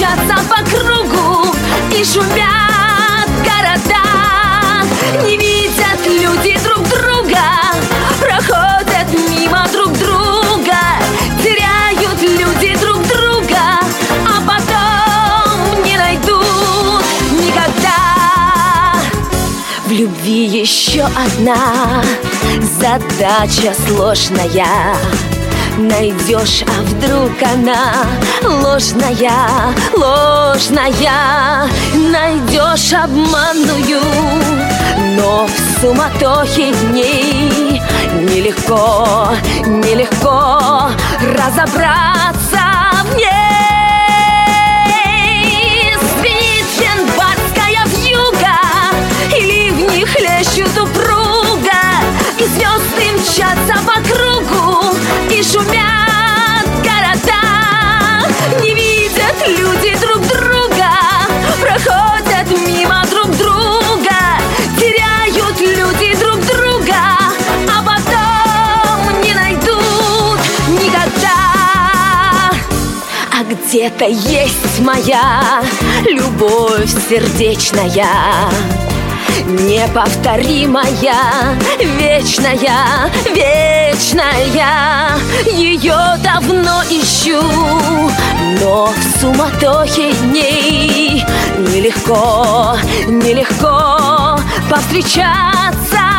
мчатся 0.00 0.42
по 0.48 0.64
кругу 0.70 1.54
И 1.92 2.04
шумят 2.04 3.28
города. 3.44 4.02
Не 5.22 5.36
видят 5.36 6.06
люди 6.06 6.58
друг 6.64 6.88
друга 6.88 7.38
Проходят 8.18 9.12
мимо 9.28 9.66
друг 9.70 9.92
друга 9.98 10.78
Теряют 11.42 12.22
люди 12.22 12.74
друг 12.76 13.02
друга 13.06 13.80
А 14.26 14.40
потом 14.46 15.84
не 15.84 15.96
найдут 15.98 17.04
никогда. 17.32 18.94
В 19.86 19.92
любви 19.92 20.46
еще 20.46 21.02
одна 21.02 22.02
задача 22.80 23.74
сложная 23.86 24.96
Найдешь, 25.80 26.62
а 26.66 26.82
вдруг 26.82 27.32
она 27.42 28.04
ложная, 28.42 29.74
ложная. 29.94 31.68
Найдешь 31.94 32.92
обманную, 32.92 34.02
но 35.16 35.46
в 35.46 35.80
суматохе 35.80 36.72
дней 36.72 37.80
Нелегко, 38.12 39.34
нелегко 39.64 40.90
разобраться 41.22 42.19
где-то 73.90 74.06
есть 74.06 74.80
моя 74.80 75.62
любовь 76.08 76.90
сердечная 77.08 78.50
Неповторимая, 79.46 81.56
вечная, 81.98 83.10
вечная. 83.32 85.18
Ее 85.46 85.96
давно 86.22 86.82
ищу, 86.90 87.42
но 88.60 88.86
в 88.86 89.20
суматохе 89.20 90.12
дней 90.12 91.24
Нелегко, 91.58 92.76
нелегко 93.06 94.38
повстречаться 94.68 96.09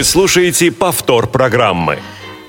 Вы 0.00 0.04
слушаете 0.04 0.72
повтор 0.72 1.26
программы. 1.26 1.98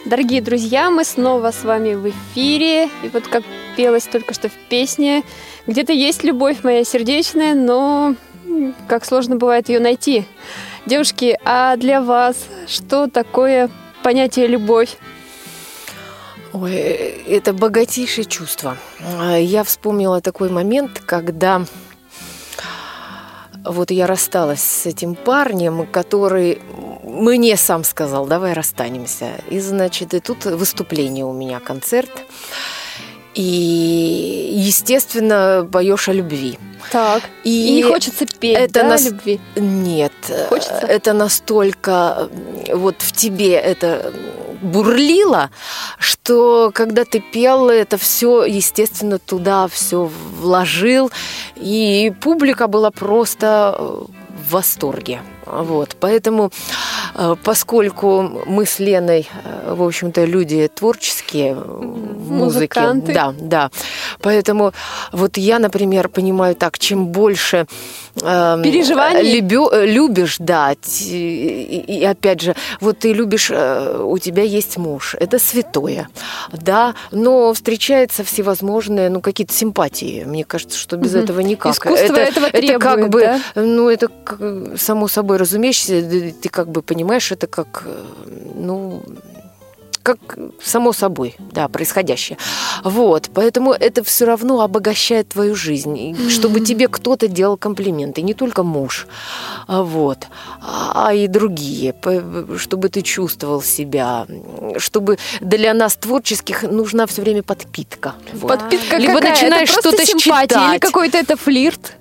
Дорогие 0.06 0.42
друзья, 0.42 0.90
мы 0.90 1.04
снова 1.04 1.52
с 1.52 1.66
вами 1.66 1.96
в 1.96 2.10
эфире. 2.10 2.86
И 3.04 3.10
вот 3.12 3.28
как 3.28 3.44
пелось 3.76 4.06
только 4.06 4.34
что 4.34 4.48
в 4.48 4.54
песне, 4.70 5.24
где-то 5.68 5.92
есть 5.92 6.24
любовь 6.24 6.64
моя 6.64 6.86
сердечная, 6.86 7.54
но 7.54 8.16
как 8.88 9.04
сложно 9.04 9.36
бывает 9.36 9.68
ее 9.68 9.82
найти. 9.82 10.24
Девушки, 10.86 11.38
а 11.44 11.76
для 11.76 12.02
вас 12.02 12.38
что 12.70 13.08
такое 13.08 13.70
понятие 14.02 14.48
любовь? 14.48 14.96
Ой, 16.54 16.72
э, 16.72 17.36
это 17.36 17.52
богатейшее 17.52 18.24
чувство. 18.24 18.78
А, 19.20 19.36
Я 19.38 19.66
вспомнила 19.66 20.22
такой 20.22 20.50
момент, 20.50 21.02
когда 21.06 21.66
вот 23.66 23.92
я 23.92 24.08
рассталась 24.08 24.62
с 24.62 24.86
этим 24.86 25.16
парнем, 25.16 25.86
который 25.88 26.62
мне 27.04 27.56
сам 27.58 27.84
сказал, 27.84 28.26
давай 28.26 28.54
расстанемся. 28.54 29.32
И, 29.50 29.60
значит, 29.60 30.14
и 30.14 30.20
тут 30.20 30.46
выступление 30.46 31.26
у 31.26 31.34
меня, 31.34 31.60
концерт. 31.60 32.12
И, 33.34 34.52
естественно, 34.56 35.68
поешь 35.72 36.10
о 36.10 36.14
любви. 36.14 36.60
Так. 36.92 37.22
И, 37.46 37.68
И 37.70 37.72
не 37.76 37.84
хочется 37.84 38.26
петь, 38.26 38.58
это 38.58 38.74
да, 38.82 38.84
нас- 38.90 39.06
любви? 39.06 39.40
Нет, 39.56 40.12
Хочется? 40.50 40.80
э, 40.82 40.88
это 40.88 41.14
настолько 41.14 42.30
вот 42.74 42.96
в 43.00 43.12
тебе 43.14 43.54
это 43.54 44.12
бурлило, 44.62 45.50
что 46.00 46.72
когда 46.74 47.06
ты 47.06 47.20
пел, 47.20 47.70
это 47.70 47.98
все, 47.98 48.46
естественно, 48.46 49.20
туда 49.20 49.68
все 49.68 50.10
вложил, 50.40 51.12
и 51.56 52.14
публика 52.22 52.68
была 52.68 52.92
просто 52.92 53.76
э, 53.78 54.04
в 54.48 54.52
восторге. 54.52 55.22
Вот, 55.52 55.98
поэтому, 56.00 56.52
э, 57.16 57.36
поскольку 57.44 58.22
мы 58.46 58.66
с 58.66 58.80
Леной, 58.80 59.28
э, 59.44 59.74
в 59.74 59.84
общем-то, 59.84 60.24
люди 60.24 60.70
творческие 60.74 61.56
в 61.56 62.32
музыке, 62.32 62.80
Музыканты. 62.80 63.14
да, 63.14 63.34
да, 63.38 63.72
поэтому 64.22 64.72
вот 65.12 65.38
я, 65.38 65.60
например, 65.60 66.08
понимаю 66.08 66.56
так, 66.56 66.80
чем 66.80 67.08
больше 67.08 67.66
эм, 68.22 68.62
Переживаний? 68.64 69.40
любю- 69.42 69.70
э, 69.72 69.86
любишь, 69.86 70.38
да, 70.40 70.74
и, 71.02 71.84
и 71.88 72.04
опять 72.06 72.42
же, 72.42 72.56
вот 72.80 73.00
ты 73.00 73.12
любишь, 73.14 73.50
э, 73.52 74.02
у 74.04 74.18
тебя 74.18 74.44
есть 74.44 74.78
муж, 74.78 75.16
это 75.20 75.38
святое, 75.40 76.08
да, 76.54 76.96
но 77.12 77.54
встречаются 77.54 78.24
всевозможные, 78.24 79.10
ну, 79.10 79.20
какие-то 79.22 79.54
симпатии, 79.54 80.24
мне 80.26 80.46
кажется, 80.46 80.78
что 80.78 80.96
без 80.98 81.12
Мгм. 81.14 81.24
этого 81.24 81.40
никак. 81.42 81.74
Искусство 81.74 82.16
этого 82.16 82.46
это 82.46 82.80
как 82.80 82.96
требует, 82.96 83.10
бы, 83.12 83.22
да? 83.22 83.40
ну, 83.56 83.90
это 83.90 84.10
само 84.78 85.08
собой 85.10 85.38
разумеешься, 85.42 86.02
д- 86.02 86.34
ты 86.42 86.50
как 86.50 86.68
бы 86.70 86.82
понимаешь, 86.82 87.32
это 87.32 87.48
как, 87.48 87.84
э, 87.86 88.04
ну, 88.56 89.02
как 90.04 90.18
само 90.64 90.94
собой, 90.94 91.36
да, 91.52 91.68
происходящее. 91.68 92.38
Вот, 92.84 93.30
поэтому 93.36 93.72
это 93.72 94.04
все 94.04 94.26
равно 94.26 94.62
обогащает 94.62 95.30
твою 95.30 95.54
жизнь, 95.56 95.96
и 95.98 96.30
чтобы 96.30 96.62
тебе 96.62 96.88
кто-то 96.88 97.28
делал 97.28 97.56
комплименты, 97.58 98.24
не 98.24 98.34
только 98.34 98.64
муж, 98.64 99.06
а 99.68 99.84
вот, 99.84 100.18
а 100.96 101.14
и 101.14 101.28
другие, 101.28 101.94
п- 101.94 102.58
чтобы 102.58 102.90
ты 102.90 103.04
чувствовал 103.04 103.62
себя, 103.62 104.26
чтобы 104.78 105.20
для 105.40 105.74
нас 105.76 105.96
творческих 105.98 106.64
нужна 106.64 107.06
все 107.06 107.22
время 107.22 107.44
подпитка. 107.44 108.14
Вот. 108.34 108.48
Подпитка 108.60 108.98
Либо 108.98 109.14
какая? 109.20 109.30
начинаешь 109.34 109.70
что-то 109.70 110.04
симпатия 110.04 110.56
или 110.58 110.66
считать. 110.66 110.82
какой-то 110.82 111.18
это 111.20 111.38
флирт? 111.38 111.94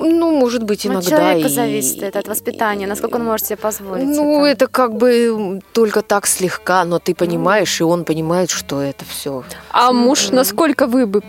Ну, 0.00 0.30
может 0.38 0.62
быть, 0.62 0.86
От 0.86 0.92
иногда 0.92 1.10
человека 1.10 1.48
и- 1.48 1.52
зависит 1.52 2.02
это 2.02 2.18
от 2.20 2.28
воспитания, 2.28 2.86
насколько 2.86 3.16
он 3.16 3.24
может 3.24 3.46
себе 3.46 3.56
позволить. 3.56 4.06
Ну, 4.06 4.44
это. 4.44 4.64
это 4.64 4.66
как 4.72 4.94
бы 4.96 5.60
только 5.72 6.02
так 6.02 6.26
слегка, 6.26 6.84
но 6.84 6.98
ты 6.98 7.14
понимаешь, 7.14 7.80
и 7.80 7.84
он 7.84 8.04
понимает, 8.04 8.50
что 8.50 8.80
это 8.80 9.04
все. 9.04 9.42
А 9.70 9.92
муж, 9.92 10.30
насколько 10.30 10.86
вы 10.86 11.06
бы, 11.06 11.22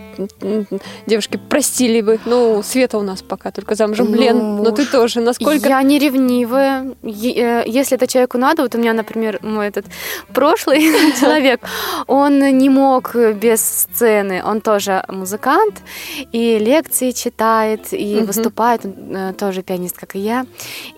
девушки, 1.06 1.40
простили 1.48 2.00
бы? 2.00 2.18
Ну, 2.26 2.62
Света 2.62 2.98
у 2.98 3.02
нас 3.02 3.22
пока 3.22 3.50
только 3.50 3.74
замужем, 3.74 4.10
Ну, 4.10 4.16
Лен, 4.16 4.56
но 4.56 4.70
ты 4.70 4.82
муж. 4.82 4.90
тоже. 4.90 5.20
Насколько... 5.20 5.68
Я 5.68 5.82
не 5.82 5.98
ревнивая. 5.98 6.84
Э, 7.02 7.62
Если 7.66 7.96
это 7.96 8.06
человеку 8.06 8.38
надо, 8.38 8.62
вот 8.62 8.74
у 8.74 8.78
меня, 8.78 8.92
например, 8.92 9.38
мой 9.42 9.68
этот 9.68 9.86
прошлый 10.32 10.80
человек, 11.20 11.60
он 12.06 12.38
не 12.58 12.68
мог 12.68 13.14
без 13.14 13.60
сцены. 13.62 14.42
Он 14.44 14.60
тоже 14.60 15.04
музыкант, 15.08 15.74
и 16.32 16.58
лекции 16.58 17.10
читает, 17.12 17.88
и 17.92 18.16
Мгм. 18.16 18.26
Выступает, 18.60 18.84
он 18.84 19.16
э, 19.16 19.32
тоже 19.34 19.62
пианист, 19.62 19.96
как 19.98 20.16
и 20.16 20.18
я. 20.18 20.46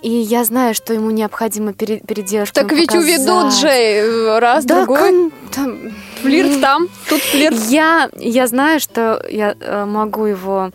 И 0.03 0.09
я 0.11 0.45
знаю, 0.45 0.75
что 0.75 0.93
ему 0.93 1.11
необходимо 1.11 1.73
перед, 1.73 2.07
перед 2.07 2.25
девушками 2.27 2.69
Так 2.69 2.77
ведь 2.77 2.95
уведут 2.95 3.55
же 3.55 3.69
э, 3.69 4.39
раз, 4.39 4.65
Да, 4.65 4.85
другой. 4.85 4.99
кон- 4.99 5.33
там- 5.55 5.79
Флирт 6.23 6.61
там, 6.61 6.89
тут 7.09 7.21
флирт. 7.21 7.57
Я, 7.69 8.09
я 8.17 8.47
знаю, 8.47 8.79
что 8.81 9.25
я 9.29 9.55
э, 9.61 9.85
могу 9.87 10.27
его 10.27 10.71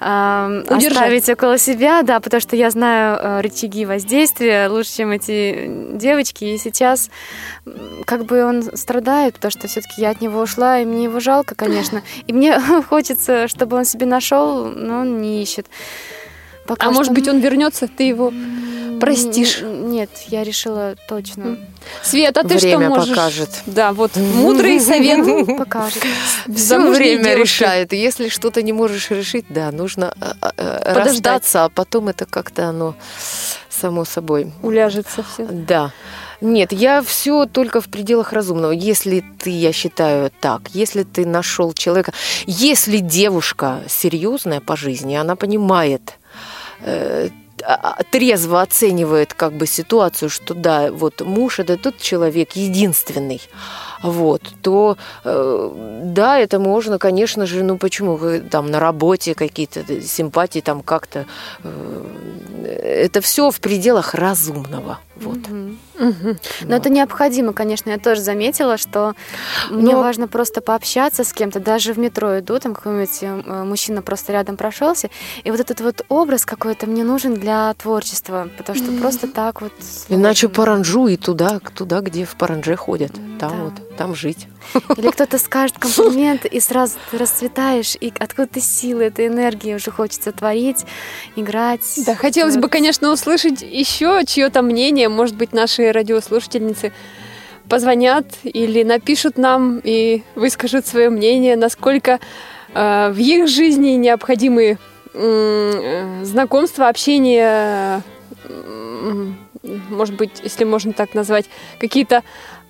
эм, 0.00 0.60
Удержать. 0.62 0.92
оставить 0.92 1.28
около 1.28 1.58
себя, 1.58 2.02
да, 2.02 2.20
потому 2.20 2.40
что 2.40 2.56
я 2.56 2.70
знаю 2.70 3.18
э, 3.18 3.40
рычаги 3.40 3.84
воздействия 3.86 4.68
лучше, 4.68 4.96
чем 4.96 5.10
эти 5.12 5.70
девочки. 5.94 6.44
И 6.44 6.58
сейчас 6.58 7.10
как 8.06 8.24
бы 8.24 8.44
он 8.44 8.62
страдает, 8.76 9.34
потому 9.34 9.50
что 9.50 9.68
все-таки 9.68 10.00
я 10.00 10.10
от 10.10 10.20
него 10.20 10.40
ушла, 10.40 10.80
и 10.80 10.84
мне 10.84 11.04
его 11.04 11.20
жалко, 11.20 11.54
конечно. 11.54 12.02
И 12.26 12.32
мне 12.32 12.58
хочется, 12.88 13.48
чтобы 13.48 13.76
он 13.76 13.84
себе 13.84 14.06
нашел, 14.06 14.66
но 14.66 15.00
он 15.00 15.20
не 15.20 15.42
ищет. 15.42 15.66
Пока 16.66 16.86
А 16.86 16.90
может 16.90 17.06
что- 17.06 17.14
быть, 17.14 17.28
он 17.28 17.40
вернется, 17.40 17.88
ты 17.88 18.04
его 18.04 18.32
простишь? 19.00 19.60
Нет, 19.62 20.08
я 20.28 20.44
решила 20.44 20.94
точно. 21.08 21.58
Свет, 22.02 22.36
а 22.38 22.42
ты 22.42 22.58
что 22.58 22.68
Время 22.68 22.88
можешь? 22.88 23.08
покажет. 23.10 23.50
Да, 23.66 23.92
вот 23.92 24.16
мудрый 24.16 24.80
совет. 24.80 25.24
Покажет. 25.58 26.02
Все 26.54 26.78
время 26.90 27.24
девушки. 27.24 27.40
решает. 27.42 27.92
Если 27.92 28.28
что-то 28.28 28.62
не 28.62 28.72
можешь 28.72 29.10
решить, 29.10 29.44
да, 29.50 29.70
нужно 29.72 30.14
э, 30.20 30.32
э, 30.56 30.78
Подождать. 30.78 31.06
расстаться, 31.06 31.64
а 31.64 31.68
потом 31.68 32.08
это 32.08 32.24
как-то 32.24 32.68
оно 32.68 32.94
само 33.68 34.04
собой. 34.06 34.52
Уляжется 34.62 35.22
все. 35.22 35.46
Да. 35.50 35.90
Нет, 36.40 36.72
я 36.72 37.02
все 37.02 37.46
только 37.46 37.80
в 37.80 37.88
пределах 37.88 38.32
разумного. 38.32 38.72
Если 38.72 39.24
ты, 39.42 39.50
я 39.50 39.72
считаю 39.72 40.30
так, 40.40 40.62
если 40.72 41.02
ты 41.02 41.26
нашел 41.26 41.72
человека, 41.72 42.12
если 42.46 42.98
девушка 42.98 43.80
серьезная 43.88 44.60
по 44.60 44.76
жизни, 44.76 45.14
она 45.14 45.36
понимает, 45.36 46.02
э, 46.02 46.12
трезво 48.10 48.60
оценивает 48.60 49.34
как 49.34 49.52
бы 49.52 49.66
ситуацию, 49.66 50.28
что 50.28 50.54
да, 50.54 50.90
вот 50.92 51.20
муж 51.20 51.58
это 51.58 51.76
тот 51.76 51.98
человек 51.98 52.52
единственный, 52.52 53.40
вот, 54.02 54.42
то 54.62 54.98
э, 55.24 56.00
да, 56.04 56.38
это 56.38 56.58
можно, 56.58 56.98
конечно 56.98 57.46
же, 57.46 57.62
ну 57.62 57.78
почему 57.78 58.18
там 58.50 58.70
на 58.70 58.80
работе 58.80 59.34
какие-то 59.34 60.02
симпатии 60.02 60.60
там 60.60 60.82
как-то, 60.82 61.26
э, 61.62 63.00
это 63.02 63.20
все 63.20 63.50
в 63.50 63.60
пределах 63.60 64.14
разумного, 64.14 64.98
вот. 65.16 65.38
Мгм. 65.48 65.78
Мгм. 65.98 66.38
Но 66.62 66.76
это 66.76 66.90
необходимо, 66.90 67.52
конечно. 67.52 67.90
Я 67.90 67.98
тоже 67.98 68.20
заметила, 68.20 68.76
что 68.76 69.14
мне 69.70 69.92
Но- 69.94 70.02
важно 70.02 70.28
просто 70.28 70.60
пообщаться 70.60 71.22
с 71.24 71.32
кем-то. 71.32 71.60
Даже 71.60 71.92
в 71.92 71.98
метро 71.98 72.38
иду, 72.40 72.58
там 72.58 72.74
какой-нибудь 72.74 73.18
э, 73.22 73.64
мужчина 73.64 74.02
просто 74.02 74.32
рядом 74.32 74.56
прошелся. 74.56 75.08
И 75.44 75.50
вот 75.50 75.60
этот 75.60 75.80
вот 75.80 76.04
образ 76.08 76.44
какой-то 76.44 76.86
мне 76.86 77.04
нужен 77.04 77.34
для 77.34 77.72
творчества. 77.74 78.48
Потому 78.56 78.78
что 78.78 78.92
просто 79.00 79.28
так 79.28 79.60
вот... 79.62 79.72
Иначе 80.08 80.46
сложно. 80.48 80.56
паранжу 80.56 81.06
и 81.08 81.16
туда, 81.16 81.60
туда, 81.74 82.00
где 82.00 82.24
в 82.24 82.34
паранже 82.36 82.76
ходят. 82.76 83.12
Там 83.38 83.50
Да. 83.50 83.56
вот, 83.64 83.96
там 83.96 84.14
жить. 84.14 84.48
Или 84.96 85.10
кто-то 85.10 85.38
скажет 85.38 85.78
комплимент, 85.78 86.44
и 86.44 86.60
сразу 86.60 86.94
ты 87.10 87.18
расцветаешь, 87.18 87.96
и 88.00 88.12
откуда-то 88.18 88.60
силы, 88.60 89.04
этой 89.04 89.26
энергии 89.28 89.74
уже 89.74 89.90
хочется 89.90 90.32
творить, 90.32 90.84
играть. 91.36 91.82
Да, 92.06 92.14
хотелось 92.14 92.56
бы, 92.56 92.62
Вот. 92.62 92.72
конечно, 92.72 93.10
услышать 93.12 93.62
еще 93.62 94.22
чье-то 94.26 94.62
мнение, 94.62 95.08
может 95.08 95.36
быть, 95.36 95.52
наши 95.52 95.92
радиослушательницы 95.92 96.92
позвонят 97.68 98.26
или 98.42 98.82
напишут 98.82 99.38
нам 99.38 99.80
и 99.82 100.22
выскажут 100.34 100.86
свое 100.86 101.10
мнение, 101.10 101.56
насколько 101.56 102.20
э, 102.74 103.10
в 103.10 103.18
их 103.18 103.48
жизни 103.48 103.90
необходимы 103.90 104.78
э, 105.14 106.20
знакомства, 106.24 106.88
общение, 106.88 108.02
может 109.90 110.14
быть, 110.14 110.40
если 110.42 110.64
можно 110.64 110.92
так 110.92 111.14
назвать, 111.14 111.46
какие-то 111.78 112.22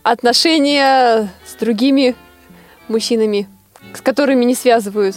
отношения 0.03 1.29
с 1.47 1.55
другими 1.59 2.15
мужчинами, 2.89 3.49
с 3.95 4.01
которыми 4.01 4.45
не 4.45 4.55
связывают 4.55 5.17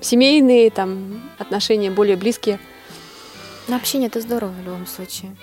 семейные 0.00 0.70
там 0.70 1.22
отношения 1.38 1.90
более 1.90 2.16
близкие. 2.16 2.58
Но 3.68 3.76
общение 3.76 4.08
это 4.08 4.20
здорово 4.20 4.50
в 4.50 4.64
любом 4.64 4.86
случае. 4.86 5.36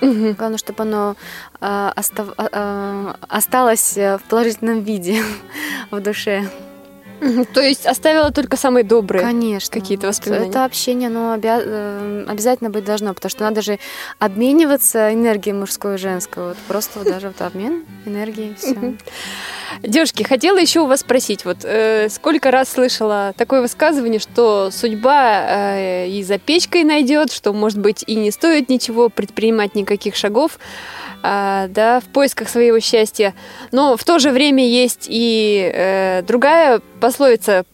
Угу. 0.00 0.34
Главное, 0.36 0.58
чтобы 0.58 0.82
оно 0.82 1.16
э, 1.60 1.92
остав, 1.94 2.34
э, 2.36 3.14
осталось 3.28 3.96
в 3.96 4.20
положительном 4.28 4.80
виде 4.80 5.22
в 5.90 6.00
душе. 6.00 6.50
То 7.54 7.60
есть 7.60 7.86
оставила 7.86 8.30
только 8.30 8.56
самые 8.56 8.84
добрые 8.84 9.24
Конечно. 9.24 9.72
какие-то 9.72 10.08
воспоминания. 10.08 10.50
Это 10.50 10.64
общение, 10.64 11.08
но 11.08 11.34
обя- 11.34 11.62
э, 11.64 12.24
обязательно 12.28 12.70
быть 12.70 12.84
должно, 12.84 13.14
потому 13.14 13.30
что 13.30 13.42
надо 13.42 13.62
же 13.62 13.78
обмениваться 14.18 15.12
энергией 15.12 15.54
мужской 15.54 15.94
и 15.94 15.98
женской. 15.98 16.48
Вот 16.48 16.56
просто 16.68 16.98
вот 16.98 17.08
даже 17.08 17.28
вот 17.28 17.40
обмен 17.40 17.84
энергией, 18.04 18.54
все. 18.58 18.94
Девушки, 19.82 20.22
хотела 20.22 20.58
еще 20.58 20.80
у 20.80 20.86
вас 20.86 21.00
спросить, 21.00 21.44
вот 21.44 21.58
э, 21.64 22.08
сколько 22.08 22.50
раз 22.50 22.70
слышала 22.70 23.34
такое 23.36 23.60
высказывание, 23.60 24.20
что 24.20 24.70
судьба 24.70 25.44
э, 25.48 26.08
и 26.08 26.22
за 26.22 26.38
печкой 26.38 26.84
найдет, 26.84 27.32
что, 27.32 27.52
может 27.52 27.78
быть, 27.78 28.04
и 28.06 28.14
не 28.14 28.30
стоит 28.30 28.68
ничего 28.68 29.08
предпринимать, 29.08 29.74
никаких 29.74 30.16
шагов, 30.16 30.58
э, 31.22 31.66
да, 31.68 32.00
в 32.00 32.04
поисках 32.04 32.48
своего 32.48 32.80
счастья. 32.80 33.34
Но 33.72 33.96
в 33.96 34.04
то 34.04 34.18
же 34.18 34.30
время 34.30 34.66
есть 34.66 35.06
и 35.08 35.70
э, 35.74 36.22
другая 36.22 36.80
пословица, 37.06 37.64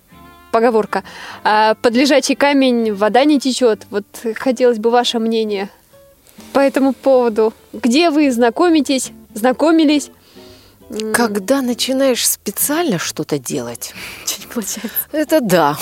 поговорка. 0.50 1.04
Э, 1.42 1.74
под 1.80 1.94
лежачий 1.94 2.34
камень 2.34 2.92
вода 2.92 3.24
не 3.24 3.40
течет. 3.40 3.86
Вот 3.90 4.04
хотелось 4.34 4.78
бы 4.78 4.90
ваше 4.90 5.18
мнение 5.18 5.70
по 6.52 6.60
этому 6.60 6.92
поводу. 6.92 7.54
Где 7.72 8.10
вы 8.10 8.30
знакомитесь, 8.30 9.10
знакомились? 9.32 10.10
Когда 11.14 11.62
начинаешь 11.62 12.28
специально 12.28 12.98
что-то 12.98 13.38
делать, 13.38 13.94
Чуть 14.26 14.40
не 14.40 14.46
получается. 14.52 14.90
это 15.12 15.40
да. 15.40 15.78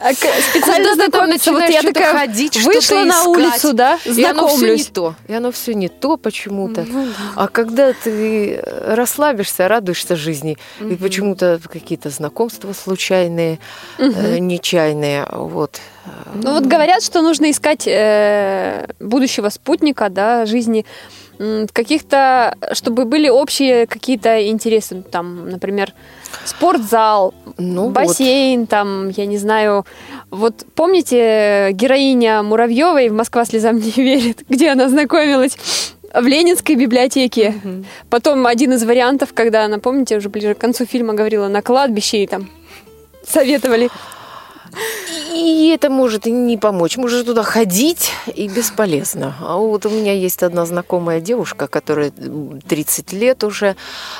А 0.00 0.12
специально 0.12 0.94
знакомиться, 0.94 1.52
вот 1.52 1.68
я 1.68 1.82
такая 1.82 2.12
ходить, 2.12 2.56
вышла 2.62 3.04
на 3.04 3.24
улицу, 3.24 3.72
да, 3.72 3.98
И 4.04 4.22
оно 4.24 4.48
все 4.48 4.56
не 4.56 4.84
знакомлюсь. 4.84 4.86
то. 4.86 5.14
И 5.28 5.34
оно 5.34 5.52
все 5.52 5.74
не 5.74 5.88
то 5.88 6.16
почему-то. 6.16 6.84
Ну 6.88 7.06
А 7.36 7.48
когда 7.48 7.92
ты 7.92 8.60
расслабишься, 8.64 9.68
радуешься 9.68 10.16
жизни, 10.16 10.58
и 10.80 10.94
почему-то 10.96 11.60
какие-то 11.70 12.10
знакомства 12.10 12.72
случайные, 12.72 13.58
э, 13.98 14.38
нечаянные, 14.38 15.26
вот. 15.30 15.80
Ну 16.34 16.52
вот 16.52 16.64
говорят, 16.66 17.02
что 17.02 17.22
нужно 17.22 17.50
искать 17.50 17.86
э, 17.86 18.86
будущего 19.00 19.48
спутника, 19.48 20.08
да, 20.10 20.44
жизни 20.46 20.84
каких-то, 21.72 22.56
чтобы 22.72 23.04
были 23.04 23.28
общие 23.28 23.86
какие-то 23.86 24.48
интересы, 24.48 25.02
там, 25.02 25.48
например, 25.50 25.92
спортзал, 26.44 27.34
Ну 27.58 27.84
вот. 27.84 27.92
бассейн, 27.92 28.66
там, 28.66 29.08
я 29.10 29.26
не 29.26 29.38
знаю. 29.38 29.84
Вот 30.30 30.66
помните 30.74 31.70
героиня 31.72 32.42
Муравьевой 32.42 33.08
в 33.08 33.12
Москва 33.14 33.44
слезам 33.44 33.78
не 33.78 33.90
верит, 33.90 34.44
где 34.48 34.70
она 34.70 34.88
знакомилась? 34.88 35.56
В 36.12 36.24
Ленинской 36.26 36.76
библиотеке. 36.76 37.54
Потом 38.08 38.46
один 38.46 38.72
из 38.72 38.84
вариантов, 38.84 39.30
когда 39.34 39.64
она, 39.64 39.78
помните, 39.78 40.16
уже 40.16 40.28
ближе 40.28 40.54
к 40.54 40.58
концу 40.58 40.86
фильма 40.86 41.14
говорила 41.14 41.48
на 41.48 41.60
кладбище 41.60 42.22
и 42.22 42.26
там 42.26 42.48
советовали. 43.26 43.90
И 45.34 45.68
это 45.74 45.90
может 45.90 46.26
и 46.26 46.30
не 46.30 46.56
помочь. 46.56 46.96
Может 46.96 47.26
туда 47.26 47.42
ходить 47.42 48.12
и 48.34 48.48
бесполезно. 48.48 49.34
А 49.40 49.56
вот 49.56 49.86
у 49.86 49.90
меня 49.90 50.12
есть 50.12 50.42
одна 50.42 50.64
знакомая 50.66 51.20
девушка, 51.20 51.66
которая 51.66 52.10
30 52.10 53.12
лет 53.12 53.44
уже, 53.44 53.76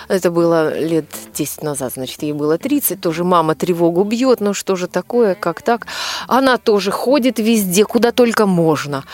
это 0.09 0.30
было 0.30 0.76
лет 0.78 1.07
10 1.34 1.62
назад, 1.62 1.92
значит, 1.94 2.22
ей 2.22 2.32
было 2.32 2.59
30, 2.59 3.00
тоже 3.00 3.24
мама 3.24 3.55
тревогу 3.55 4.05
бьет, 4.05 4.40
ну 4.40 4.55
что 4.55 4.76
же 4.76 4.88
такое, 4.88 5.34
как 5.34 5.62
так? 5.62 5.86
Она 6.26 6.59
тоже 6.59 6.90
ходит 6.90 7.38
везде, 7.38 7.84
куда 7.84 8.11
только 8.11 8.46
можно. 8.46 9.05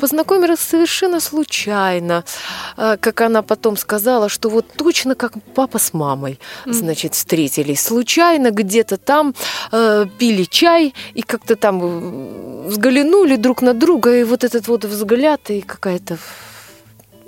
Познакомилась 0.00 0.60
совершенно 0.60 1.20
случайно, 1.20 2.24
А, 2.76 2.96
как 2.96 3.20
она 3.20 3.42
потом 3.42 3.76
сказала, 3.76 4.28
что 4.28 4.48
вот 4.48 4.66
точно 4.76 5.14
как 5.14 5.32
папа 5.54 5.78
с 5.78 5.92
мамой, 5.92 6.38
значит, 6.66 7.14
встретились 7.14 7.80
случайно 7.80 8.50
где-то 8.50 8.96
там, 8.96 9.34
э, 9.72 10.06
пили 10.18 10.44
чай 10.44 10.87
и 11.14 11.22
как-то 11.22 11.56
там 11.56 11.80
э, 11.82 12.68
взглянули 12.68 13.36
друг 13.36 13.62
на 13.62 13.74
друга, 13.74 14.16
и 14.16 14.24
вот 14.24 14.44
этот 14.44 14.68
вот 14.68 14.84
взгляд 14.84 15.50
и 15.50 15.60
какая-то 15.60 16.18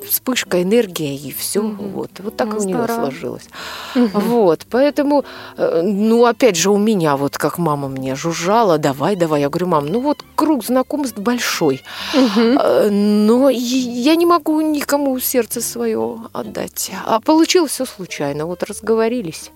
вспышка, 0.06 0.62
энергия, 0.62 1.14
и 1.14 1.32
все. 1.32 1.60
Вот. 1.60 2.10
вот 2.18 2.36
так 2.36 2.48
Ну, 2.48 2.58
у 2.58 2.62
нее 2.64 2.76
здорово. 2.84 3.00
сложилось. 3.00 3.48
Вот. 3.94 4.66
Поэтому, 4.70 5.24
э, 5.56 5.82
ну, 5.82 6.24
опять 6.24 6.56
же, 6.56 6.70
у 6.70 6.78
меня, 6.78 7.16
вот 7.16 7.38
как 7.38 7.58
мама 7.58 7.88
мне 7.88 8.14
жужжала, 8.14 8.78
давай, 8.78 9.16
давай. 9.16 9.42
Я 9.42 9.48
говорю, 9.48 9.66
мам, 9.66 9.86
ну 9.86 10.00
вот 10.00 10.24
круг 10.34 10.64
знакомств 10.64 11.18
большой. 11.18 11.82
Э, 12.14 12.88
Но 12.90 13.50
я 13.50 14.16
не 14.16 14.26
могу 14.26 14.60
никому 14.60 15.18
сердце 15.20 15.60
свое 15.60 16.16
отдать. 16.32 16.90
А 17.06 17.20
получилось 17.20 17.72
все 17.72 17.84
случайно. 17.84 18.46
Вот 18.46 18.62
разговорились, 18.62 19.50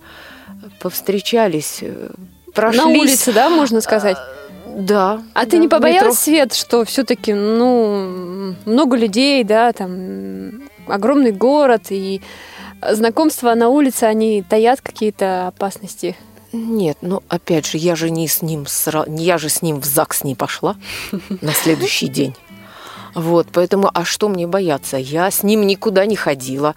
повстречались, 0.81 1.83
прошлись. 2.55 2.83
На 2.83 2.89
улице, 2.89 3.33
да, 3.33 3.51
можно 3.51 3.81
сказать? 3.81 4.17
Да. 4.77 5.23
А 5.35 5.45
да, 5.45 5.51
ты 5.51 5.59
не 5.59 5.69
побоялась, 5.69 6.19
Свет, 6.19 6.55
что 6.55 6.85
все-таки, 6.85 7.33
ну, 7.33 8.55
много 8.65 8.97
людей, 8.97 9.45
да, 9.45 9.73
там, 9.73 10.63
огромный 10.89 11.33
город, 11.33 11.87
и 11.91 12.21
знакомства 12.91 13.55
на 13.55 13.69
улице, 13.69 14.05
они 14.05 14.43
таят 14.43 14.81
какие-то 14.81 15.49
опасности? 15.49 16.17
Нет, 16.53 16.99
ну 17.01 17.23
опять 17.29 17.67
же, 17.67 17.79
я 17.79 17.97
же 17.97 18.11
не 18.11 18.29
с 18.29 18.41
ним 18.41 18.63
сра- 18.63 19.13
я 19.19 19.39
же 19.39 19.49
с 19.49 19.61
ним 19.61 19.81
в 19.81 19.85
ЗАГС 19.85 20.23
не 20.23 20.37
пошла 20.37 20.77
на 21.41 21.53
следующий 21.53 22.07
день. 22.07 22.37
Вот, 23.15 23.47
поэтому, 23.53 23.91
а 23.95 24.05
что 24.05 24.29
мне 24.29 24.47
бояться? 24.47 24.97
Я 24.97 25.31
с 25.31 25.43
ним 25.43 25.67
никуда 25.67 26.05
не 26.07 26.17
ходила. 26.17 26.75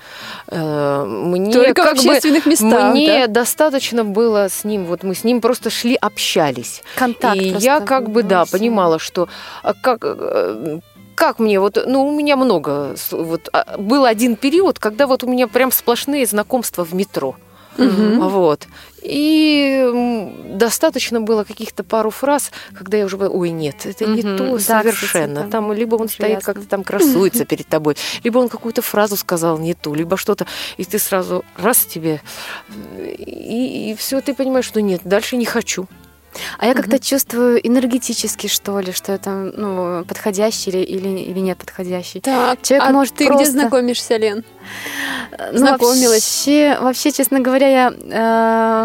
Э, 0.48 1.04
Мне 1.06 1.52
Только 1.52 1.82
в 1.82 1.86
как 1.86 1.94
бы- 1.96 2.00
общественных 2.10 2.46
местах, 2.46 2.94
Мне 2.94 3.28
да? 3.28 3.42
достаточно 3.42 4.04
было 4.04 4.48
с 4.50 4.64
ним, 4.64 4.86
вот 4.86 5.04
мы 5.04 5.16
с 5.16 5.24
ним 5.24 5.42
просто 5.42 5.70
шли, 5.70 5.96
общались. 5.96 6.84
Контакт 6.96 7.38
И 7.38 7.50
я 7.60 7.80
как 7.80 8.10
бы, 8.10 8.22
был, 8.22 8.30
да, 8.30 8.46
всё. 8.46 8.58
понимала, 8.58 9.00
что 9.00 9.28
а 9.64 9.74
как, 9.74 10.00
э, 10.04 10.80
как 11.16 11.40
мне 11.40 11.60
вот, 11.60 11.78
ну, 11.88 12.08
у 12.08 12.12
меня 12.12 12.36
много, 12.36 12.96
вот, 13.12 13.50
а, 13.52 13.78
был 13.80 14.06
один 14.06 14.36
период, 14.36 14.78
когда 14.80 15.08
вот 15.08 15.24
у 15.24 15.28
меня 15.28 15.48
прям 15.48 15.72
сплошные 15.72 16.26
знакомства 16.28 16.86
в 16.86 16.94
метро. 16.94 17.36
Вот. 17.78 18.68
И 19.02 20.42
достаточно 20.56 21.22
было 21.22 21.44
каких-то 21.44 21.84
пару 21.84 22.10
фраз, 22.10 22.52
когда 22.78 22.98
я 22.98 23.06
уже 23.06 23.18
говорю, 23.18 23.38
ой, 23.38 23.50
нет, 23.52 23.86
это 23.86 24.06
не 24.06 24.22
Мгм. 24.22 24.38
то 24.38 24.44
Да, 24.52 24.58
кстати, 24.58 24.86
совершенно. 24.96 25.40
это 25.40 25.50
там 25.50 25.72
либо 25.72 25.96
он 25.96 26.10
стоит 26.10 26.44
как-то 26.44 26.66
там 26.68 26.84
красуется 26.84 27.46
перед 27.46 27.68
тобой, 27.68 27.96
либо 28.24 28.40
он 28.40 28.50
какую-то 28.50 28.82
фразу 28.82 29.16
сказал 29.16 29.58
не 29.60 29.74
ту, 29.76 29.94
либо 29.94 30.18
что-то, 30.18 30.46
и 30.78 30.84
ты 30.84 31.00
сразу 31.00 31.46
раз 31.58 31.86
тебе, 31.86 32.22
и, 33.18 33.96
все, 33.98 34.20
ты 34.22 34.34
понимаешь, 34.34 34.66
что 34.66 34.82
нет, 34.82 35.02
дальше 35.04 35.38
не 35.38 35.46
хочу. 35.46 35.88
А 36.58 36.66
я 36.66 36.74
как-то 36.74 37.00
чувствую 37.00 37.66
энергетически, 37.66 38.48
что 38.48 38.80
ли, 38.80 38.92
что 38.92 39.14
это 39.14 39.30
ну, 39.56 40.06
подходящий 40.06 40.72
или, 40.72 40.80
или, 40.80 41.08
или 41.20 41.40
нет 41.40 41.58
подходящий. 41.58 42.20
Так, 42.20 42.62
Человек 42.62 42.88
а 42.90 42.92
может 42.92 43.16
ты 43.16 43.26
где 43.26 43.34
просто- 43.34 43.52
знакомишься, 43.52 44.18
Лен? 44.18 44.44
Ну, 45.52 45.58
Знакомилась? 45.58 46.24
Вообще, 46.24 46.78
вообще, 46.82 47.12
честно 47.12 47.40
говоря, 47.40 47.68
я 47.68 47.94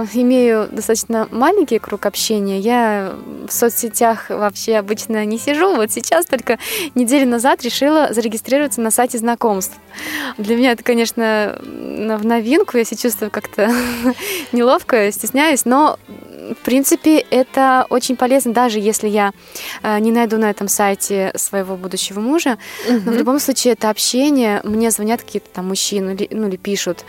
э, 0.04 0.06
имею 0.14 0.68
достаточно 0.70 1.26
маленький 1.30 1.78
круг 1.78 2.06
общения. 2.06 2.58
Я 2.60 3.14
в 3.48 3.52
соцсетях 3.52 4.30
вообще 4.30 4.76
обычно 4.76 5.24
не 5.24 5.38
сижу. 5.38 5.74
Вот 5.74 5.90
сейчас 5.90 6.26
только 6.26 6.58
неделю 6.94 7.28
назад 7.28 7.62
решила 7.62 8.12
зарегистрироваться 8.12 8.80
на 8.80 8.90
сайте 8.90 9.18
знакомств. 9.18 9.74
Для 10.38 10.56
меня 10.56 10.72
это, 10.72 10.82
конечно, 10.82 11.58
в 11.60 12.24
новинку. 12.24 12.76
Я 12.76 12.84
себя 12.84 12.96
чувствую 12.98 13.30
как-то 13.30 13.70
неловко, 14.52 15.10
стесняюсь, 15.10 15.64
но 15.64 15.98
в 16.50 16.64
принципе, 16.64 17.18
это 17.30 17.86
очень 17.88 18.16
полезно, 18.16 18.52
даже 18.52 18.78
если 18.78 19.08
я 19.08 19.32
э, 19.82 19.98
не 19.98 20.12
найду 20.12 20.38
на 20.38 20.50
этом 20.50 20.68
сайте 20.68 21.32
своего 21.36 21.76
будущего 21.76 22.20
мужа. 22.20 22.58
Но 22.88 23.12
в 23.12 23.16
любом 23.16 23.38
случае 23.38 23.74
это 23.74 23.90
общение. 23.90 24.60
Мне 24.64 24.90
звонят 24.90 25.22
какие-то 25.22 25.48
там 25.52 25.68
мужчины, 25.68 26.16
ну 26.30 26.48
или 26.48 26.56
пишут. 26.56 27.04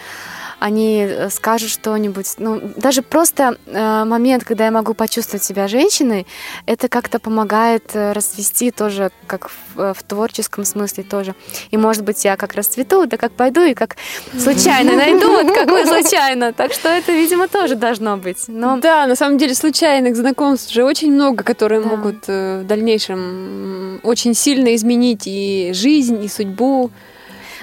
Они 0.64 1.04
э, 1.06 1.30
скажут 1.30 1.70
что-нибудь. 1.70 2.36
Ну, 2.38 2.62
даже 2.78 3.02
просто 3.02 3.58
э, 3.66 4.04
момент, 4.06 4.46
когда 4.46 4.64
я 4.64 4.72
могу 4.72 4.94
почувствовать 4.94 5.44
себя 5.44 5.68
женщиной, 5.68 6.26
это 6.66 6.88
как-то 6.88 7.20
помогает 7.20 7.84
э, 7.94 8.14
расцвести 8.14 8.72
тоже, 8.72 9.12
как 9.28 9.50
в, 9.50 9.80
э, 9.80 9.94
в 9.94 10.02
творческом 10.04 10.64
смысле 10.64 11.04
тоже. 11.04 11.36
И, 11.72 11.76
может 11.76 12.06
быть, 12.06 12.24
я 12.24 12.38
как 12.38 12.54
расцвету, 12.54 13.06
да 13.08 13.18
как 13.18 13.34
пойду 13.34 13.62
и 13.62 13.74
как 13.74 13.98
случайно 14.40 14.96
найду, 14.96 15.28
вот 15.32 15.54
как 15.54 15.70
вы 15.70 15.86
случайно. 16.02 16.54
Так 16.54 16.72
что 16.72 16.88
это, 16.88 17.12
видимо, 17.12 17.50
тоже 17.50 17.76
должно 17.76 18.16
быть. 18.16 18.46
Но... 18.48 18.78
Да, 18.78 19.06
на 19.06 19.18
самом 19.18 19.38
деле 19.38 19.56
случайных 19.56 20.16
знакомств 20.16 20.72
же 20.72 20.86
очень 20.86 21.12
много, 21.12 21.44
которые 21.44 21.82
Да. 21.82 21.90
могут 21.90 22.26
в 22.26 22.64
дальнейшем 22.64 24.00
очень 24.04 24.34
сильно 24.34 24.74
изменить 24.76 25.24
и 25.26 25.72
жизнь, 25.74 26.24
и 26.24 26.30
судьбу. 26.30 26.90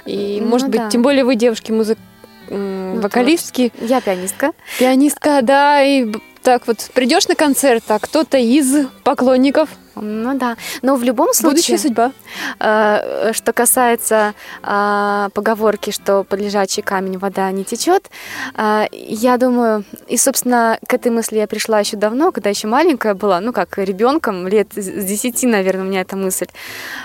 И, 0.05 0.39
Ну 0.43 0.49
может 0.49 0.69
быть, 0.69 0.81
да. 0.81 0.91
тем 0.91 1.01
более 1.03 1.25
вы 1.25 1.35
девушки 1.35 1.73
музык 1.73 1.97
м, 1.99 2.05
Ну, 2.51 3.01
вокалистки, 3.01 3.73
Я 3.81 4.01
пианистка. 4.01 4.53
пианистка, 4.79 5.41
да, 5.43 5.83
и 5.83 6.13
так 6.43 6.67
вот 6.67 6.91
придешь 6.95 7.29
на 7.29 7.35
концерт, 7.35 7.85
а 7.89 7.99
кто-то 7.99 8.39
из 8.39 8.87
поклонников, 9.05 9.69
Ну 10.01 10.39
да. 10.39 10.57
Но 10.83 10.97
в 10.97 11.03
любом 11.03 11.33
случае... 11.33 11.51
будущая 11.51 11.79
судьба. 11.79 12.13
Э, 12.59 13.33
Что 13.33 13.53
касается 13.53 14.35
а, 14.63 15.29
поговорки, 15.35 15.91
что 15.91 16.25
под 16.25 16.41
лежачий 16.41 16.83
камень 16.83 17.19
вода 17.19 17.51
не 17.51 17.65
течет, 17.65 18.11
а, 18.55 18.87
я 18.93 19.37
думаю, 19.37 19.85
и, 20.09 20.17
собственно, 20.17 20.79
к 20.87 20.95
этой 20.95 21.13
мысли 21.13 21.37
я 21.37 21.47
пришла 21.47 21.81
еще 21.81 21.97
давно, 21.97 22.33
когда 22.33 22.51
еще 22.51 22.69
маленькая 22.69 23.15
была, 23.15 23.41
ну, 23.41 23.53
как 23.53 23.79
ребенком, 23.79 24.49
лет 24.49 24.69
с 24.75 25.05
10, 25.05 25.45
наверное, 25.45 25.85
у 25.85 25.89
меня 25.89 26.01
эта 26.03 26.17
мысль 26.17 26.49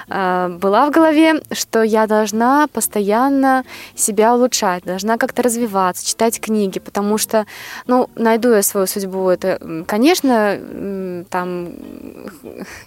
а, 0.09 0.49
была 0.49 0.85
в 0.87 0.91
голове, 0.91 1.41
что 1.51 1.83
я 1.83 2.07
должна 2.07 2.67
постоянно 2.67 3.63
себя 3.95 4.33
улучшать, 4.35 4.83
должна 4.83 5.17
как-то 5.17 5.43
развиваться, 5.43 6.05
читать 6.05 6.39
книги, 6.39 6.79
потому 6.79 7.17
что, 7.17 7.45
ну, 7.87 8.09
найду 8.15 8.51
я 8.51 8.61
свою 8.61 8.87
судьбу, 8.87 9.29
это, 9.29 9.83
конечно, 9.87 11.25
там, 11.29 11.69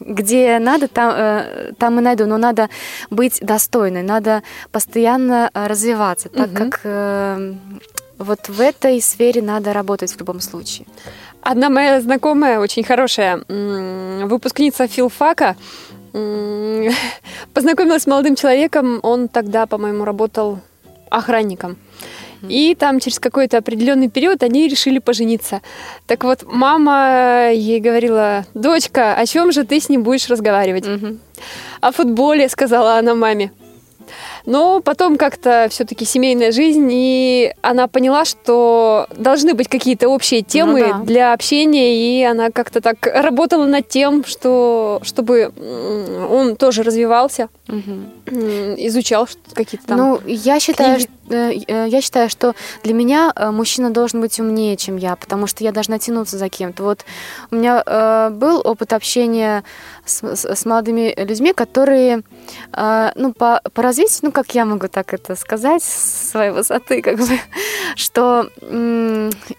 где 0.00 0.58
надо, 0.58 0.88
там, 0.88 1.14
э, 1.16 1.72
там 1.78 1.98
и 1.98 2.02
найду, 2.02 2.26
но 2.26 2.38
надо 2.38 2.68
быть 3.10 3.38
достойной, 3.40 4.02
надо 4.02 4.42
постоянно 4.72 5.50
э, 5.52 5.66
развиваться, 5.66 6.28
так 6.28 6.48
Мгм. 6.50 6.56
как 6.56 6.80
э, 6.84 7.54
вот 8.18 8.48
в 8.48 8.60
этой 8.60 9.00
сфере 9.00 9.42
надо 9.42 9.72
работать 9.72 10.12
в 10.12 10.18
любом 10.18 10.40
случае. 10.40 10.86
Одна 11.42 11.68
моя 11.68 12.00
знакомая, 12.00 12.58
очень 12.58 12.82
хорошая 12.82 13.44
выпускница 14.26 14.88
филфака, 14.88 15.56
познакомилась 17.54 18.02
с 18.02 18.06
молодым 18.06 18.34
человеком. 18.34 18.98
Он 19.02 19.28
тогда, 19.28 19.66
по-моему, 19.66 20.04
работал 20.04 20.58
охранником. 21.10 21.76
И 22.48 22.74
там 22.74 23.00
через 23.00 23.18
какой-то 23.18 23.58
определенный 23.58 24.08
период 24.08 24.42
они 24.42 24.68
решили 24.68 24.98
пожениться. 24.98 25.60
Так 26.06 26.24
вот, 26.24 26.44
мама 26.44 27.50
ей 27.52 27.80
говорила, 27.80 28.44
дочка, 28.54 29.14
о 29.14 29.26
чем 29.26 29.52
же 29.52 29.64
ты 29.64 29.80
с 29.80 29.88
ним 29.88 30.02
будешь 30.02 30.28
разговаривать? 30.28 30.84
О 31.80 31.92
футболе, 31.92 32.48
сказала 32.48 32.98
она 32.98 33.14
маме. 33.14 33.52
Но 34.46 34.80
потом 34.80 35.18
как-то 35.18 35.66
все-таки 35.70 36.04
семейная 36.06 36.52
жизнь, 36.52 36.88
и 36.90 37.52
она 37.60 37.86
поняла, 37.86 38.24
что 38.24 39.06
должны 39.16 39.54
быть 39.54 39.68
какие-то 39.68 40.08
общие 40.08 40.42
темы 40.42 40.80
да. 40.80 40.98
для 41.00 41.32
общения, 41.34 41.94
и 41.94 42.24
она 42.24 42.50
как-то 42.50 42.80
так 42.80 43.06
работала 43.06 43.66
над 43.66 43.88
тем, 43.88 44.24
что, 44.24 45.00
чтобы 45.02 45.52
он 46.30 46.56
тоже 46.56 46.82
развивался, 46.82 47.48
Мгм. 47.66 48.06
Изучал 48.28 49.28
какие-то 49.54 49.86
там. 49.88 49.96
Ну, 49.98 50.20
я 50.26 50.60
считаю, 50.60 50.96
книги. 50.96 51.10
что, 51.26 51.34
э, 51.34 51.52
э, 51.66 51.88
я 51.88 52.00
считаю, 52.00 52.30
что 52.30 52.54
для 52.84 52.94
меня 52.94 53.32
э, 53.34 53.50
мужчина 53.50 53.90
должен 53.90 54.20
быть 54.20 54.38
умнее, 54.40 54.76
чем 54.76 54.96
я, 54.96 55.16
потому 55.16 55.46
что 55.46 55.64
я 55.64 55.72
должна 55.72 55.98
тянуться 55.98 56.38
за 56.38 56.48
кем-то. 56.48 56.82
Вот 56.82 57.04
у 57.50 57.56
меня 57.56 57.82
э, 57.84 58.30
был 58.32 58.60
опыт 58.64 58.92
общения 58.92 59.64
с, 60.04 60.22
с- 60.22 60.54
с 60.54 60.64
молодыми 60.64 61.14
людьми, 61.16 61.52
которые, 61.52 62.22
э, 62.72 63.10
ну, 63.14 63.32
по, 63.32 63.60
по 63.74 63.82
развитию, 63.82 64.20
ну, 64.22 64.32
как 64.32 64.54
я 64.54 64.64
могу 64.64 64.88
так 64.88 65.12
это 65.14 65.34
сказать, 65.36 65.82
с 65.82 66.30
своей 66.30 66.50
высоты, 66.50 67.02
как 67.02 67.18
бы, 67.18 67.24
что 67.96 68.48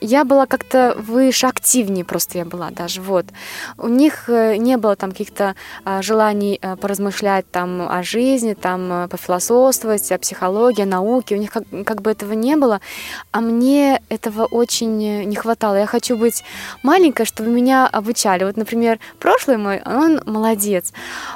я 0.01 0.24
была 0.24 0.45
как-то 0.45 0.95
выше, 0.97 1.47
активнее 1.47 2.05
просто 2.05 2.38
я 2.38 2.45
была 2.45 2.70
даже, 2.72 3.01
вот. 3.01 3.26
У 3.78 3.88
них 3.88 4.28
не 4.28 4.78
было 4.78 4.95
там 4.95 5.11
каких-то 5.11 5.55
желаний 6.01 6.59
поразмышлять 6.82 7.49
там 7.51 7.88
о 7.89 8.03
жизни, 8.03 8.53
там 8.60 8.91
э, 8.91 9.07
пофилософствовать, 9.07 10.12
о 10.12 10.18
психологии, 10.18 10.84
о 10.84 10.86
науке. 10.86 11.36
У 11.36 11.39
них 11.39 11.51
как, 11.51 11.64
как 11.86 12.01
бы 12.01 12.12
этого 12.12 12.34
не 12.34 12.55
было, 12.55 12.82
а 13.32 13.41
мне 13.41 14.01
этого 14.10 14.45
очень 14.45 15.03
э, 15.03 15.24
не 15.24 15.36
хватало. 15.36 15.76
Я 15.76 15.86
хочу 15.86 16.18
быть 16.18 16.43
маленькой, 16.84 17.26
чтобы 17.26 17.49
меня 17.49 17.88
обучали. 17.88 18.43
Вот, 18.43 18.57
например, 18.57 18.99
прошлый 19.20 19.57
мой, 19.57 19.82
он 19.86 20.22
молодец. 20.26 20.93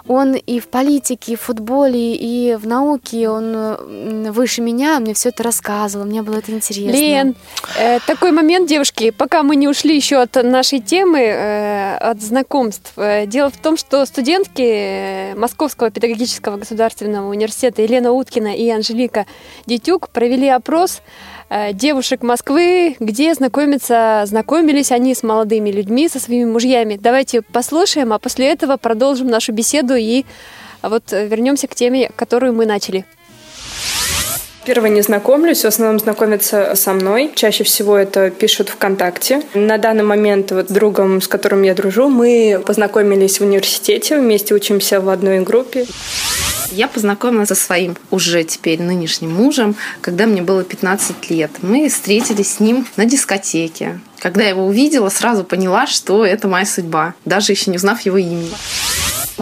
Он 0.07 0.33
и 0.35 0.59
в 0.59 0.67
политике, 0.67 1.33
и 1.33 1.35
в 1.35 1.41
футболе, 1.41 2.15
и 2.15 2.55
в 2.55 2.67
науке, 2.67 3.29
он 3.29 4.31
выше 4.31 4.61
меня, 4.61 4.99
мне 4.99 5.13
все 5.13 5.29
это 5.29 5.43
рассказывал, 5.43 6.05
мне 6.05 6.21
было 6.21 6.37
это 6.37 6.51
интересно. 6.51 6.91
Лен, 6.91 7.35
э, 7.77 7.99
такой 8.05 8.31
момент, 8.31 8.67
девушки, 8.67 9.11
пока 9.11 9.43
мы 9.43 9.55
не 9.55 9.67
ушли 9.67 9.95
еще 9.95 10.17
от 10.17 10.35
нашей 10.43 10.79
темы, 10.79 11.19
э, 11.19 11.97
от 11.97 12.21
знакомств. 12.21 12.93
Э, 12.97 13.25
дело 13.25 13.49
в 13.49 13.57
том, 13.57 13.77
что 13.77 14.05
студентки 14.05 15.33
Московского 15.35 15.91
педагогического 15.91 16.57
государственного 16.57 17.12
университета 17.21 17.81
Елена 17.81 18.11
Уткина 18.11 18.55
и 18.55 18.69
Анжелика 18.69 19.25
Дитюк 19.65 20.09
провели 20.09 20.47
опрос 20.47 21.01
э, 21.49 21.73
девушек 21.73 22.23
Москвы, 22.23 22.95
где 22.99 23.33
знакомиться, 23.33 24.23
знакомились 24.25 24.91
они 24.91 25.13
с 25.13 25.23
молодыми 25.23 25.69
людьми, 25.69 26.09
со 26.09 26.19
своими 26.19 26.45
мужьями. 26.45 26.97
Давайте 26.99 27.41
послушаем, 27.41 28.13
а 28.13 28.19
после 28.19 28.51
этого 28.51 28.77
продолжим 28.77 29.27
нашу 29.27 29.51
беседу 29.51 29.95
и 29.95 30.25
а 30.81 30.89
вот 30.89 31.13
э, 31.13 31.27
вернемся 31.27 31.67
к 31.67 31.75
теме, 31.75 32.11
которую 32.15 32.53
мы 32.53 32.65
начали. 32.65 33.05
Первое 34.65 34.89
не 34.89 35.01
знакомлюсь, 35.01 35.63
в 35.63 35.67
основном 35.67 35.99
знакомятся 35.99 36.75
со 36.75 36.93
мной. 36.93 37.31
Чаще 37.35 37.65
всего 37.65 37.97
это 37.97 38.29
пишут 38.29 38.69
ВКонтакте. 38.69 39.41
На 39.53 39.77
данный 39.77 40.03
момент 40.03 40.51
вот 40.51 40.69
с 40.69 40.71
другом, 40.71 41.21
с 41.21 41.27
которым 41.27 41.63
я 41.63 41.73
дружу, 41.73 42.07
мы 42.07 42.61
познакомились 42.65 43.39
в 43.39 43.43
университете, 43.43 44.17
вместе 44.17 44.53
учимся 44.53 45.01
в 45.01 45.09
одной 45.09 45.41
группе. 45.41 45.85
Я 46.71 46.87
познакомилась 46.87 47.49
со 47.49 47.55
своим 47.55 47.95
уже 48.11 48.43
теперь 48.43 48.81
нынешним 48.81 49.33
мужем, 49.33 49.75
когда 50.01 50.25
мне 50.25 50.41
было 50.41 50.63
15 50.63 51.29
лет. 51.29 51.51
Мы 51.61 51.89
встретились 51.89 52.55
с 52.55 52.59
ним 52.59 52.87
на 52.95 53.05
дискотеке. 53.05 53.99
Когда 54.19 54.43
я 54.43 54.49
его 54.49 54.65
увидела, 54.65 55.09
сразу 55.09 55.43
поняла, 55.43 55.85
что 55.87 56.25
это 56.25 56.47
моя 56.47 56.65
судьба, 56.65 57.13
даже 57.25 57.51
еще 57.51 57.71
не 57.71 57.77
узнав 57.77 58.01
его 58.01 58.17
имени. 58.17 58.51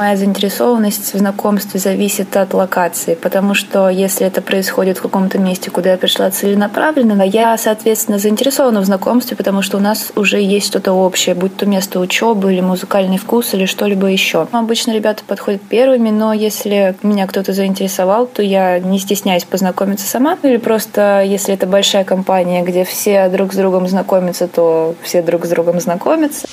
Моя 0.02 0.18
заинтересованность 0.18 1.14
в 1.14 1.18
знакомстве 1.20 1.80
зависит 1.80 2.36
от 2.36 2.56
локации, 2.56 3.14
потому 3.14 3.54
что 3.54 3.88
если 3.88 4.26
это 4.26 4.42
происходит 4.42 4.98
в 4.98 5.04
каком-то 5.04 5.38
месте, 5.38 5.70
куда 5.70 5.92
я 5.92 5.98
пришла 6.00 6.32
целенаправленно, 6.32 7.22
я, 7.22 7.56
соответственно, 7.56 8.18
заинтересована 8.18 8.82
в 8.82 8.86
знакомстве, 8.86 9.38
потому 9.38 9.62
что 9.62 9.78
у 9.78 9.80
нас 9.80 10.12
уже 10.16 10.42
есть 10.42 10.66
что-то 10.66 10.94
общее, 10.94 11.36
будь 11.36 11.56
то 11.56 11.68
место 11.68 12.00
учебы 12.00 12.52
или 12.52 12.62
музыкальный 12.62 13.20
вкус 13.20 13.54
или 13.54 13.68
что-либо 13.68 14.08
еще. 14.08 14.48
Обычно 14.52 14.92
ребята 14.92 15.24
подходят 15.24 15.62
первыми, 15.62 16.10
но 16.10 16.34
если 16.34 16.96
меня 17.04 17.28
кто-то 17.28 17.54
заинтересовал, 17.54 18.26
то 18.26 18.42
я 18.42 18.80
не 18.80 18.98
стесняюсь 18.98 19.44
познакомиться 19.44 20.08
сама, 20.08 20.36
или 20.42 20.58
просто 20.58 21.22
если 21.22 21.54
это 21.54 21.68
большая 21.68 22.06
компания, 22.06 22.64
где 22.64 22.86
все 22.86 23.30
друг 23.30 23.54
с 23.54 23.56
другом 23.56 23.88
знакомятся, 23.88 24.48
то 24.48 24.96
все 25.04 25.22
друг 25.22 25.46
с 25.46 25.50
другом 25.50 25.80
знакомятся. 25.80 26.48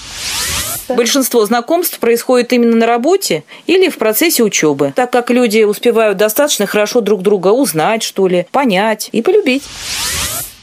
Большинство 0.88 1.44
знакомств 1.44 1.98
происходит 1.98 2.52
именно 2.52 2.76
на 2.76 2.86
работе 2.86 3.44
или 3.66 3.88
в 3.88 3.98
процессе 3.98 4.42
учебы, 4.42 4.92
так 4.94 5.10
как 5.10 5.30
люди 5.30 5.62
успевают 5.64 6.16
достаточно 6.16 6.66
хорошо 6.66 7.00
друг 7.00 7.22
друга 7.22 7.48
узнать, 7.48 8.02
что 8.02 8.26
ли, 8.26 8.46
понять 8.52 9.10
и 9.12 9.22
полюбить. 9.22 9.62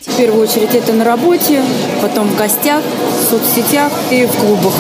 В 0.01 0.17
первую 0.17 0.43
очередь 0.43 0.73
это 0.73 0.93
на 0.93 1.03
работе, 1.03 1.61
потом 2.01 2.27
в 2.27 2.37
гостях, 2.37 2.81
в 2.81 3.29
соцсетях 3.29 3.91
и 4.11 4.25
в 4.25 4.31
клубах. 4.31 4.73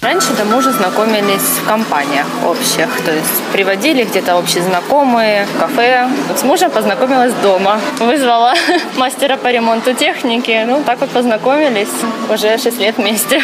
Раньше 0.00 0.32
до 0.32 0.46
мужа 0.46 0.72
знакомились 0.72 1.42
в 1.62 1.68
компаниях 1.68 2.26
общих, 2.46 2.88
то 3.04 3.12
есть 3.12 3.42
приводили 3.52 4.04
где-то 4.04 4.36
общие 4.36 4.62
знакомые, 4.62 5.46
в 5.54 5.60
кафе. 5.60 6.08
С 6.34 6.42
мужем 6.42 6.70
познакомилась 6.70 7.34
дома. 7.42 7.78
Вызвала 7.98 8.54
мастера 8.96 9.36
по 9.36 9.48
ремонту 9.48 9.92
техники. 9.92 10.64
Ну, 10.66 10.82
так 10.84 11.00
вот 11.00 11.10
познакомились. 11.10 11.88
Уже 12.30 12.56
6 12.56 12.80
лет 12.80 12.96
вместе. 12.96 13.42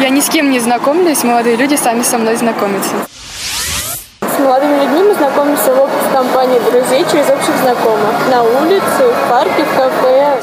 Я 0.00 0.08
ни 0.08 0.20
с 0.20 0.28
кем 0.28 0.50
не 0.50 0.58
знакомлюсь, 0.58 1.22
молодые 1.22 1.56
люди 1.56 1.76
сами 1.76 2.02
со 2.02 2.18
мной 2.18 2.36
знакомятся. 2.36 2.90
С 4.20 4.38
молодыми 4.40 4.82
людьми 4.82 5.02
мы 5.04 5.14
знакомимся 5.14 5.72
в 5.72 5.80
общей 5.80 6.12
компании 6.12 6.58
друзей 6.58 7.04
через 7.10 7.30
общих 7.30 7.56
знакомых. 7.62 8.28
На 8.28 8.42
улице, 8.42 9.08
в 9.08 9.30
парке, 9.30 9.64
в 9.64 9.76
кафе. 9.76 10.42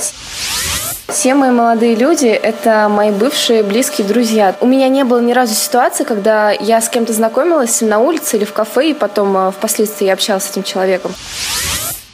Все 1.10 1.34
мои 1.34 1.52
молодые 1.52 1.96
люди– 1.96 2.28
это 2.28 2.88
мои 2.90 3.12
бывшие 3.12 3.64
близкие 3.64 4.08
друзья. 4.08 4.56
У 4.62 4.66
меня 4.66 4.88
не 4.88 5.04
было 5.04 5.20
ни 5.20 5.34
разу 5.34 5.54
ситуации, 5.54 6.06
когда 6.06 6.52
я 6.52 6.80
с 6.80 6.88
кем-то 6.88 7.12
знакомилась 7.12 7.82
на 7.82 8.00
улице 8.00 8.38
или 8.38 8.46
в 8.46 8.54
кафе, 8.54 8.92
и 8.92 8.94
потом 8.94 9.36
э, 9.36 9.52
впоследствии 9.52 10.06
я 10.06 10.14
общалась 10.14 10.46
с 10.46 10.52
этим 10.52 10.64
человеком. 10.64 11.14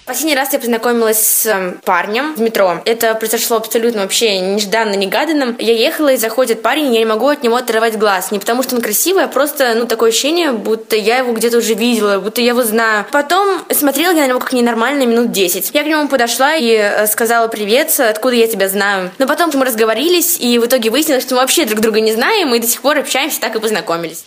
Последний 0.08 0.36
раз 0.36 0.54
я 0.54 0.60
познакомилась 0.60 1.20
с 1.20 1.46
эм, 1.48 1.82
парнем 1.84 2.34
в 2.34 2.40
метро. 2.40 2.82
Это 2.86 3.14
произошло 3.16 3.58
абсолютно 3.58 4.04
вообще 4.04 4.40
нежданно, 4.40 4.94
негаданным. 4.96 5.58
Я 5.60 5.74
ехала, 5.74 6.14
и 6.14 6.16
заходит 6.16 6.62
парень, 6.62 6.86
и 6.86 6.94
я 6.94 7.00
не 7.00 7.06
могу 7.06 7.28
от 7.28 7.44
него 7.44 7.58
отрывать 7.58 7.98
глаз. 7.98 8.32
Не 8.32 8.40
потому, 8.40 8.64
что 8.64 8.78
он 8.78 8.82
красивый, 8.82 9.26
а 9.26 9.28
просто, 9.28 9.74
ну, 9.76 9.86
такое 9.86 10.12
ощущение, 10.12 10.54
будто 10.54 10.96
я 10.96 11.18
его 11.18 11.34
где-то 11.34 11.58
уже 11.58 11.74
видела, 11.74 12.22
будто 12.22 12.40
я 12.40 12.52
его 12.52 12.64
знаю. 12.64 13.06
Потом 13.12 13.60
смотрела 13.70 14.14
я 14.14 14.22
на 14.22 14.28
него 14.28 14.40
как 14.40 14.54
ненормально 14.54 15.04
минут 15.06 15.34
10. 15.34 15.72
Я 15.74 15.84
к 15.84 15.88
нему 15.88 16.08
подошла 16.08 16.56
и 16.56 16.72
э, 16.72 17.06
сказала 17.08 17.50
привет, 17.50 18.00
откуда 18.00 18.36
я 18.36 18.48
тебя 18.48 18.70
знаю. 18.70 19.12
Но 19.18 19.28
потом 19.28 19.52
мы 19.56 19.66
разговорились, 19.66 20.40
и 20.40 20.58
в 20.58 20.68
итоге 20.68 20.90
выяснилось, 20.90 21.24
что 21.24 21.36
мы 21.36 21.42
вообще 21.42 21.66
друг 21.66 21.82
друга 21.82 22.00
не 22.00 22.14
знаем, 22.14 22.56
и 22.56 22.60
до 22.60 22.68
сих 22.68 22.82
пор 22.82 22.98
общаемся, 23.00 23.42
так 23.42 23.58
и 23.58 23.60
познакомились. 23.60 24.24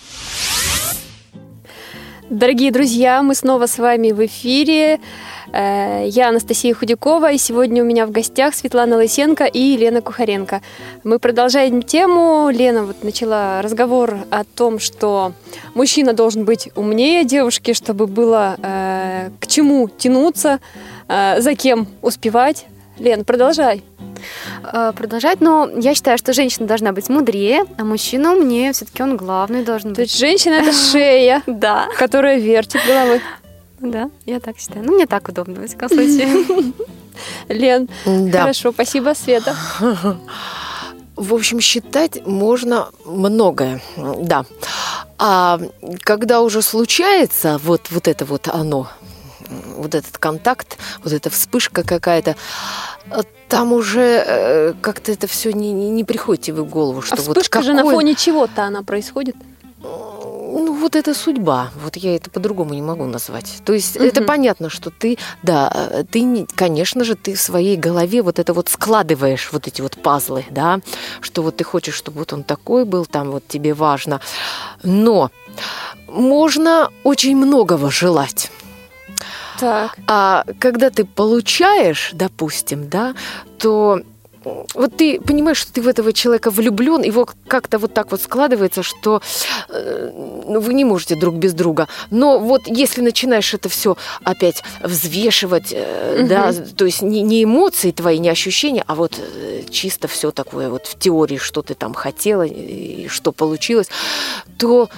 Дорогие 2.28 2.70
друзья, 2.70 3.22
мы 3.22 3.34
снова 3.34 3.64
с 3.64 3.78
вами 3.78 4.12
в 4.12 4.24
эфире. 4.26 5.00
Э, 5.52 6.04
я 6.06 6.28
Анастасия 6.28 6.74
Худякова, 6.74 7.32
и 7.32 7.38
сегодня 7.38 7.82
у 7.82 7.86
меня 7.86 8.06
в 8.06 8.10
гостях 8.10 8.54
Светлана 8.54 8.96
Лысенко 8.96 9.44
и 9.44 9.58
Елена 9.58 10.00
Кухаренко. 10.00 10.62
Мы 11.04 11.18
продолжаем 11.18 11.82
тему. 11.82 12.50
Лена 12.50 12.84
вот 12.84 13.02
начала 13.02 13.60
разговор 13.62 14.18
о 14.30 14.44
том, 14.44 14.78
что 14.78 15.32
мужчина 15.74 16.12
должен 16.12 16.44
быть 16.44 16.70
умнее 16.76 17.24
девушки, 17.24 17.72
чтобы 17.72 18.06
было 18.06 18.56
э, 18.62 19.30
к 19.40 19.46
чему 19.46 19.88
тянуться, 19.88 20.60
э, 21.08 21.40
за 21.40 21.54
кем 21.54 21.88
успевать. 22.02 22.66
Лен, 22.98 23.24
продолжай. 23.24 23.82
Продолжать, 24.94 25.40
но 25.40 25.70
я 25.74 25.94
считаю, 25.94 26.18
что 26.18 26.34
женщина 26.34 26.66
должна 26.66 26.92
быть 26.92 27.08
мудрее, 27.08 27.64
а 27.78 27.84
мужчина 27.84 28.34
умнее, 28.34 28.74
все-таки 28.74 29.02
он 29.02 29.16
главный 29.16 29.64
должен 29.64 29.90
быть. 29.90 29.96
То 29.96 30.02
есть 30.02 30.18
женщина 30.18 30.54
это 30.54 30.72
шея, 30.92 31.42
да, 31.46 31.88
которая 31.96 32.38
вертит 32.38 32.82
головой. 32.86 33.22
Да, 33.80 34.10
я 34.26 34.40
так 34.40 34.58
считаю. 34.58 34.84
Ну, 34.84 34.94
мне 34.94 35.06
так 35.06 35.28
удобно, 35.28 35.62
в 35.62 35.66
всяком 35.66 35.88
случае. 35.88 36.72
Лен, 37.48 37.88
да. 38.04 38.42
хорошо, 38.42 38.72
спасибо, 38.72 39.14
Света. 39.14 39.56
В 41.16 41.34
общем, 41.34 41.60
считать 41.60 42.26
можно 42.26 42.88
многое, 43.04 43.82
да. 43.96 44.46
А 45.18 45.60
когда 46.00 46.40
уже 46.40 46.62
случается 46.62 47.60
вот, 47.62 47.90
вот 47.90 48.08
это 48.08 48.24
вот 48.24 48.48
оно, 48.48 48.88
вот 49.76 49.94
этот 49.94 50.16
контакт, 50.16 50.78
вот 51.04 51.12
эта 51.12 51.28
вспышка 51.28 51.82
какая-то, 51.82 52.36
там 53.48 53.72
уже 53.72 54.24
э, 54.26 54.72
как-то 54.80 55.12
это 55.12 55.26
все 55.26 55.52
не, 55.52 55.72
не, 55.72 55.90
не 55.90 56.04
приходит 56.04 56.44
тебе 56.44 56.62
в 56.62 56.68
голову, 56.70 57.02
что 57.02 57.16
а 57.16 57.18
вспышка 57.18 57.58
вот 57.58 57.64
какой... 57.64 57.64
же 57.64 57.74
на 57.74 57.82
фоне 57.82 58.14
чего-то 58.14 58.62
она 58.62 58.82
происходит? 58.82 59.36
Ну, 60.50 60.74
вот 60.74 60.96
это 60.96 61.14
судьба. 61.14 61.70
Вот 61.82 61.96
я 61.96 62.16
это 62.16 62.30
по-другому 62.30 62.74
не 62.74 62.82
могу 62.82 63.06
назвать. 63.06 63.62
То 63.64 63.72
есть 63.72 63.96
угу. 63.96 64.04
это 64.04 64.22
понятно, 64.22 64.68
что 64.70 64.90
ты, 64.90 65.18
да, 65.42 66.04
ты, 66.10 66.46
конечно 66.54 67.04
же, 67.04 67.14
ты 67.14 67.34
в 67.34 67.40
своей 67.40 67.76
голове 67.76 68.22
вот 68.22 68.38
это 68.38 68.52
вот 68.52 68.68
складываешь 68.68 69.52
вот 69.52 69.66
эти 69.66 69.80
вот 69.80 69.96
пазлы, 70.02 70.44
да, 70.50 70.80
что 71.20 71.42
вот 71.42 71.56
ты 71.56 71.64
хочешь, 71.64 71.94
чтобы 71.94 72.20
вот 72.20 72.32
он 72.32 72.42
такой 72.42 72.84
был, 72.84 73.06
там 73.06 73.30
вот 73.30 73.46
тебе 73.48 73.74
важно. 73.74 74.20
Но 74.82 75.30
можно 76.08 76.90
очень 77.04 77.36
многого 77.36 77.90
желать. 77.90 78.50
Так. 79.58 79.96
А 80.06 80.44
когда 80.58 80.88
ты 80.90 81.04
получаешь, 81.04 82.10
допустим, 82.14 82.88
да, 82.88 83.14
то 83.58 84.00
вот 84.74 84.96
ты 84.96 85.20
понимаешь, 85.20 85.58
что 85.58 85.72
ты 85.72 85.82
в 85.82 85.88
этого 85.88 86.12
человека 86.12 86.50
влюблен, 86.50 87.02
его 87.02 87.28
как-то 87.46 87.78
вот 87.78 87.94
так 87.94 88.10
вот 88.10 88.20
складывается, 88.20 88.82
что 88.82 89.22
ну, 89.72 90.60
вы 90.60 90.74
не 90.74 90.84
можете 90.84 91.16
друг 91.16 91.36
без 91.36 91.54
друга. 91.54 91.88
Но 92.10 92.38
вот 92.38 92.62
если 92.66 93.00
начинаешь 93.00 93.54
это 93.54 93.68
все 93.68 93.96
опять 94.24 94.62
взвешивать, 94.82 95.72
угу. 95.72 96.26
да, 96.28 96.52
то 96.52 96.84
есть 96.84 97.02
не, 97.02 97.22
не 97.22 97.44
эмоции 97.44 97.90
твои, 97.90 98.18
не 98.18 98.28
ощущения, 98.28 98.84
а 98.86 98.94
вот 98.94 99.18
э, 99.18 99.62
чисто 99.70 100.08
все 100.08 100.30
такое 100.30 100.70
вот 100.70 100.86
в 100.86 100.98
теории, 100.98 101.36
что 101.36 101.62
ты 101.62 101.74
там 101.74 101.94
хотела 101.94 102.42
и 102.42 103.08
что 103.08 103.32
получилось, 103.32 103.88
то 104.58 104.88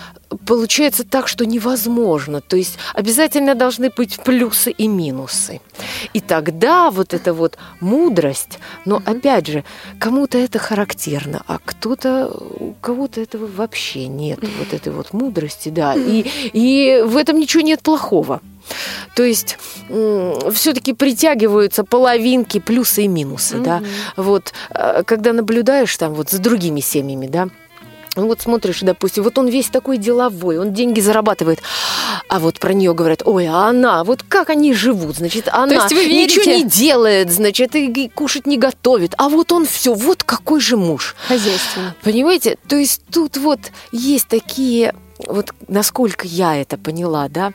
получается 0.46 1.04
так, 1.04 1.28
что 1.28 1.44
невозможно. 1.44 2.40
То 2.40 2.56
есть 2.56 2.78
обязательно 2.94 3.54
должны 3.54 3.90
быть 3.90 4.20
плюсы 4.22 4.70
и 4.70 4.88
минусы. 4.88 5.60
И 6.12 6.20
тогда 6.20 6.90
вот 6.90 7.14
эта 7.14 7.32
вот 7.32 7.58
мудрость, 7.80 8.58
но 8.84 8.98
mm-hmm. 8.98 9.18
опять 9.18 9.46
же, 9.46 9.64
кому-то 9.98 10.38
это 10.38 10.58
характерно, 10.58 11.42
а 11.46 11.58
кто-то, 11.64 12.28
у 12.28 12.74
кого-то 12.80 13.20
этого 13.20 13.46
вообще 13.46 14.06
нет, 14.06 14.38
mm-hmm. 14.40 14.58
вот 14.58 14.72
этой 14.72 14.92
вот 14.92 15.12
мудрости, 15.12 15.68
да. 15.68 15.94
И, 15.94 16.24
и 16.52 17.02
в 17.04 17.16
этом 17.16 17.38
ничего 17.38 17.62
нет 17.62 17.82
плохого. 17.82 18.40
То 19.16 19.24
есть 19.24 19.58
все-таки 19.88 20.92
притягиваются 20.92 21.84
половинки, 21.84 22.60
плюсы 22.60 23.04
и 23.04 23.08
минусы, 23.08 23.56
mm-hmm. 23.56 23.64
да. 23.64 23.82
Вот 24.16 24.52
э, 24.70 25.02
когда 25.04 25.32
наблюдаешь 25.32 25.96
там 25.96 26.14
вот 26.14 26.30
за 26.30 26.40
другими 26.40 26.80
семьями, 26.80 27.26
да, 27.26 27.48
ну 28.16 28.26
вот 28.26 28.40
смотришь, 28.40 28.80
допустим, 28.80 29.22
вот 29.22 29.38
он 29.38 29.48
весь 29.48 29.68
такой 29.68 29.96
деловой, 29.96 30.58
он 30.58 30.72
деньги 30.72 31.00
зарабатывает, 31.00 31.60
а 32.28 32.38
вот 32.40 32.58
про 32.60 32.72
нее 32.72 32.94
говорят, 32.94 33.22
ой, 33.24 33.46
а 33.46 33.68
она, 33.68 34.04
вот 34.04 34.22
как 34.22 34.50
они 34.50 34.74
живут, 34.74 35.16
значит, 35.16 35.48
она 35.48 35.86
ничего 35.88 36.44
не 36.44 36.64
делает, 36.64 37.30
значит, 37.30 37.74
и 37.74 38.08
кушать 38.08 38.46
не 38.46 38.58
готовит, 38.58 39.14
а 39.16 39.28
вот 39.28 39.52
он 39.52 39.66
все, 39.66 39.94
вот 39.94 40.24
какой 40.24 40.60
же 40.60 40.76
муж. 40.76 41.16
Хозяйственный. 41.26 41.92
Понимаете? 42.02 42.58
То 42.68 42.76
есть 42.76 43.02
тут 43.10 43.36
вот 43.36 43.60
есть 43.92 44.28
такие 44.28 44.94
вот 45.26 45.52
насколько 45.68 46.26
я 46.26 46.56
это 46.56 46.78
поняла, 46.78 47.28
да, 47.28 47.52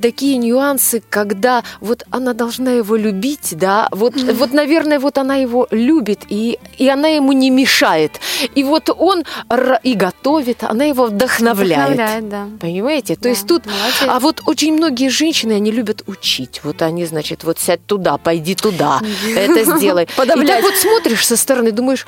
такие 0.00 0.36
нюансы, 0.36 1.02
когда 1.10 1.62
вот 1.80 2.04
она 2.10 2.32
должна 2.32 2.72
его 2.72 2.96
любить, 2.96 3.50
да, 3.52 3.88
вот, 3.90 4.14
mm-hmm. 4.14 4.34
вот 4.34 4.52
наверное, 4.52 4.98
вот 4.98 5.18
она 5.18 5.36
его 5.36 5.66
любит, 5.70 6.20
и, 6.28 6.58
и 6.78 6.88
она 6.88 7.08
ему 7.08 7.32
не 7.32 7.50
мешает. 7.50 8.12
И 8.54 8.64
вот 8.64 8.90
он 8.90 9.24
и 9.82 9.94
готовит, 9.94 10.62
она 10.62 10.84
его 10.84 11.06
вдохновляет. 11.06 11.94
Вдохновляет, 11.94 12.28
да. 12.28 12.48
Понимаете? 12.60 13.16
То 13.16 13.22
да, 13.22 13.28
есть 13.30 13.46
тут... 13.46 13.66
Молодец. 13.66 14.08
А 14.08 14.20
вот 14.20 14.42
очень 14.46 14.74
многие 14.74 15.08
женщины, 15.08 15.52
они 15.52 15.70
любят 15.70 16.02
учить. 16.06 16.60
Вот 16.64 16.82
они, 16.82 17.06
значит, 17.06 17.44
вот 17.44 17.58
сядь 17.58 17.84
туда, 17.86 18.18
пойди 18.18 18.54
туда, 18.54 19.00
это 19.36 19.76
сделай. 19.76 20.04
И 20.44 20.46
так 20.46 20.62
вот 20.62 20.74
смотришь 20.76 21.26
со 21.26 21.36
стороны, 21.36 21.72
думаешь, 21.72 22.06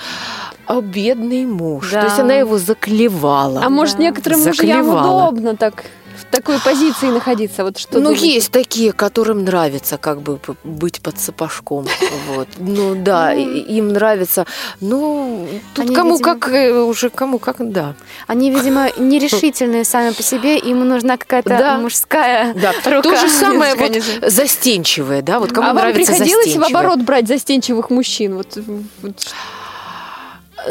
а 0.66 0.80
бедный 0.80 1.46
муж. 1.46 1.90
Да. 1.90 2.00
То 2.00 2.06
есть 2.06 2.18
она 2.18 2.34
его 2.34 2.58
заклевала. 2.58 3.62
А 3.64 3.70
может, 3.70 3.98
некоторым 3.98 4.40
мужьям 4.40 4.88
удобно 4.88 5.56
так 5.56 5.84
в 6.16 6.24
такой 6.24 6.58
позиции 6.58 7.08
находиться? 7.08 7.62
Вот 7.62 7.78
что 7.78 7.98
ну, 7.98 8.04
думаете? 8.04 8.34
есть 8.34 8.50
такие, 8.50 8.92
которым 8.92 9.44
нравится 9.44 9.98
как 9.98 10.22
бы 10.22 10.40
быть 10.64 11.00
под 11.00 11.18
сапожком. 11.18 11.86
Вот. 12.34 12.48
Ну 12.58 12.94
да, 12.96 13.32
ну, 13.34 13.40
им 13.40 13.88
нравится. 13.88 14.46
Ну, 14.80 15.46
тут 15.74 15.94
кому 15.94 16.18
как, 16.18 16.48
э, 16.48 16.72
уже 16.72 17.08
кому 17.08 17.38
как, 17.38 17.56
да. 17.70 17.94
Они, 18.26 18.50
видимо, 18.50 18.88
нерешительные 18.96 19.84
сами 19.84 20.12
по 20.12 20.22
себе, 20.22 20.58
им 20.58 20.86
нужна 20.88 21.16
какая-то 21.16 21.78
мужская 21.80 22.52
рука. 22.84 23.02
То 23.02 23.16
же 23.16 23.28
самое 23.28 23.74
вот 23.76 23.92
застенчивые, 24.26 25.22
да, 25.22 25.38
вот 25.38 25.52
кому 25.52 25.68
а 25.68 25.72
нравится 25.72 26.12
вам 26.12 26.18
приходилось 26.20 26.56
в 26.56 26.64
оборот 26.64 27.00
брать 27.02 27.28
застенчивых 27.28 27.90
мужчин? 27.90 28.34
Вот, 28.34 28.58
вот 29.02 29.26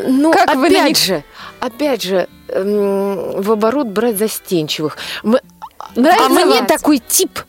ну, 0.07 0.31
как 0.31 0.49
опять 0.49 0.97
же, 0.97 1.23
опять 1.59 2.03
же, 2.03 2.27
эм, 2.49 3.41
в 3.41 3.51
оборот 3.51 3.87
брать 3.87 4.17
застенчивых. 4.17 4.97
Мы, 5.23 5.39
а 5.95 6.29
мне 6.29 6.63
такой 6.63 6.99
тип 6.99 7.39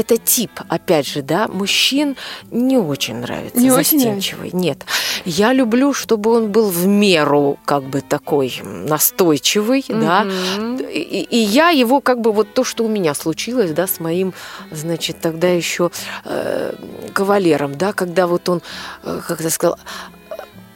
это 0.00 0.16
тип, 0.16 0.50
опять 0.68 1.06
же, 1.06 1.20
да, 1.20 1.46
мужчин 1.46 2.16
не 2.50 2.78
очень 2.78 3.16
нравится, 3.16 3.58
не 3.58 3.70
застенчивый. 3.70 4.48
Очень 4.48 4.56
нравится. 4.56 4.56
Нет. 4.56 4.86
Я 5.26 5.52
люблю, 5.52 5.92
чтобы 5.92 6.32
он 6.32 6.50
был 6.50 6.70
в 6.70 6.86
меру, 6.86 7.58
как 7.66 7.84
бы 7.84 8.00
такой 8.00 8.60
настойчивый, 8.62 9.80
mm-hmm. 9.80 10.80
да. 10.80 10.90
И, 10.90 11.26
и 11.30 11.36
я 11.36 11.68
его, 11.68 12.00
как 12.00 12.20
бы, 12.20 12.32
вот 12.32 12.54
то, 12.54 12.64
что 12.64 12.84
у 12.84 12.88
меня 12.88 13.14
случилось, 13.14 13.72
да, 13.72 13.86
с 13.86 14.00
моим, 14.00 14.32
значит, 14.70 15.20
тогда 15.20 15.48
еще 15.48 15.90
э, 16.24 16.74
кавалером, 17.12 17.76
да, 17.76 17.92
когда 17.92 18.26
вот 18.26 18.48
он, 18.48 18.62
э, 19.02 19.20
как 19.26 19.40
я 19.40 19.50
сказала, 19.50 19.78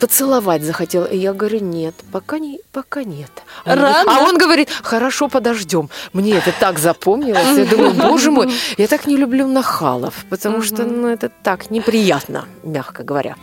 поцеловать 0.04 0.62
захотела. 0.62 1.06
И 1.06 1.16
я 1.16 1.32
говорю, 1.32 1.60
нет, 1.60 1.94
пока, 2.12 2.38
не, 2.38 2.60
пока 2.72 3.04
нет. 3.04 3.30
Он 3.64 3.78
Рано? 3.78 4.04
Говорит, 4.04 4.08
а 4.08 4.28
он 4.28 4.38
говорит, 4.38 4.68
хорошо, 4.82 5.28
подождем. 5.28 5.88
Мне 6.12 6.34
это 6.36 6.52
так 6.60 6.78
запомнилось. 6.78 7.56
Я 7.56 7.64
думаю, 7.64 7.92
боже 7.94 8.30
мой, 8.30 8.52
я 8.76 8.86
так 8.86 9.06
не 9.06 9.16
люблю 9.16 9.48
нахалов, 9.48 10.12
потому 10.28 10.60
что 10.60 10.84
ну, 10.84 11.08
это 11.08 11.30
так 11.42 11.70
неприятно, 11.70 12.44
мягко 12.64 13.02
говоря. 13.02 13.36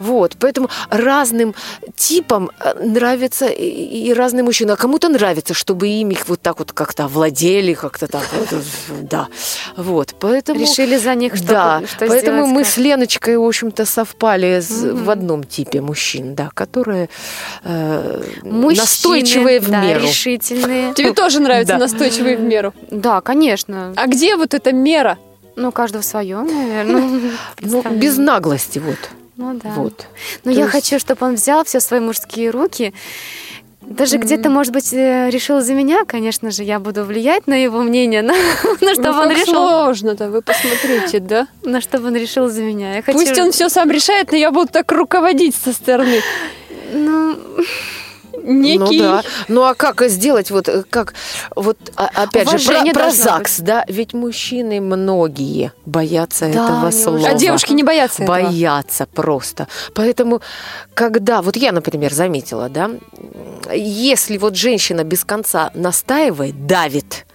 Вот, 0.00 0.32
поэтому 0.40 0.68
разным 0.90 1.54
типам 1.94 2.50
э, 2.58 2.84
нравится 2.84 3.46
и 3.46 4.12
разные 4.12 4.42
мужчины. 4.42 4.72
А 4.72 4.76
кому-то 4.76 5.08
нравится, 5.08 5.54
чтобы 5.54 5.86
им 5.86 6.10
их 6.10 6.28
вот 6.28 6.42
так 6.42 6.58
вот 6.58 6.72
как-то 6.72 7.04
овладели, 7.04 7.74
как-то 7.74 8.08
так 8.08 8.24
вот, 8.32 8.62
да. 9.02 9.28
Вот, 9.76 10.16
поэтому... 10.18 10.60
Решили 10.60 10.98
за 10.98 11.14
них 11.14 11.36
что 11.36 11.46
Да, 11.46 11.82
что 11.86 12.06
поэтому 12.06 12.46
мы 12.46 12.64
как? 12.64 12.72
с 12.72 12.78
Леночкой, 12.78 13.36
в 13.36 13.44
общем-то, 13.44 13.86
совпали 13.86 14.60
в 15.04 15.08
одном 15.08 15.44
типе 15.44 15.80
мужчин 15.80 15.99
мужчин, 16.00 16.34
да, 16.34 16.50
которые 16.54 17.08
э, 17.64 18.22
Мужчины, 18.42 18.80
настойчивые 18.80 19.60
в 19.60 19.68
да, 19.68 19.82
меру. 19.82 20.00
решительные. 20.02 20.94
Тебе 20.96 21.12
тоже 21.12 21.40
нравятся 21.40 21.76
настойчивые 21.76 22.36
в 22.36 22.40
меру? 22.40 22.72
Да, 22.90 23.20
конечно. 23.20 23.92
А 23.96 24.06
где 24.06 24.36
вот 24.36 24.54
эта 24.54 24.72
мера? 24.72 25.18
Ну, 25.56 25.72
каждого 25.72 26.02
свое, 26.02 26.38
наверное. 26.40 27.32
Ну, 27.60 27.82
без 27.90 28.16
наглости, 28.16 28.78
вот. 28.78 28.96
Ну 29.36 29.54
да. 29.62 29.70
Вот. 29.70 30.06
Но 30.44 30.52
То 30.52 30.56
я 30.58 30.64
есть- 30.64 30.72
хочу, 30.72 30.98
чтобы 30.98 31.26
он 31.26 31.34
взял 31.34 31.64
все 31.64 31.80
свои 31.80 32.00
мужские 32.00 32.50
руки. 32.50 32.94
Даже 33.82 34.16
Мгм. 34.18 34.26
где-то, 34.26 34.50
может 34.50 34.72
быть, 34.72 34.92
э, 34.92 35.30
решил 35.30 35.60
за 35.62 35.72
меня, 35.74 36.04
конечно 36.06 36.50
же, 36.50 36.62
я 36.64 36.78
буду 36.78 37.04
влиять 37.04 37.46
на 37.46 37.54
его 37.54 37.80
мнение, 37.82 38.22
но, 38.22 38.34
но 38.80 38.92
чтобы 38.92 39.08
Ну, 39.12 39.20
он 39.22 39.30
решил. 39.30 39.54
сложно-то, 39.54 40.30
вы 40.30 40.42
посмотрите, 40.42 41.18
да? 41.18 41.48
Но 41.64 41.80
чтобы 41.80 42.08
он 42.08 42.16
решил 42.16 42.48
за 42.48 42.62
меня. 42.62 42.96
Я 42.96 43.02
хочу... 43.02 43.18
Пусть 43.18 43.38
он 43.38 43.52
все 43.52 43.68
сам 43.68 43.90
решает, 43.90 44.32
но 44.32 44.36
я 44.36 44.50
буду 44.50 44.70
так 44.70 44.90
руководить 44.92 45.54
со 45.54 45.72
стороны. 45.72 46.20
Ну, 46.92 47.38
некий... 48.42 48.78
Ну 48.78 48.98
да. 48.98 49.22
Ну 49.48 49.62
а 49.64 49.74
как 49.74 50.02
сделать 50.08 50.50
вот 50.50 50.68
э, 50.68 50.82
как 50.88 51.14
вот 51.56 51.78
а- 51.96 52.10
опять 52.14 52.48
же 52.50 52.58
про, 52.58 52.72
Уважение 52.72 52.92
про 52.94 53.10
ЗАГС, 53.10 53.60
да? 53.60 53.84
Ведь 53.88 54.14
мужчины 54.14 54.80
многие 54.80 55.72
боятся 55.86 56.46
Да, 56.46 56.64
этого 56.64 56.90
слова. 56.90 57.28
А 57.28 57.34
девушки 57.34 57.72
не 57.72 57.82
боятся 57.82 58.22
этого. 58.22 58.42
боятся 58.42 59.06
просто. 59.06 59.68
Поэтому, 59.94 60.40
когда, 60.94 61.42
вот 61.42 61.56
я, 61.56 61.72
например, 61.72 62.12
заметила, 62.12 62.68
да, 62.68 62.90
если 63.72 64.38
вот 64.38 64.56
женщина 64.56 65.04
без 65.04 65.24
конца 65.24 65.70
настаивает, 65.74 66.66
давит, 66.66 67.26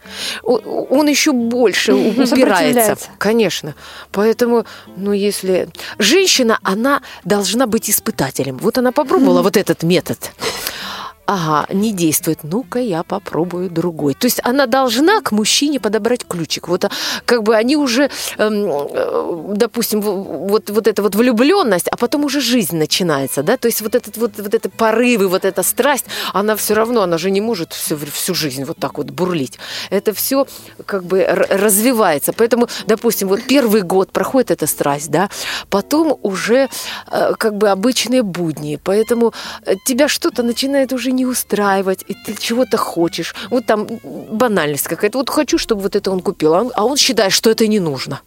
он 0.44 1.08
еще 1.08 1.32
больше 1.32 1.94
упирается. 1.94 2.98
Конечно. 3.18 3.76
Поэтому, 4.12 4.66
ну, 4.96 5.12
если... 5.14 5.70
Женщина, 5.98 6.60
она 6.64 7.02
должна 7.24 7.68
быть 7.68 7.90
испытателем. 7.90 8.58
Вот 8.58 8.78
она 8.78 8.92
попробовала 8.92 9.42
вот 9.42 9.58
этот 9.58 9.84
метод. 9.84 10.32
Ага, 11.28 11.66
не 11.74 11.92
действует. 11.92 12.40
Ну-ка, 12.44 12.80
я 12.80 13.02
попробую 13.04 13.70
другой. 13.72 14.14
То 14.14 14.28
есть 14.28 14.40
она 14.44 14.68
должна 14.68 15.22
к 15.22 15.32
мужчине 15.32 15.80
подобрать 15.80 16.24
ключик. 16.28 16.68
Вот 16.68 16.86
а, 16.86 16.92
как 17.26 17.42
бы 17.42 17.56
они 17.56 17.76
уже, 17.76 18.12
эм, 18.38 18.66
э, 18.68 19.54
допустим, 19.56 20.02
вот, 20.02 20.70
вот 20.70 20.88
эта 20.88 21.02
вот 21.02 21.16
влюбленность, 21.16 21.88
а 21.88 21.98
потом 21.98 22.26
уже 22.26 22.42
жизнь 22.42 22.78
начинается, 22.78 23.42
да? 23.42 23.58
То 23.58 23.68
есть 23.68 23.82
вот 23.82 23.96
этот 23.96 24.18
вот, 24.18 24.34
вот 24.38 24.54
это 24.54 24.70
порывы, 24.70 25.28
вот 25.28 25.46
эта 25.46 25.64
страсть, 25.64 26.06
она 26.32 26.56
все 26.56 26.76
равно, 26.76 27.02
она 27.02 27.18
же 27.18 27.32
не 27.32 27.42
может 27.42 27.74
всю, 27.74 27.98
всю 27.98 28.36
жизнь 28.36 28.64
вот 28.64 28.78
так 28.78 28.98
вот 28.98 29.10
бурлить. 29.10 29.58
Это 29.90 30.14
все 30.14 30.46
как 30.86 31.04
бы 31.06 31.26
развивается. 31.26 32.34
Поэтому, 32.34 32.68
допустим, 32.86 33.30
вот 33.30 33.42
первый 33.48 33.82
год 33.82 34.12
проходит 34.12 34.52
эта 34.52 34.68
страсть, 34.68 35.10
да, 35.10 35.30
потом 35.70 36.20
уже 36.22 36.70
э, 37.12 37.34
как 37.40 37.58
бы 37.58 37.70
обычные 37.70 38.22
будни. 38.22 38.80
Поэтому 38.84 39.34
э, 39.66 39.74
тебя 39.88 40.08
что-то 40.08 40.44
начинает 40.44 40.94
уже 40.94 41.15
не 41.16 41.26
устраивать, 41.26 42.04
и 42.08 42.14
ты 42.14 42.36
чего-то 42.40 42.78
хочешь. 42.78 43.34
Вот 43.50 43.66
там 43.66 43.88
банальность 44.32 44.88
какая-то. 44.88 45.18
Вот 45.18 45.30
хочу, 45.30 45.58
чтобы 45.58 45.82
вот 45.82 45.96
это 45.96 46.12
он 46.12 46.20
купил, 46.22 46.54
а 46.54 46.62
он, 46.62 46.72
а 46.76 46.86
он 46.86 46.98
считает, 46.98 47.32
что 47.34 47.50
это 47.50 47.68
не 47.68 47.80
нужно. 47.80 48.22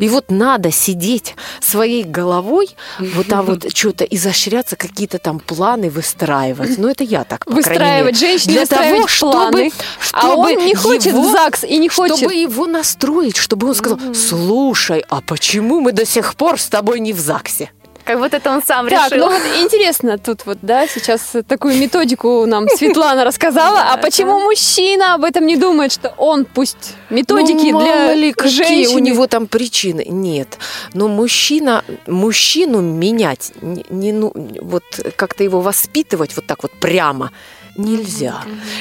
И 0.00 0.08
вот 0.08 0.30
надо 0.30 0.70
сидеть 0.72 1.34
своей 1.60 2.02
головой, 2.04 2.68
вот 2.98 3.28
там 3.28 3.46
вот 3.46 3.64
что-то 3.76 4.04
изощряться, 4.04 4.76
какие-то 4.76 5.18
там 5.18 5.38
планы 5.40 5.88
выстраивать. 5.88 6.78
Ну, 6.78 6.88
это 6.88 7.04
я 7.04 7.24
так, 7.24 7.44
по 7.46 7.52
Выстраивать 7.52 8.14
мере. 8.20 8.26
женщине, 8.38 8.54
Для 8.54 8.66
того, 8.66 9.06
планы. 9.06 9.08
чтобы, 9.08 9.70
А 10.12 10.34
он 10.34 10.48
чтобы 10.48 10.62
не 10.66 10.74
хочет 10.74 11.06
его- 11.06 11.22
в 11.22 11.32
ЗАГС 11.32 11.64
и 11.64 11.78
не 11.78 11.88
хочет. 11.88 12.16
Чтобы 12.18 12.34
его 12.34 12.66
настроить, 12.66 13.36
чтобы 13.36 13.68
он 13.68 13.74
сказал, 13.74 13.98
слушай, 14.14 15.04
а 15.08 15.20
почему 15.20 15.80
мы 15.80 15.92
до 15.92 16.04
сих 16.06 16.34
пор 16.34 16.58
с 16.58 16.66
тобой 16.68 17.00
не 17.00 17.12
в 17.12 17.20
ЗАГСе? 17.20 17.70
Как 18.04 18.18
будто 18.18 18.36
это 18.36 18.50
он 18.50 18.62
сам 18.62 18.88
Так, 18.88 19.12
решил. 19.12 19.26
ну 19.26 19.32
вот 19.32 19.42
интересно, 19.62 20.18
тут 20.18 20.44
вот, 20.46 20.58
да, 20.62 20.86
сейчас 20.86 21.34
такую 21.46 21.76
методику 21.78 22.46
нам 22.46 22.68
Светлана 22.68 23.24
рассказала, 23.24 23.92
а 23.92 23.96
почему 23.96 24.40
мужчина 24.40 25.14
об 25.14 25.24
этом 25.24 25.46
не 25.46 25.56
думает, 25.56 25.92
что 25.92 26.12
он 26.16 26.44
пусть 26.44 26.94
методики 27.10 27.70
ну, 27.72 27.80
для 27.80 28.14
ли, 28.14 28.32
какие 28.32 28.86
у 28.88 28.98
него 28.98 29.26
там 29.26 29.46
причины. 29.46 30.04
Нет. 30.08 30.58
Но 30.94 31.08
мужчина, 31.08 31.84
мужчину 32.06 32.80
менять, 32.80 33.52
не, 33.62 34.12
ну, 34.12 34.32
вот 34.60 34.84
как-то 35.16 35.44
его 35.44 35.60
воспитывать 35.60 36.34
вот 36.36 36.46
так 36.46 36.62
вот 36.62 36.72
прямо 36.80 37.30
нельзя. 37.76 38.34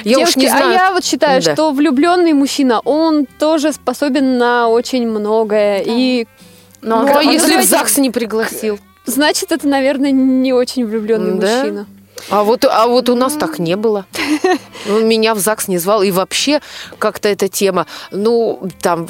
Я 0.04 0.18
уж 0.18 0.34
Девушки, 0.34 0.40
не 0.40 0.48
знаю. 0.50 0.70
а 0.70 0.74
я 0.74 0.92
вот 0.92 1.06
считаю, 1.06 1.42
Да. 1.42 1.54
что 1.54 1.72
влюбленный 1.72 2.34
мужчина, 2.34 2.82
он 2.82 3.26
тоже 3.40 3.72
способен 3.72 4.38
на 4.38 4.68
очень 4.68 5.08
многое. 5.08 5.82
И 5.86 6.28
Ну, 6.84 7.04
Ну, 7.04 7.14
а 7.14 7.20
он 7.20 7.30
если 7.30 7.46
в 7.46 7.50
давайте- 7.50 7.70
ЗАГС 7.70 7.98
не 8.00 8.10
пригласил? 8.10 8.80
Значит, 9.06 9.52
это, 9.52 9.68
наверное, 9.68 10.12
не 10.12 10.54
очень 10.54 10.86
влюбленный 10.86 11.40
Да? 11.40 11.58
мужчина. 11.58 11.88
А 12.30 12.44
вот, 12.44 12.66
а 12.66 12.88
вот 12.88 13.10
у 13.10 13.16
нас 13.16 13.34
так 13.34 13.60
не 13.60 13.76
было. 13.76 14.06
Он 14.90 15.08
меня 15.08 15.34
в 15.34 15.40
ЗАГС 15.40 15.68
не 15.68 15.78
звал. 15.78 16.04
И 16.04 16.12
вообще 16.12 16.62
как-то 17.00 17.30
эта 17.30 17.48
тема, 17.48 17.88
ну, 18.12 18.70
там 18.82 19.08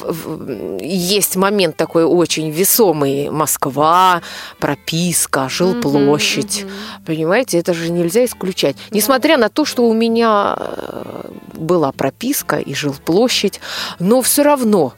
есть 0.80 1.36
момент 1.36 1.76
такой 1.76 2.06
очень 2.06 2.50
весомый. 2.52 3.30
Москва, 3.30 4.22
прописка, 4.60 5.50
жилплощадь. 5.50 6.66
Понимаете, 7.06 7.60
это 7.60 7.74
же 7.74 7.92
нельзя 7.92 8.26
исключать. 8.26 8.76
Несмотря 8.92 9.38
на 9.38 9.50
то, 9.50 9.66
что 9.66 9.88
у 9.88 9.94
меня 9.94 10.56
э, 10.58 11.32
была 11.54 11.92
прописка 11.92 12.58
и 12.58 12.74
жилплощадь, 12.74 13.60
но 14.00 14.22
все 14.22 14.44
равно 14.44 14.94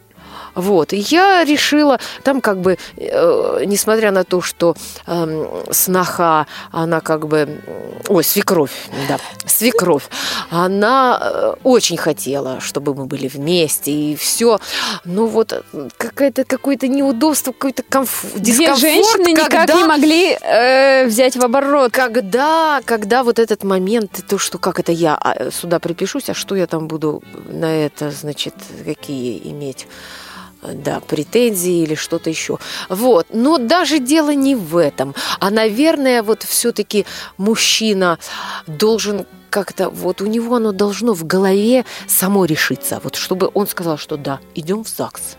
вот, 0.56 0.94
и 0.94 0.98
я 0.98 1.44
решила, 1.44 2.00
там 2.24 2.42
как 2.42 2.60
бы, 2.62 2.78
э, 2.98 3.64
несмотря 3.66 4.12
на 4.12 4.24
то, 4.24 4.42
что 4.42 4.76
эм, 5.08 5.48
сноха, 5.72 6.48
она 6.72 7.02
как 7.02 7.28
бы, 7.28 7.62
ой, 8.08 8.24
свекровь, 8.24 8.72
да, 9.08 9.18
свекровь, 9.46 10.04
она 10.50 11.20
э, 11.22 11.54
очень 11.64 11.98
хотела, 11.98 12.60
чтобы 12.60 12.94
мы 12.94 13.06
были 13.06 13.28
вместе, 13.28 13.92
и 13.92 14.16
все, 14.16 14.60
но 15.06 15.28
вот 15.28 15.54
э, 15.54 15.62
какое-то 15.98 16.44
какое-то 16.44 16.88
неудобство, 16.88 17.52
какой-то 17.52 17.84
Две 18.36 18.42
дискомфорт, 18.42 18.80
женщины 18.80 19.30
никак 19.32 19.50
когда- 19.50 19.74
не 19.76 19.84
могли 19.86 20.38
э, 20.42 21.06
взять 21.06 21.36
в 21.36 21.44
оборот. 21.44 21.92
когда, 21.92 22.82
когда 22.86 23.24
вот 23.24 23.40
этот 23.40 23.64
момент, 23.64 24.20
то, 24.28 24.38
что 24.38 24.58
как 24.58 24.80
это 24.80 24.92
я 24.92 25.16
а, 25.16 25.52
сюда 25.52 25.80
припишусь, 25.80 26.30
а 26.30 26.34
что 26.34 26.56
я 26.56 26.68
там 26.68 26.88
буду 26.88 27.24
на 27.48 27.86
это, 27.86 28.12
значит, 28.12 28.54
какие 28.86 29.38
иметь 29.50 29.88
э, 29.88 30.23
да, 30.74 31.00
претензии 31.00 31.84
или 31.84 31.96
что-то 31.96 32.30
еще. 32.30 32.60
Вот. 32.90 33.28
Но 33.32 33.58
даже 33.58 34.00
дело 34.00 34.34
не 34.34 34.56
в 34.56 34.78
этом. 34.78 35.16
А, 35.40 35.50
наверное, 35.50 36.24
вот 36.24 36.44
все-таки 36.44 37.06
мужчина 37.38 38.20
должен 38.68 39.26
как-то, 39.50 39.90
вот 39.90 40.22
у 40.22 40.26
него 40.26 40.56
оно 40.56 40.72
должно 40.72 41.14
в 41.14 41.26
голове 41.26 41.86
само 42.08 42.46
решиться. 42.46 43.00
Вот 43.04 43.16
чтобы 43.16 43.52
он 43.54 43.68
сказал, 43.68 43.98
что 43.98 44.18
да, 44.18 44.40
идем 44.56 44.84
в 44.84 44.90
ЗАГС. 44.90 45.38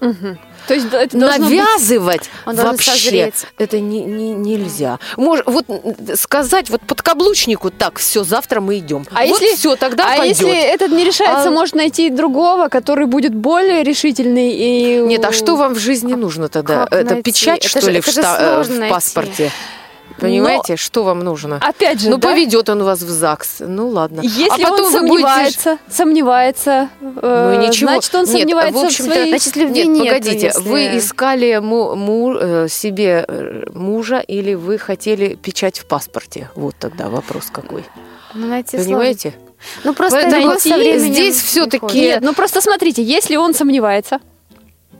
Мгм. 0.00 0.38
То 0.66 0.74
есть 0.74 0.86
это 0.92 1.16
быть- 1.16 1.28
Навязывать 1.40 2.30
должен 2.46 2.64
вообще 2.66 2.90
созреть. 2.92 3.34
это 3.58 3.80
не, 3.80 4.00
не- 4.02 4.32
нельзя. 4.32 4.98
Может, 5.16 5.46
вот 5.46 5.66
сказать 6.18 6.70
вот 6.70 6.80
подкаблучнику 6.82 7.70
так, 7.70 7.98
все, 7.98 8.24
завтра 8.24 8.60
мы 8.60 8.78
идем. 8.78 9.06
А 9.12 9.26
вот 9.26 9.40
если, 9.40 9.56
все, 9.56 9.76
тогда 9.76 10.14
а 10.14 10.16
пойдет. 10.16 10.38
если 10.40 10.58
этот 10.62 10.90
не 10.90 11.04
решается, 11.04 11.48
А- 11.48 11.52
может 11.52 11.74
найти 11.74 12.08
другого, 12.10 12.68
который 12.68 13.06
будет 13.06 13.34
более 13.34 13.82
решительный 13.82 14.52
и... 14.52 15.00
Нет, 15.00 15.24
а 15.24 15.32
что 15.32 15.56
вам 15.56 15.74
в 15.74 15.78
жизни 15.78 16.14
нужно 16.14 16.48
тогда? 16.48 16.84
как 16.86 16.92
Это 17.00 17.14
найти? 17.14 17.30
печать, 17.30 17.60
Это 17.60 17.68
что 17.68 17.80
же- 17.82 17.90
ли, 17.92 18.00
в, 18.00 18.06
же 18.06 18.20
э, 18.20 18.62
в 18.62 18.70
найти. 18.78 19.50
Понимаете, 20.18 20.76
что 20.76 21.02
вам 21.02 21.20
нужно? 21.20 21.56
Опять 21.60 22.00
же, 22.00 22.08
ну, 22.10 22.18
да? 22.18 22.28
поведет 22.28 22.68
он 22.68 22.82
вас 22.84 23.00
в 23.02 23.08
ЗАГС. 23.08 23.56
Ну, 23.60 23.88
ладно. 23.88 24.20
Если 24.22 24.62
а 24.62 24.68
потом 24.68 24.86
он 24.86 24.92
вы 24.92 25.00
будете- 25.00 25.22
сомневается, 25.26 25.78
сомневается, 25.90 26.88
э, 27.00 27.54
Ну, 27.56 27.66
ничего. 27.66 27.90
значит, 27.90 28.14
он 28.14 28.24
Нет, 28.24 28.30
сомневается 28.40 28.86
в 28.88 28.90
в, 28.90 28.92
своей... 28.92 29.28
Значит, 29.30 29.56
любви 29.56 29.86
Нет, 29.86 29.88
нету, 29.88 30.06
погодите, 30.16 30.46
если- 30.46 30.60
вы 30.68 30.98
искали 30.98 31.58
му- 31.58 31.94
му- 31.96 32.36
э, 32.38 32.68
себе 32.68 33.24
э, 33.26 33.64
мужа 33.74 34.18
или 34.20 34.54
вы 34.54 34.78
хотели 34.78 35.34
печать 35.34 35.78
в 35.80 35.86
паспорте? 35.86 36.48
Вот 36.54 36.74
тогда 36.78 37.08
вопрос 37.08 37.46
какой. 37.52 37.84
Ну, 38.34 38.46
найти 38.46 38.76
Понимаете? 38.76 39.30
сложно. 39.30 39.40
Ну, 39.84 39.94
просто 39.94 40.20
Поэтому 40.20 40.58
со 40.60 40.76
временем 40.76 41.12
здесь 41.12 41.40
приходит. 41.42 41.94
Нет, 41.94 42.20
ну 42.22 42.34
просто 42.34 42.60
смотрите, 42.60 43.02
если 43.02 43.36
он 43.36 43.54
сомневается, 43.54 44.18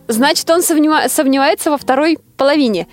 значит, 0.08 0.48
он 0.50 0.60
сомнева- 0.62 1.08
сомневается 1.08 1.70
во 1.70 1.76
второй 1.78 2.18
половине. 2.36 2.86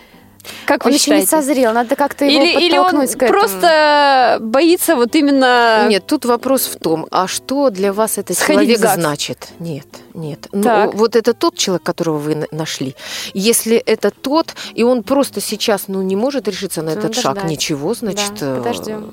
Как 0.65 0.85
Он 0.85 0.91
вы 0.91 0.97
еще 0.97 1.11
не 1.11 1.21
считаете? 1.21 1.47
созрел, 1.47 1.73
надо 1.73 1.95
как-то 1.95 2.25
его 2.25 2.43
Или, 2.43 2.65
или 2.65 2.77
он 2.77 2.85
подтолкнуть 2.85 3.11
к 3.15 3.23
этому. 3.23 3.39
просто 3.39 4.37
боится 4.41 4.95
вот 4.95 5.15
именно... 5.15 5.87
Нет, 5.89 6.05
тут 6.07 6.25
вопрос 6.25 6.63
в 6.67 6.77
том, 6.77 7.07
а 7.11 7.27
что 7.27 7.69
для 7.69 7.91
вас 7.93 8.17
этот 8.17 8.37
Сходить 8.37 8.61
человек 8.61 8.79
ЗАГС. 8.79 8.93
значит? 8.95 9.47
Нет, 9.59 9.87
нет. 10.13 10.47
Ну, 10.51 10.91
вот 10.91 11.15
это 11.15 11.33
тот 11.33 11.55
человек, 11.57 11.83
которого 11.83 12.17
вы 12.17 12.35
на- 12.35 12.47
нашли. 12.51 12.95
Если 13.33 13.77
это 13.77 14.11
тот, 14.11 14.55
и 14.73 14.83
он 14.83 15.03
просто 15.03 15.41
сейчас 15.41 15.83
ну, 15.87 16.01
не 16.01 16.15
может 16.15 16.47
решиться 16.47 16.81
на 16.81 16.93
Ну, 16.93 16.99
этот 16.99 17.15
шаг, 17.15 17.43
ничего, 17.45 17.93
значит, 17.93 18.33
Да, 18.39 18.53
э, 18.53 18.57
подождем. 18.57 19.11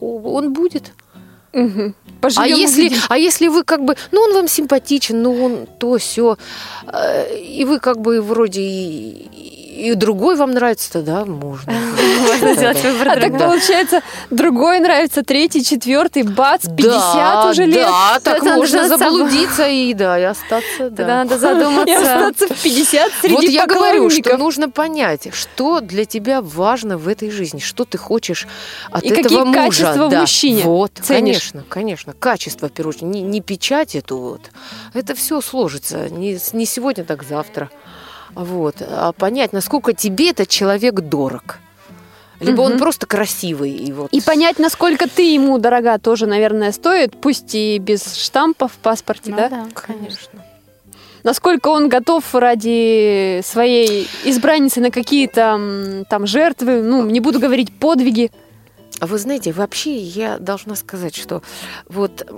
он 0.00 0.52
будет. 0.52 0.92
Мгм. 1.52 1.96
А 2.36 2.46
если, 2.46 2.82
увидим. 2.82 2.98
а 3.08 3.18
если 3.18 3.48
вы 3.48 3.64
как 3.64 3.84
бы, 3.84 3.96
ну 4.12 4.20
он 4.20 4.34
вам 4.34 4.46
симпатичен, 4.46 5.20
ну 5.20 5.44
он 5.44 5.66
то 5.80 5.98
все, 5.98 6.36
и 7.36 7.64
вы 7.66 7.80
как 7.80 7.98
бы 8.00 8.20
вроде 8.22 8.60
и, 8.60 9.28
и 9.70 9.94
другой 9.94 10.34
вам 10.36 10.50
нравится, 10.50 10.92
тогда 10.92 11.24
можно. 11.24 11.72
Можно 12.20 12.54
сделать 12.54 12.82
выбор 12.82 13.08
А 13.08 13.20
так 13.20 13.38
получается, 13.38 14.02
другой 14.30 14.80
нравится, 14.80 15.22
третий, 15.22 15.64
четвертый, 15.64 16.24
бац, 16.24 16.62
50 16.62 17.50
уже 17.50 17.66
лет. 17.66 17.86
Да, 17.86 18.20
так 18.22 18.42
можно 18.42 18.88
заблудиться 18.88 19.66
и 19.68 19.94
да, 19.94 20.18
и 20.18 20.22
остаться, 20.22 20.78
Тогда 20.78 21.06
да. 21.06 21.24
надо 21.24 21.38
задуматься. 21.38 21.80
И 21.90 21.94
остаться 21.94 22.46
в 22.48 22.62
50 22.62 23.12
среди 23.20 23.34
Вот 23.34 23.44
я 23.44 23.66
говорю, 23.66 24.10
что 24.10 24.36
нужно 24.36 24.70
понять, 24.70 25.28
что 25.32 25.80
для 25.80 26.04
тебя 26.04 26.42
важно 26.42 26.98
в 26.98 27.08
этой 27.08 27.30
жизни, 27.30 27.60
что 27.60 27.84
ты 27.84 27.96
хочешь 27.96 28.46
от 28.90 29.04
И 29.04 29.08
этого 29.08 29.44
мужа. 29.44 29.58
качества 29.58 30.06
в 30.08 30.10
да. 30.10 30.20
мужчине 30.20 30.62
Вот, 30.64 30.92
конечно, 31.06 31.64
конечно. 31.68 32.12
Качество, 32.12 32.68
в 32.68 32.72
первую 32.72 32.94
очередь, 32.94 33.08
не, 33.08 33.22
не 33.22 33.40
печать 33.40 33.94
эту 33.94 34.18
вот. 34.18 34.50
Это 34.94 35.14
все 35.14 35.40
сложится. 35.40 36.08
Не, 36.10 36.38
не 36.52 36.66
сегодня, 36.66 37.04
так 37.04 37.22
завтра. 37.22 37.70
Вот. 38.34 38.76
А 38.80 39.12
понять, 39.12 39.52
насколько 39.52 39.92
тебе 39.92 40.30
этот 40.30 40.48
человек 40.48 40.94
дорог. 41.00 41.58
Либо 42.40 42.62
он 42.62 42.72
Мгм. 42.72 42.80
просто 42.80 43.06
красивый. 43.06 43.70
И, 43.72 43.92
вот. 43.92 44.10
И 44.12 44.20
понять, 44.22 44.58
насколько 44.58 45.06
ты 45.08 45.34
ему 45.34 45.58
дорога, 45.58 45.98
тоже, 45.98 46.26
наверное, 46.26 46.72
стоит, 46.72 47.14
пусть 47.20 47.54
и 47.54 47.76
без 47.78 48.14
штампа 48.16 48.66
в 48.66 48.72
паспорте, 48.78 49.30
Ну 49.30 49.36
да? 49.36 49.48
да, 49.50 49.66
Конечно. 49.74 50.42
Насколько 51.22 51.68
он 51.68 51.90
готов 51.90 52.34
ради 52.34 53.42
своей 53.44 54.08
избранницы 54.24 54.80
на 54.80 54.90
какие-то 54.90 56.04
там 56.08 56.26
жертвы, 56.26 56.80
ну, 56.82 57.04
не 57.04 57.20
буду 57.20 57.38
говорить 57.40 57.78
подвиги. 57.78 58.30
А 59.00 59.06
вы 59.06 59.18
знаете, 59.18 59.52
вообще 59.52 59.96
я 59.96 60.38
должна 60.38 60.76
сказать, 60.76 61.16
что 61.16 61.42
вот 61.88 62.30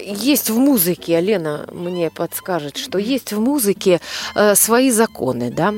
есть 0.00 0.48
в 0.50 0.58
музыке, 0.58 1.20
Лена 1.20 1.68
мне 1.72 2.10
подскажет, 2.10 2.78
что 2.78 2.98
есть 2.98 3.32
в 3.32 3.40
музыке 3.40 4.00
э, 4.34 4.54
свои 4.54 4.90
законы, 4.90 5.50
да? 5.50 5.74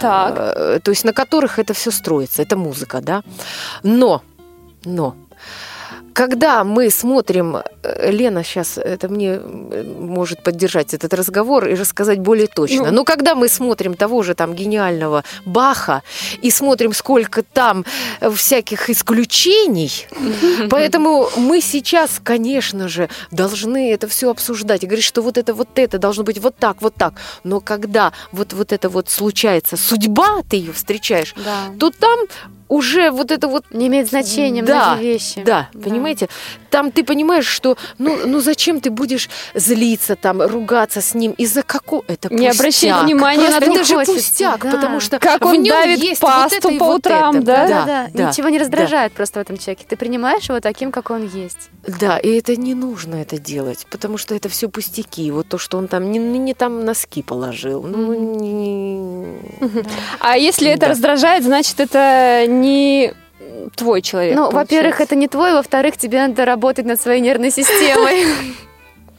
Так. 0.00 0.34
Э, 0.36 0.80
то 0.82 0.90
есть 0.90 1.04
на 1.04 1.12
которых 1.12 1.60
это 1.60 1.72
все 1.72 1.92
строится, 1.92 2.42
это 2.42 2.56
музыка, 2.56 3.00
да? 3.00 3.22
Но, 3.84 4.22
но, 4.84 5.16
когда 6.14 6.64
мы 6.64 6.90
смотрим, 6.90 7.56
э, 7.56 8.10
Лена 8.10 8.44
сейчас 8.44 8.78
это 8.78 9.08
мне 9.08 9.40
э, 9.40 9.82
может 10.00 10.42
поддержать 10.42 10.94
этот 10.94 11.12
разговор 11.12 11.66
и 11.66 11.74
рассказать 11.74 12.20
более 12.20 12.46
точно. 12.46 12.86
Ну. 12.86 12.92
Но 12.92 13.04
когда 13.04 13.34
мы 13.34 13.48
смотрим 13.48 13.94
того 13.94 14.22
же 14.22 14.34
там 14.34 14.54
гениального 14.54 15.24
Баха 15.44 16.02
и 16.40 16.50
смотрим, 16.50 16.92
сколько 16.92 17.42
там 17.42 17.84
э, 18.20 18.30
всяких 18.30 18.90
исключений, 18.90 20.06
поэтому 20.70 21.28
мы 21.36 21.60
сейчас, 21.60 22.20
конечно 22.22 22.88
же, 22.88 23.08
должны 23.32 23.92
это 23.92 24.06
все 24.06 24.30
обсуждать 24.30 24.84
и 24.84 24.86
говорить, 24.86 25.04
что 25.04 25.20
вот 25.20 25.36
это, 25.36 25.52
вот 25.52 25.68
это 25.74 25.98
должно 25.98 26.22
быть 26.22 26.38
вот 26.38 26.56
так, 26.56 26.80
вот 26.80 26.94
так. 26.94 27.14
Но 27.42 27.60
когда 27.60 28.12
вот, 28.30 28.52
вот 28.52 28.72
это 28.72 28.88
вот 28.88 29.10
случается, 29.10 29.76
судьба, 29.76 30.42
ты 30.48 30.56
ее 30.56 30.72
встречаешь, 30.72 31.34
Да. 31.44 31.74
то 31.78 31.90
там 31.90 32.20
уже 32.68 33.10
вот 33.10 33.30
это 33.30 33.48
вот 33.48 33.64
Не 33.70 33.88
имеет 33.88 34.08
значения 34.08 34.62
да, 34.62 34.94
многие 34.94 35.12
вещи. 35.12 35.42
Да, 35.44 35.68
понимаете? 35.72 36.28
Там 36.70 36.90
ты 36.90 37.04
понимаешь, 37.04 37.46
что 37.46 37.76
ну, 37.98 38.26
ну 38.26 38.40
зачем 38.40 38.80
ты 38.80 38.90
будешь 38.90 39.28
злиться, 39.54 40.16
там, 40.16 40.42
ругаться 40.42 41.00
с 41.00 41.14
ним? 41.14 41.32
Из-за 41.32 41.62
какого? 41.62 42.02
Это 42.08 42.32
Не 42.34 42.48
пустяк. 42.48 42.54
обращай 42.54 43.04
внимания 43.04 43.48
на 43.50 43.56
это 43.58 43.72
то, 43.72 43.84
же 43.84 44.04
пустяк, 44.04 44.60
да. 44.62 44.70
потому 44.72 45.00
что 45.00 45.18
Как 45.18 45.42
в 45.44 45.46
он 45.48 45.62
нем 45.62 45.72
давит 45.74 45.98
есть 46.02 46.20
пасту 46.20 46.42
вот 46.42 46.52
это 46.64 46.68
и 46.74 46.78
по 46.78 46.86
вот 46.86 46.98
утрам, 46.98 47.36
это. 47.36 47.44
да? 47.44 47.66
Да, 47.66 47.84
да, 47.84 48.06
да, 48.12 48.28
Ничего 48.30 48.48
не 48.48 48.58
да. 48.58 48.64
раздражает 48.64 49.12
просто 49.12 49.38
в 49.38 49.42
этом 49.42 49.56
человеке. 49.58 49.84
Ты 49.88 49.96
принимаешь 49.96 50.48
его 50.48 50.60
таким, 50.60 50.90
как 50.90 51.10
он 51.10 51.28
есть. 51.28 51.70
Да, 51.86 52.18
и 52.18 52.30
это 52.30 52.56
не 52.56 52.74
нужно 52.74 53.16
это 53.16 53.38
делать, 53.38 53.86
потому 53.90 54.18
что 54.18 54.34
это 54.34 54.48
все 54.48 54.68
пустяки. 54.68 55.30
Вот 55.30 55.48
то, 55.48 55.58
что 55.58 55.78
он 55.78 55.86
там 55.86 56.10
не, 56.10 56.18
не 56.18 56.54
там 56.54 56.84
носки 56.84 57.22
положил. 57.22 57.82
Ну, 57.82 58.14
не- 58.14 59.13
А 60.20 60.36
если 60.36 60.70
это 60.70 60.82
Да. 60.82 60.88
раздражает, 60.88 61.44
значит, 61.44 61.80
это 61.80 62.44
не 62.48 63.12
твой 63.76 64.02
человек. 64.02 64.36
Ну, 64.36 64.50
во-первых, 64.50 65.00
это 65.00 65.14
не 65.14 65.28
твой, 65.28 65.52
во-вторых, 65.52 65.96
тебе 65.96 66.26
надо 66.26 66.44
работать 66.44 66.84
над 66.86 67.00
своей 67.00 67.20
нервной 67.20 67.50
системой. 67.50 68.26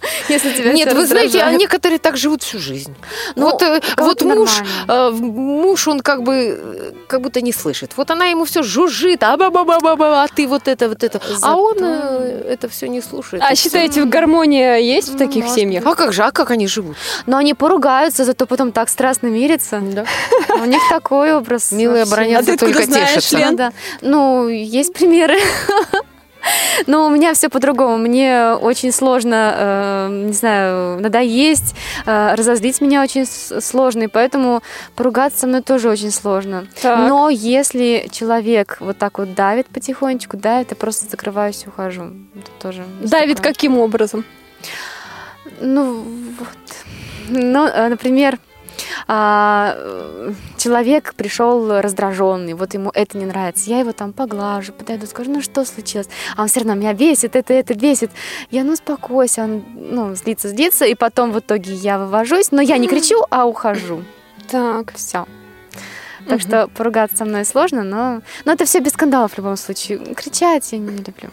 Если 0.30 0.52
тебя 0.54 0.74
Нет, 0.74 0.94
вы 0.94 1.06
знаете, 1.06 1.38
а 1.38 1.42
раздражает. 1.42 1.60
некоторые 1.60 2.00
так 2.00 2.18
живут 2.18 2.44
всю 2.44 2.60
жизнь. 2.60 2.96
Ну, 3.36 3.52
вот 3.52 3.62
э, 3.62 3.82
вот 3.98 4.22
муж, 4.22 4.50
нормально. 4.88 5.18
э, 5.18 5.22
муж, 5.22 5.88
он 5.88 6.00
как 6.02 6.24
бы 6.24 6.60
э, 6.60 6.92
как 7.08 7.22
будто 7.22 7.42
не 7.42 7.54
слышит. 7.54 7.92
Вот 7.98 8.12
она 8.12 8.26
ему 8.26 8.46
все 8.46 8.64
жужжит, 8.64 9.24
а, 9.24 9.38
ба 9.38 9.50
ба 9.50 9.64
ба 9.64 9.80
ба 9.80 9.96
ба 9.96 10.24
а 10.24 10.28
ты 10.28 10.48
вот 10.48 10.68
это, 10.68 10.90
вот 10.90 11.04
это. 11.04 11.22
А 11.42 11.56
он 11.56 11.78
э, 11.80 12.44
это 12.50 12.68
все 12.70 12.88
не 12.88 13.02
слушает. 13.02 13.44
А 13.46 13.56
считаете, 13.56 14.04
гармония 14.06 14.78
есть 14.78 15.10
в 15.10 15.18
таких 15.18 15.44
может 15.44 15.56
семьях? 15.56 15.86
А 15.86 15.96
как 15.96 16.14
же, 16.14 16.24
а 16.24 16.32
как 16.32 16.52
они 16.52 16.68
живут? 16.68 16.98
Но 17.26 17.38
они 17.38 17.54
поругаются, 17.54 18.26
зато 18.26 18.46
потом 18.46 18.72
так 18.72 18.90
страстно 18.90 19.28
мирятся. 19.28 19.80
Да. 19.82 20.06
У 20.62 20.66
них 20.66 20.82
такой 20.90 21.34
образ. 21.34 21.72
Милые 21.72 22.04
оборонятся, 22.04 22.54
А 22.54 22.58
только 22.58 22.86
тешатся. 22.86 23.72
Ну. 24.02 24.16
Ну, 24.16 24.48
есть 24.48 24.94
примеры. 24.94 25.38
Но 26.88 27.06
у 27.08 27.10
меня 27.10 27.34
все 27.34 27.50
по-другому. 27.50 27.98
Мне 27.98 28.54
очень 28.54 28.92
сложно, 28.92 29.54
э, 29.58 30.10
не 30.28 30.34
знаю, 30.34 31.00
надоесть, 31.02 31.76
э, 32.06 32.36
разозлить 32.36 32.82
меня 32.82 33.02
очень 33.02 33.26
сложно, 33.26 34.04
и 34.04 34.08
поэтому 34.08 34.62
поругаться 34.96 35.42
со 35.42 35.48
мной 35.48 35.62
тоже 35.62 35.90
очень 35.90 36.12
сложно. 36.12 36.68
Так. 36.82 37.10
Но 37.10 37.30
если 37.30 38.08
человек 38.12 38.78
вот 38.80 38.98
так 38.98 39.18
вот 39.18 39.34
давит 39.34 39.68
потихонечку, 39.68 40.38
да, 40.38 40.62
это 40.62 40.76
просто 40.76 41.10
закрываюсь 41.10 41.64
и 41.66 41.70
ухожу. 41.70 42.12
Это 42.36 42.52
тоже 42.60 42.84
Давит 43.02 43.38
такое. 43.38 43.54
каким 43.54 43.78
образом? 43.78 44.26
Ну, 45.62 46.04
вот. 46.40 46.58
Ну, 47.30 47.66
э, 47.66 47.88
например, 47.88 48.40
а, 49.08 49.76
э, 49.78 50.34
человек 50.58 51.14
пришел 51.16 51.82
раздраженный, 51.82 52.54
вот 52.54 52.74
ему 52.74 52.92
это 52.94 53.18
не 53.18 53.26
нравится. 53.26 53.70
Я 53.70 53.80
его 53.80 53.92
там 53.92 54.14
поглажу, 54.14 54.74
подойду, 54.74 55.06
скажу, 55.06 55.32
ну 55.32 55.42
что 55.42 55.66
случилось? 55.66 56.08
А 56.36 56.42
он 56.42 56.48
все 56.48 56.62
равно 56.62 56.76
меня 56.76 56.94
бесит, 56.94 57.36
это, 57.36 57.54
это 57.54 57.74
бесит. 57.76 58.12
Я, 58.52 58.64
ну 58.64 58.74
успокойся, 58.74 59.44
он, 59.44 59.64
ну, 59.76 60.16
злится, 60.16 60.50
злится, 60.50 60.86
и 60.86 60.96
потом 60.96 61.32
в 61.32 61.40
итоге 61.40 61.74
я 61.74 61.98
вывожусь, 62.00 62.52
но 62.52 62.62
я 62.62 62.78
не 62.78 62.88
кричу, 62.88 63.24
а 63.30 63.46
ухожу. 63.46 64.04
Так. 64.50 64.94
Все. 64.94 65.26
Так 66.28 66.42
что 66.42 66.68
поругаться 66.68 67.18
со 67.18 67.26
мной 67.26 67.46
сложно, 67.46 67.84
но, 67.84 68.22
но 68.46 68.54
это 68.54 68.66
все 68.66 68.80
без 68.80 68.94
скандалов 68.94 69.34
в 69.34 69.38
любом 69.38 69.58
случае. 69.58 70.00
Кричать 70.16 70.72
я 70.72 70.80
не 70.80 70.90
люблю. 70.90 71.30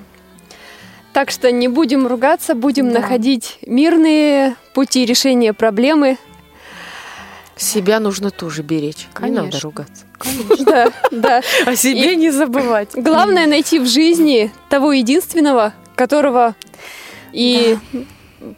Так 1.12 1.30
что 1.30 1.50
не 1.50 1.68
будем 1.68 2.06
ругаться, 2.06 2.54
будем 2.54 2.92
Да. 2.92 3.00
находить 3.00 3.58
мирные 3.66 4.56
пути 4.74 5.04
решения 5.04 5.52
проблемы. 5.52 6.18
Себя 7.62 8.00
нужно 8.00 8.30
тоже 8.30 8.62
беречь. 8.62 9.08
Не 9.20 9.30
надо 9.30 9.50
Конечно. 9.50 9.60
ругаться. 9.60 10.04
Да, 10.64 10.92
да. 11.10 11.42
О 11.64 11.76
себе 11.76 12.16
не 12.16 12.30
забывать. 12.30 12.90
Главное 12.94 13.46
найти 13.46 13.78
в 13.78 13.86
жизни 13.86 14.52
того 14.68 14.92
единственного, 14.92 15.72
которого 15.94 16.54
и 17.32 17.78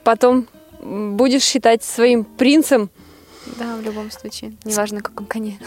потом 0.04 0.46
будешь 0.80 1.42
считать 1.42 1.84
своим 1.84 2.24
принцем. 2.24 2.88
Да, 3.58 3.76
в 3.76 3.82
любом 3.82 4.10
случае. 4.10 4.54
Неважно, 4.64 4.96
на 4.98 5.02
каком 5.02 5.26
коне. 5.26 5.58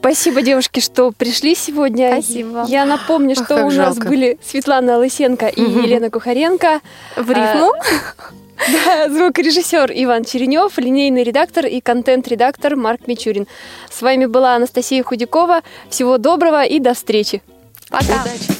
Спасибо, 0.00 0.40
девушки, 0.42 0.80
что 0.80 1.12
пришли 1.12 1.54
сегодня. 1.54 2.20
Спасибо. 2.22 2.64
Я 2.66 2.84
напомню, 2.86 3.34
Ах, 3.38 3.44
что 3.44 3.56
у 3.66 3.70
нас 3.70 3.74
жалко. 3.96 4.08
были 4.08 4.38
Светлана 4.42 4.96
Лысенко 4.98 5.46
и 5.46 5.60
Мгм. 5.60 5.82
Елена 5.84 6.10
Кухаренко. 6.10 6.80
В 7.16 7.30
рифму? 7.30 7.72
Да, 8.84 9.08
звукорежиссер 9.08 9.90
Иван 9.94 10.22
Черенев, 10.24 10.76
линейный 10.76 11.22
редактор 11.22 11.64
и 11.64 11.80
контент-редактор 11.80 12.76
Марк 12.76 13.06
Мичурин. 13.06 13.46
С 13.90 14.02
вами 14.02 14.26
была 14.26 14.54
Анастасия 14.54 15.02
Худякова. 15.02 15.62
Всего 15.88 16.18
доброго 16.18 16.64
и 16.64 16.78
до 16.78 16.92
встречи. 16.92 17.40
Пока. 17.88 18.04
Удачи. 18.22 18.59